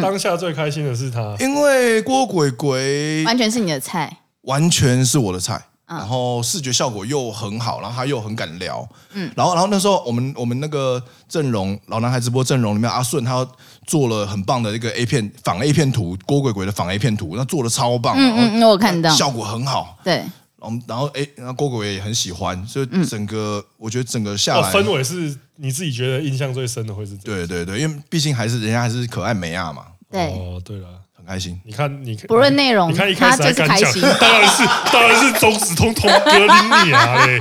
[0.00, 5.66] 当下最开心的是他，因为郭鬼鬼完全是你的菜，完全是我的菜。
[5.98, 13.46] 然后视觉效果又很好，然后他又很敢聊，嗯，然后然后那时候我们我们那个阵容老男孩直播阵容里面，阿顺他
[13.86, 19.10] 做了很棒的一个 A 片仿 A 片图，郭鬼鬼的仿 A 片图，那做的超棒，嗯嗯，我看到。
[19.14, 20.14] 效果很好，对，
[20.60, 27.46] 然后然后哎，那郭鬼也很喜欢，所以整个、嗯、我觉得整个下来、哦、氛围是你自己觉得印象最深的会是这样？
[27.46, 29.84] 对对对，因为毕竟还是人家还是可爱美亚嘛。
[30.10, 30.26] 对。
[30.32, 30.88] 哦，对了，
[31.22, 31.60] 很开心。
[31.64, 37.40] 你看，你不论内容，你看一开始还敢讲，心当然是 当然是中指通通哥林你啊嘞，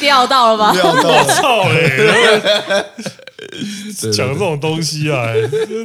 [0.00, 0.72] 钓到了吧？
[0.72, 2.82] 钓到了，我操嘞！
[4.12, 5.26] 讲这种东西啊，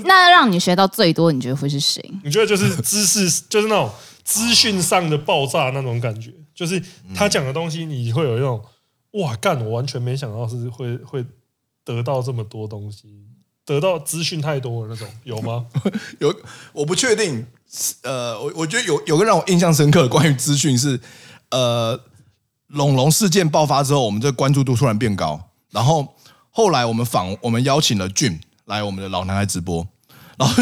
[0.05, 2.03] 那让你学到最多，你觉得会是谁？
[2.23, 3.89] 你觉得就是知识，就是那种
[4.23, 6.81] 资讯上的爆炸那种感觉，就是
[7.15, 8.61] 他讲的东西，你会有一种
[9.11, 11.25] 哇干，我完全没想到是会会
[11.85, 13.07] 得到这么多东西。
[13.71, 15.65] 得到资讯太多的那种有吗？
[16.19, 16.33] 有，
[16.73, 17.45] 我不确定。
[18.03, 20.99] 呃，我我觉得有有个让我印象深刻的关于资讯是，
[21.51, 21.97] 呃，
[22.67, 25.39] 龙龙事件爆发之后，我们这个关注度突然变高。
[25.71, 26.05] 然后
[26.49, 29.87] 后来我们访我们邀请了俊来我们的老男孩直播，
[30.37, 30.61] 然后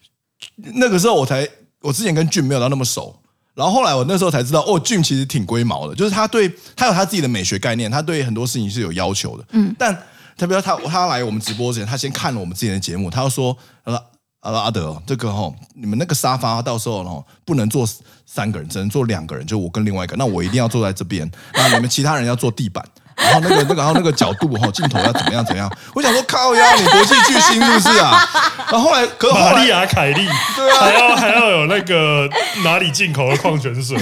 [0.76, 1.48] 那个时候我才
[1.80, 3.18] 我之前跟俊没有到那么熟，
[3.54, 9.44] 然后后来我那时候才知道，哦，俊其实挺龟毛的，就是他对他有他自己的美学概念，他对很多事情是有要求的。
[9.52, 10.06] 嗯，但。
[10.42, 13.56] 特别他他来我们直播之前，他先看了我们之前的节目，他就说
[13.86, 14.04] ：“他说
[14.40, 17.88] 阿阿德，这个哈，你们那个沙发到时候哦不能坐
[18.26, 25.72] 三个人，只能坐两个人，就我跟另外一个，那我一定要坐在这边，那你们其他人要坐地板，然后那个那个然后那个角度哈镜头要怎么样怎么样？
[25.94, 28.28] 我想说靠呀，你国际巨星是不是啊？
[28.72, 32.28] 然后后来可玛丽亚凯莉，对啊，还要还要有那个
[32.64, 33.96] 哪里进口的矿泉水，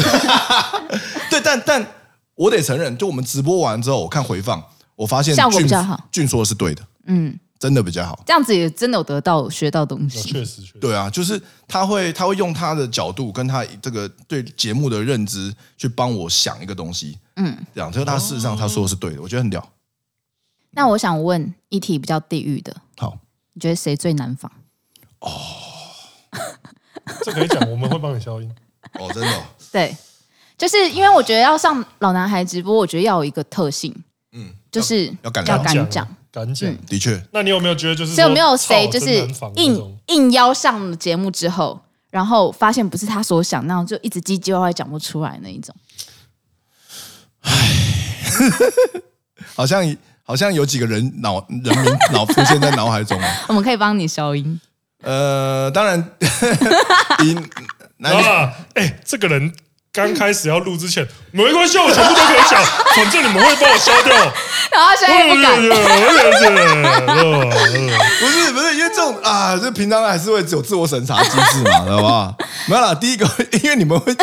[1.28, 1.86] 对，但但
[2.34, 4.64] 我得承认，就我们直播完之后，我看回放。”
[5.00, 8.22] 我发现效果比较好，俊说的是对的，嗯，真的比较好。
[8.26, 19.66] 这样子也真的有得到学到东西，确实，确实，对啊，就是他会他会用他的角度跟他这个对节目的认知去帮我想一个东西，嗯，这样，所以他事实上他说的是对的，我觉得很屌。
[20.72, 23.16] 那我想问一题比较地狱的，好，
[23.54, 24.52] 你觉得谁最难防？
[25.20, 25.30] 哦，
[27.24, 28.52] 这可以讲，我们会帮你消音。
[29.00, 29.96] 哦，真的、哦，对，
[30.58, 33.94] 就是因为我觉得要上老男孩直播，我觉得要有一个特性。
[34.32, 35.84] 嗯，就是要敢讲，敢讲，
[36.30, 36.76] 敢讲。
[36.86, 39.26] 的确，那你有没有觉得，就是有没有谁，就是
[39.56, 41.80] 应应邀上了节目之后，
[42.10, 45.74] 然后发现不是他所想那样，就一直唧唧歪歪讲不出来那一种？
[47.40, 47.52] 唉，
[49.56, 53.36] 好像好像有几个人脑人名脑出现在脑海中啊。
[53.48, 54.60] 我们可以帮你消音。
[55.02, 55.98] 呃，当然，
[57.96, 59.52] 男的，哎，这个人。
[59.92, 62.62] 刚开始要录之前，没关系，我全部都可以讲，
[62.94, 64.14] 反正你们会帮我消掉。
[64.70, 65.60] 然后现在不敢。
[68.20, 72.32] 不是不是，因为这种啊，就平常还是会有自我审查机制嘛，知道吧？
[72.66, 73.28] 没有啦，第一个，
[73.64, 74.14] 因为你们会，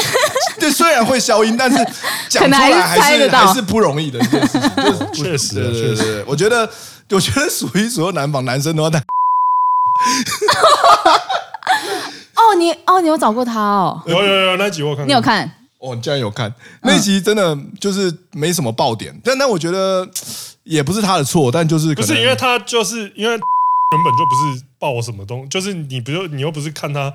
[0.58, 1.78] 对虽然会消音，但是
[2.30, 4.72] 讲出来还是还是不容易的一件事情。
[5.14, 6.70] 确实，确实，我觉得，
[7.10, 8.90] 我觉得数一数二南方男生的话，
[12.48, 14.02] 哦，你哦，你有找过他哦？
[14.06, 15.50] 有有有，那集我看，你有看？
[15.80, 16.54] 哦，你竟然有看。
[16.82, 20.08] 那集，真的就是没什么爆点，嗯、但但我觉得
[20.64, 23.36] 也不是他的错，但就是可不是因为他就是因为
[23.94, 27.14] 原本就不是爆什么东西，就是你不就你又不是看他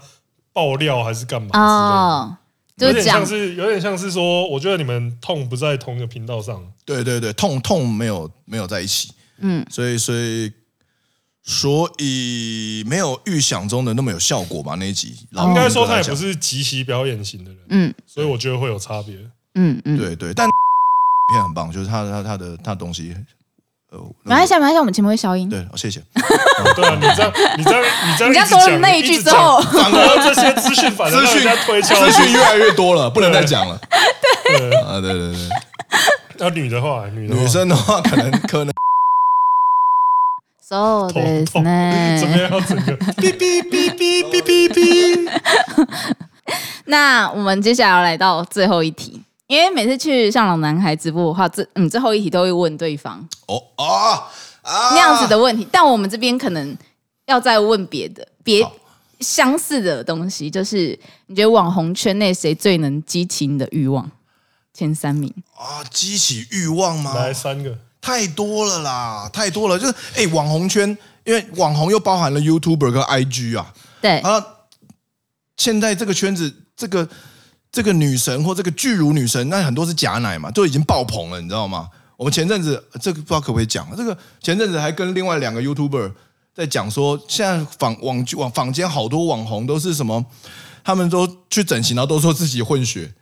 [0.52, 2.36] 爆料还是干嘛哦，
[2.76, 10.52] 有点像是有点像是说，我觉得你们痛不在同一个频道上，对对对，痛痛没有没有在一起，嗯，所以所以。
[11.44, 14.76] 所以没有预想中的那么有效果吧？
[14.78, 19.16] 那一集应该说他也不是极其表演型的人，嗯，所以我觉得会有差别，
[19.56, 20.48] 嗯嗯，对对，但
[21.32, 23.14] 片很棒，就是他他他的他的东西，
[23.90, 26.00] 呃，马来西亚马来西亚，我们前面会消音，对，谢谢，
[26.76, 31.94] 对啊，你这样你这样你这样， 人家说了那一句之后，反而这些资讯反而资讯推敲。
[32.06, 33.80] 资讯越来越多了，不能再讲了，
[34.44, 34.76] 对。
[34.76, 35.48] 啊，对对对，
[36.38, 38.72] 要女的话，女的女生的话，可能可能。
[40.76, 42.50] 哦，对， 怎么样？
[42.66, 45.30] 整个哔哔哔哔哔哔。
[46.86, 54.28] 那我们接下来要来到最后一题，因为每次去上老男孩直播的话，这嗯最后一题都会问对方哦啊
[54.90, 56.76] 那样子的问题，但我们这边可能
[57.26, 58.66] 要再问别的别
[59.20, 64.10] 相似的东西，就是你觉得网红圈内谁最能激起你的欲望？
[64.74, 67.14] 前三名啊，激起欲望吗？
[67.14, 67.76] 来三个。
[68.02, 70.86] 太多了啦，太多了，就是哎，网红圈，
[71.24, 74.44] 因为网红又包含了 YouTuber 跟 IG 啊，对啊，
[75.56, 77.08] 现在这个圈子，这个
[77.70, 81.88] 这个女神或这个巨乳女神，那很多是假奶嘛，都已经爆棚了，你知道吗？
[82.16, 86.12] 我们前阵子这个不知道可不可以讲，这个前阵子还跟另外两个 YouTuber
[86.54, 90.26] 在讲说，现在坊网网坊间好多网红都是什么，
[90.82, 93.14] 他们都去整形，然后都说自己混血。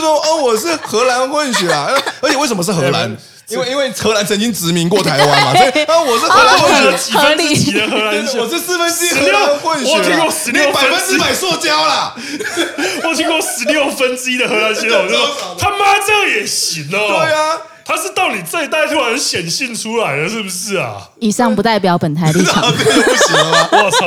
[0.00, 1.88] 就是说，哦，我是荷兰混血啊，
[2.22, 3.16] 而且为什么是荷兰？
[3.48, 8.38] 因为因为荷兰曾经殖民过台湾嘛，所以啊， 我是荷兰混血，几分之几的荷兰血？
[8.40, 12.14] 我是四分之一荷兰混血，我听过十六百分之百塑胶啦，
[13.02, 17.18] 我听过十六分之一的荷兰血，我就说他妈这样也行哦。
[17.24, 17.58] 对啊。
[17.82, 20.98] 他是到你这一代突然显性出来了，是不是啊？
[21.18, 23.68] 以上不代表本台立场，这就不行了吗？
[23.72, 24.06] 我操！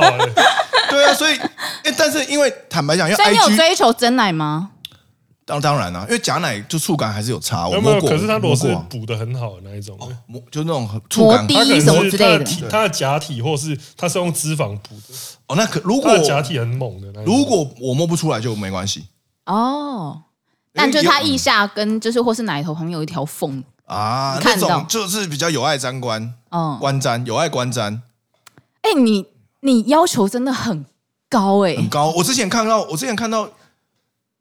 [0.89, 1.37] 对啊，所以，
[1.97, 4.69] 但是因为坦白讲，因为 IG, 所以你有追求真奶吗？
[5.45, 7.67] 当当然啦，因为假奶就触感还是有差。
[7.67, 15.13] 我摸过，可是它如果是补的很好的那一种，摸就那种触感，它可能是它的体，它的假体，或是它是用脂肪补的。
[15.47, 19.07] 哦，那可如果假体很猛的，如果我摸不出来就没关系。
[19.45, 20.23] 哦，
[20.73, 23.63] 但就是它腋下跟就是或是奶头旁边有一条缝。
[23.85, 28.01] 啊，那种就是比较有爱沾观，嗯，观沾有爱观沾。
[28.81, 29.25] 哎、欸，你
[29.59, 30.85] 你要求真的很
[31.29, 32.09] 高哎、欸，很高。
[32.11, 33.49] 我之前看到，我之前看到，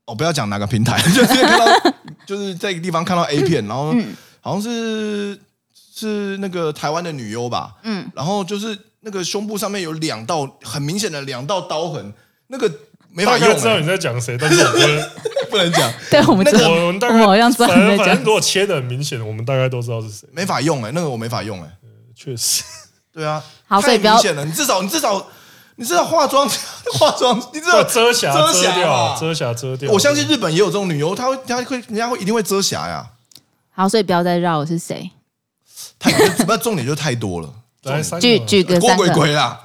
[0.07, 1.95] 哦，不要讲哪个平台， 就之前看到，
[2.27, 3.95] 就是在一个地方看到 A 片，然后
[4.41, 5.39] 好像是
[5.75, 12.13] 是那个台湾的女优吧，嗯，然后就是那个胸部上面有两道很明显的两道刀痕，
[12.49, 12.71] 那个。
[13.15, 15.11] 没法用，知道你在讲谁，但是我不能
[15.51, 15.93] 不能讲。
[16.11, 16.47] 对我们，
[16.87, 18.07] 我们大概好像知道你在讲。
[18.07, 20.27] 反正如果切的很明显，我们大概都知道是谁。
[20.33, 21.71] 没法用哎，那个我没法用哎，
[22.17, 22.63] 确实。
[23.13, 24.17] 对啊，好，所以不要。
[24.17, 25.27] 太明显了，你至少你至少
[25.77, 26.49] 你知道化妆
[26.99, 29.91] 化妆，你知道遮瑕遮掉，遮瑕遮掉。
[29.91, 33.07] 我相信日本也有这种女优，她会她会人家会一定会遮瑕呀。
[33.71, 35.11] 好，所以不要再绕是谁。
[35.99, 37.53] 太主要重点就太多了。
[38.21, 38.79] 举举个。
[38.79, 39.59] 郭鬼鬼啦。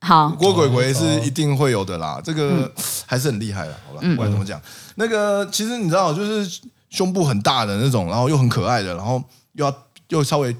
[0.00, 2.70] 好，郭鬼鬼是一定会有的啦，这个
[3.06, 4.00] 还是很厉害的，好吧？
[4.00, 4.60] 不管怎么讲，
[4.94, 6.60] 那个其实你知道，就是
[6.90, 9.20] 胸部很大的那种，然后又很可爱的，然后
[9.54, 9.74] 又要
[10.10, 10.54] 又稍微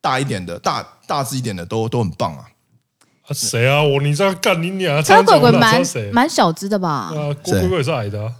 [0.00, 2.46] 大一点的，大大只一点的，都都很棒啊。
[3.34, 3.82] 谁啊？
[3.82, 5.02] 我你这样干你娘？
[5.02, 5.82] 郭鬼鬼蛮
[6.12, 7.10] 蛮小只的吧？
[7.42, 8.32] 郭鬼鬼是矮的，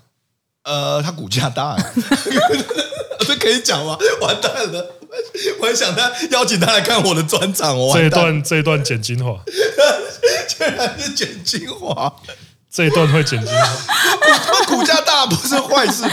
[0.65, 1.77] 呃，他骨架大，
[3.27, 3.97] 这可以讲吗？
[4.21, 4.93] 完蛋了。
[5.61, 9.41] 我还想他邀请他来看我的专场，我这一段这一段剪精华，
[10.47, 12.13] 竟然是剪精华，
[12.71, 14.67] 这一段会剪精华。
[14.67, 16.11] 骨架大不是坏事吧？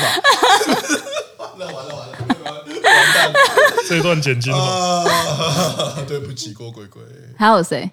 [1.37, 2.13] 完了完了完了，
[2.83, 3.33] 完蛋！
[3.89, 5.03] 这一段剪精华，
[6.07, 7.01] 对不起郭鬼鬼。
[7.37, 7.91] 还有谁？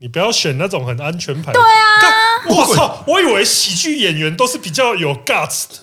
[0.00, 1.52] 你不要选那种很安全牌。
[1.52, 2.48] 对啊！
[2.48, 3.04] 我操！
[3.06, 5.74] 我以为喜剧演员都是比较有 guts 的。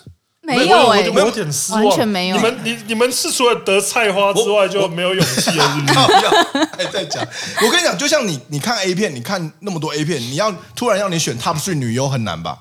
[0.41, 2.37] 没有哎，我有点失望，完全没有。
[2.37, 6.65] 你们你你们是除了得菜花之外就没有勇气了， 是不是？
[6.77, 7.21] 还在讲，
[7.61, 12.57] 我跟你讲，就像你你看 A 片，你看那么多 A 片，你要突然要你选 Top Three 女优很难吧？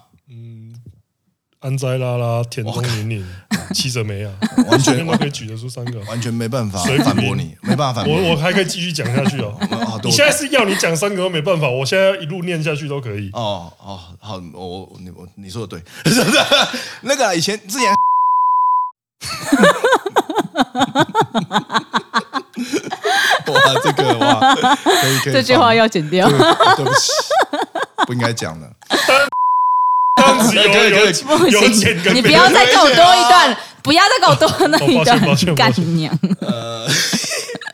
[1.66, 3.26] 嗯，安斋拉拉、田中宁宁、
[3.74, 4.32] 七泽美啊，
[4.68, 8.14] 完全都可以举得出三个，完全没办法反驳你，没办法反驳。
[8.14, 9.52] 我我还可以继续讲下去哦。
[10.04, 13.30] 你现在是要你讲三个都没办法，我现在要一路念下去都可以。
[13.32, 15.82] 哦哦，好，我你我你说的对，
[17.02, 17.92] 那个以前之前。
[23.46, 27.12] 哇，这个哇，可以可以，这句话要剪掉，对不起，
[28.06, 28.70] 不应该讲的。
[30.16, 31.06] 当时有有
[31.48, 36.18] 有剪，你不要再给我多一段，不要再给我多那一段，干娘。
[36.40, 36.88] 呃，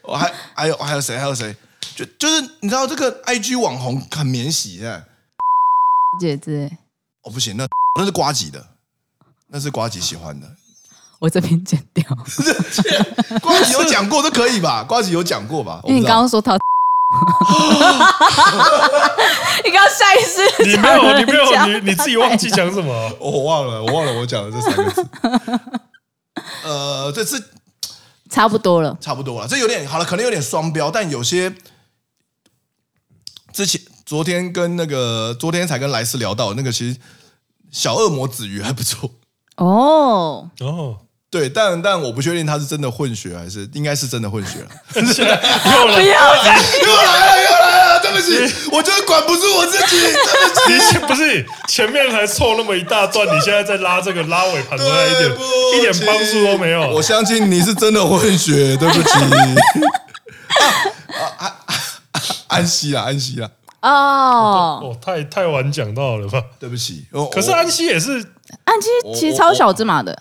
[0.02, 1.16] 我还还有还有谁？
[1.16, 1.54] 还有谁？
[1.94, 5.04] 就就是你知道这个 IG 网红很免洗哎，
[6.18, 6.70] 姐姐，
[7.24, 7.66] 哦不行，那
[7.98, 8.64] 那是瓜吉的，
[9.48, 10.46] 那是瓜吉喜欢的。
[11.20, 12.04] 我这边剪掉。
[13.40, 14.82] 瓜吉有讲过都可以吧？
[14.82, 15.80] 瓜吉有讲过吧？
[15.84, 16.58] 因为你刚刚说他，
[19.64, 22.92] 你刚刚下意识，你没有，你没有，你你自己忘记讲什么？
[23.20, 25.06] 我忘了，我忘了我讲的这三个字。
[26.64, 27.42] 呃，这是
[28.30, 29.46] 差不多了，差不多了。
[29.46, 31.54] 这有点好了，可能有点双标，但有些
[33.52, 36.98] 之前昨天跟那个昨天才跟莱斯聊到那个，其实
[37.70, 39.10] 小恶魔子鱼还不错
[39.56, 40.98] 哦哦。
[41.32, 44.68] 对，但但我不确定他是真的混血还是应该是真的混血了。
[45.00, 48.00] 又来了，又来了，又来了！
[48.02, 49.96] 对不起，我就是管不住我自己。
[50.66, 55.30] 对不起，不是前面还凑那么一大段，你现在在拉这个拉尾盘，出来一点
[55.78, 56.90] 一点帮助都没有。
[56.90, 59.08] 我相信你是真的混血，对不起。
[61.38, 61.52] 安
[62.48, 63.48] 安息啊，安息啊。
[63.80, 66.42] 哦哦，太太晚讲到了吧？
[66.60, 67.06] 对不起。
[67.32, 68.18] 可是安息也是，
[68.64, 68.88] 安息
[69.18, 70.14] 其实超小只马的。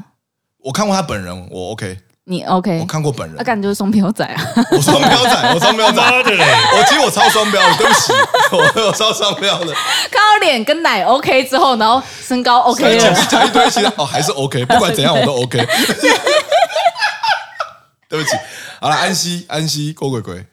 [0.63, 1.97] 我看过他本人，我 OK。
[2.23, 2.79] 你 OK？
[2.79, 4.41] 我看过本人，他感觉就是双标仔啊！
[4.71, 6.01] 我双标仔，我双标仔。
[6.01, 8.13] 我其实我超双标的，对不起，
[8.53, 9.73] 我我超双标的。
[10.11, 15.67] 看到脸跟奶 OK 之后，然后身高 OK 了，讲一堆，其他哦还是 OK， 不管怎样我都 OK。
[18.07, 18.37] 对不起，
[18.79, 20.45] 好了，安息安息郭鬼鬼，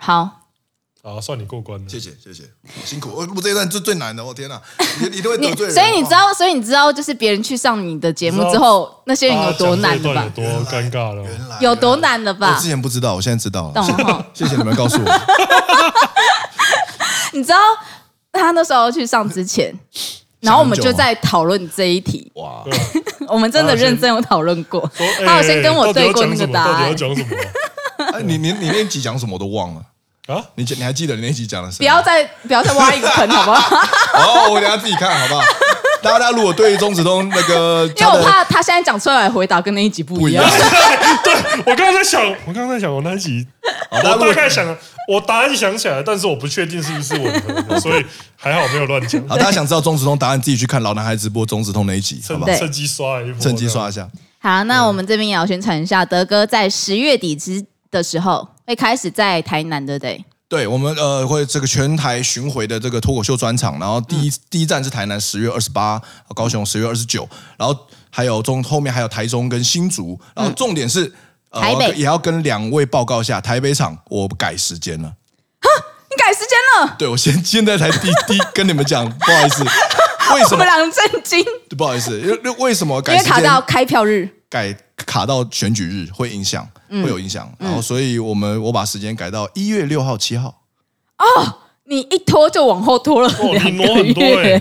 [0.00, 0.37] 好，
[1.14, 1.88] 好，算你过关了。
[1.88, 2.42] 谢谢谢谢，
[2.84, 3.10] 辛苦。
[3.14, 4.60] 我我这一段最最难的，我天哪，
[5.00, 5.74] 你你都会得罪人。
[5.74, 10.24] 所以你知道，所以你知道，就是别人去上你的节目之后，那些人有多难的吧？
[10.24, 11.24] 有多尴尬了？
[11.60, 12.54] 有多难的吧？
[12.54, 13.74] 我之前不知道，我现在知道了。
[13.74, 14.26] 懂了。
[14.34, 15.20] 谢谢你们告诉我。
[17.32, 17.58] 你知道
[18.32, 19.74] 他那时候去上之前，
[20.40, 22.30] 然后我们就在讨论这一题。
[22.34, 22.62] 哇，
[23.28, 24.90] 我们真的认真有讨论过。
[25.24, 26.96] 他有先跟我对过那个答案。
[26.96, 27.28] 讲什么？
[28.12, 29.82] 哎，你你你那集讲什么我都忘了。
[30.28, 31.78] 啊，你你还记得你那集讲的什么？
[31.78, 33.76] 不要再不要再挖一个坑，好不好？
[34.12, 35.42] 哦，我等下自己看好不好？
[36.02, 40.44] 大家如果对钟子通那个， 因为我怕他现在讲出来回答跟那一集不一样。
[41.24, 41.34] 对，
[41.64, 43.46] 我刚刚在想，我刚刚在想我那一集，
[43.90, 44.76] 我大概想，
[45.08, 48.04] 我答案想起来，但是我不确定是不是吻合，所以
[48.36, 49.26] 还好没有乱讲。
[49.26, 52.54] 好，大家想知道钟子通答案，自己去看老男孩直播钟子通那一集，好不好？
[52.54, 54.06] 趁机刷一波，趁机刷一下。
[54.40, 60.22] 好，那我们这边也要宣传一下，德哥在十月底之的时候会开始在台南，对不对？
[60.46, 66.00] 对，我们呃会这个全台巡回的这个脱口秀专场，然后第一、嗯、第一站是台南十月二十八，
[66.34, 67.26] 高雄十月二十九，
[67.56, 67.74] 然后
[68.10, 71.12] 还有中后面还有台中跟新竹，然后重点是、嗯
[71.52, 75.08] 呃、台北也要跟两位报告一下，台北场我改时间了。
[75.08, 75.68] 哈，
[76.10, 76.94] 你改时间了？
[76.98, 80.52] 对，我现现在才第第跟你们讲，不好意思，为什么？
[80.52, 81.42] 我们两个震惊。
[81.76, 83.30] 不好意思，因为为什么改时间？
[83.30, 84.74] 因为卡到开票日，改
[85.06, 90.62] 卡到选举日会影响，会有影响，嗯、然后所以我们我把时间改到一月六号、七号。
[91.18, 94.60] 哦，你一拖就往后拖了两个月，哦，你挪很多哎，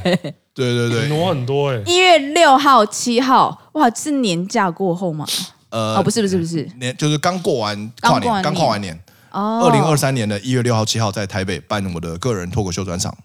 [0.54, 1.82] 对对对，挪很多哎。
[1.86, 5.26] 一月六号、七号，哇，是年假过后吗？
[5.70, 8.98] 呃，哦，不是不是不是，年就是刚过完跨年，刚跨完年。
[9.32, 13.16] 哦，二零二三年的一月六号、七号在台北办我的个人脱口秀专场。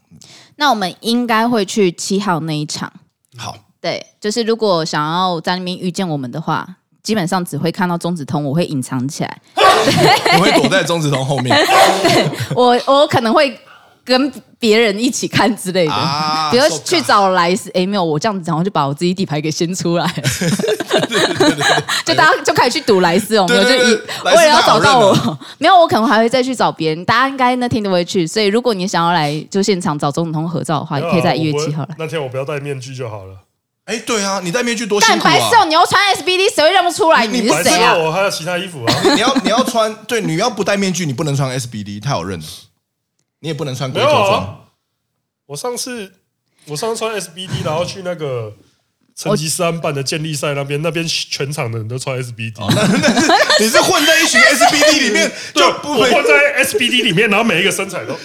[0.56, 2.92] 那我们应该会去七号那一场。
[3.38, 9.38] 好，对，就是如果想要在那边遇见我们的话，基本上只会看到中指通，我会隐藏起来。
[9.56, 11.54] 我会躲在中指通后面。
[12.02, 13.58] 对，我我可能会
[14.04, 17.70] 跟别人一起看之类的，啊、比如去找莱斯。
[17.74, 20.06] 哎，没有，我这样子然后就把我自己底牌给掀出来。
[22.04, 25.38] 就大家就开始去赌莱斯哦，没有，就以为了要找到我。
[25.58, 27.04] 没有，我可能还会再去找别人。
[27.04, 31.88] 大家应该那天都会去，所以如果你想要来就现场找中指通合照的话，也可以在一月七号来。
[31.98, 33.34] 那天我不要戴面具就好了。
[33.84, 35.30] 哎，对啊，你戴面具多辛苦啊！
[35.32, 37.94] 白色，你要穿 SBD，谁会认不出来你是谁啊？
[37.94, 38.94] 我还有其他衣服啊！
[39.14, 42.46] 你要你要穿，对，你要不戴面具，你不能穿 SBD，太好认了。
[43.40, 44.66] 你也不能穿龟头装。
[45.46, 46.12] 我上次
[46.66, 48.52] 我上次穿 SBD，然后去那个
[49.16, 52.54] 成吉思汗办的建立赛那边，那边全场的人都穿 SBD。
[53.58, 58.16] 你是混在一群 SBD 里面，就不会混在 SBD 里面，然后每一个身材都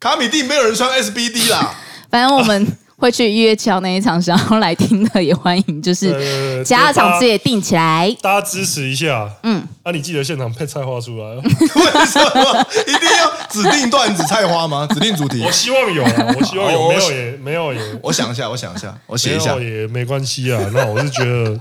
[0.00, 1.74] 卡米蒂，没有人穿 SBD 啦。
[2.10, 2.78] 反正我们。
[2.96, 9.28] 会去一月七号那一场，想要来听的也欢迎，就是其他场次也定起来，大家支持一下。
[9.42, 14.86] 嗯，那你记得现场配菜花出来， 为什么一定要指定段子菜花吗？
[14.94, 15.42] 指定主题？
[15.44, 17.80] 我希望有啊，我希望有，没有也没有也。
[18.02, 20.60] 我想一下，我想一下，我写一下也没关系啊。
[20.72, 21.56] 那我是觉得，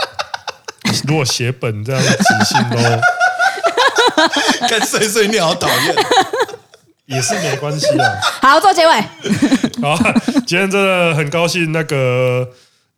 [1.08, 2.78] 如果写本这样即兴都，
[4.68, 5.96] 看碎碎念好讨厌。
[7.06, 8.20] 也是没关系的。
[8.42, 8.94] 好，做结尾。
[9.82, 9.98] 好，
[10.46, 12.50] 今天真的很高兴，那个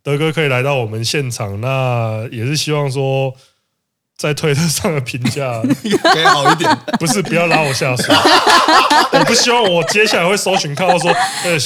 [0.03, 1.59] 德哥可以来到我们现场。
[1.61, 3.33] 那也是希望说。
[4.17, 5.61] 在推特上的评价
[6.13, 8.15] 可以好一点，不是不要拉我下水。
[9.11, 11.13] 我不希望我接下来会搜寻看到说，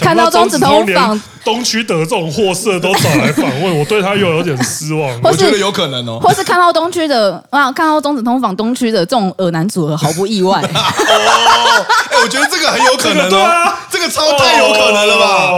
[0.01, 5.09] 看到中子通连东区的这种货色都找来访问，我对他又有点失望。
[5.23, 10.59] 我觉得有可能哦，或是看到东区的啊，看到中子通访东区的这种恶男组合，毫不意外。
[10.65, 15.51] 哦，哎，我觉得这个很有可能哦，这个超太有可能了吧？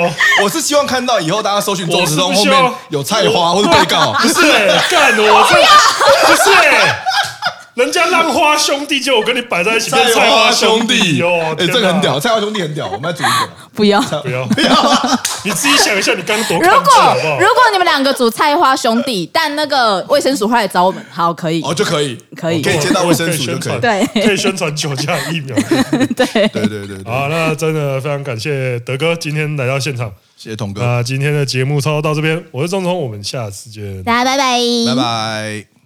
[0.44, 4.34] 我是希望看到以后大家搜寻中子通后面有菜花或者被告，不是
[4.90, 5.56] 干我这
[6.28, 6.81] 不是。
[7.74, 14.02] 人家浪花兄弟就我跟你摆在一起，菜花兄弟哟，哎，这个很屌，菜花兄弟很屌，我们来组一个，不要。
[14.02, 14.46] 不要。
[14.48, 21.62] 不要，你自己想一下，你刚刚多如果如果你们两个组菜花兄弟，但那个卫生署会来找我们，好，可以。
[21.64, 22.18] 哦，就可以。
[22.36, 22.62] 可以。
[22.62, 25.56] 可以接到卫生署就可以，对，可以宣传酒驾疫苗，
[26.14, 35.81] 对对对对，好，那真的非常感谢德哥今天来到现场，谢谢童哥，那今天的节目差不多到这边，我是钟聪，我们下次见，大家拜拜，拜拜。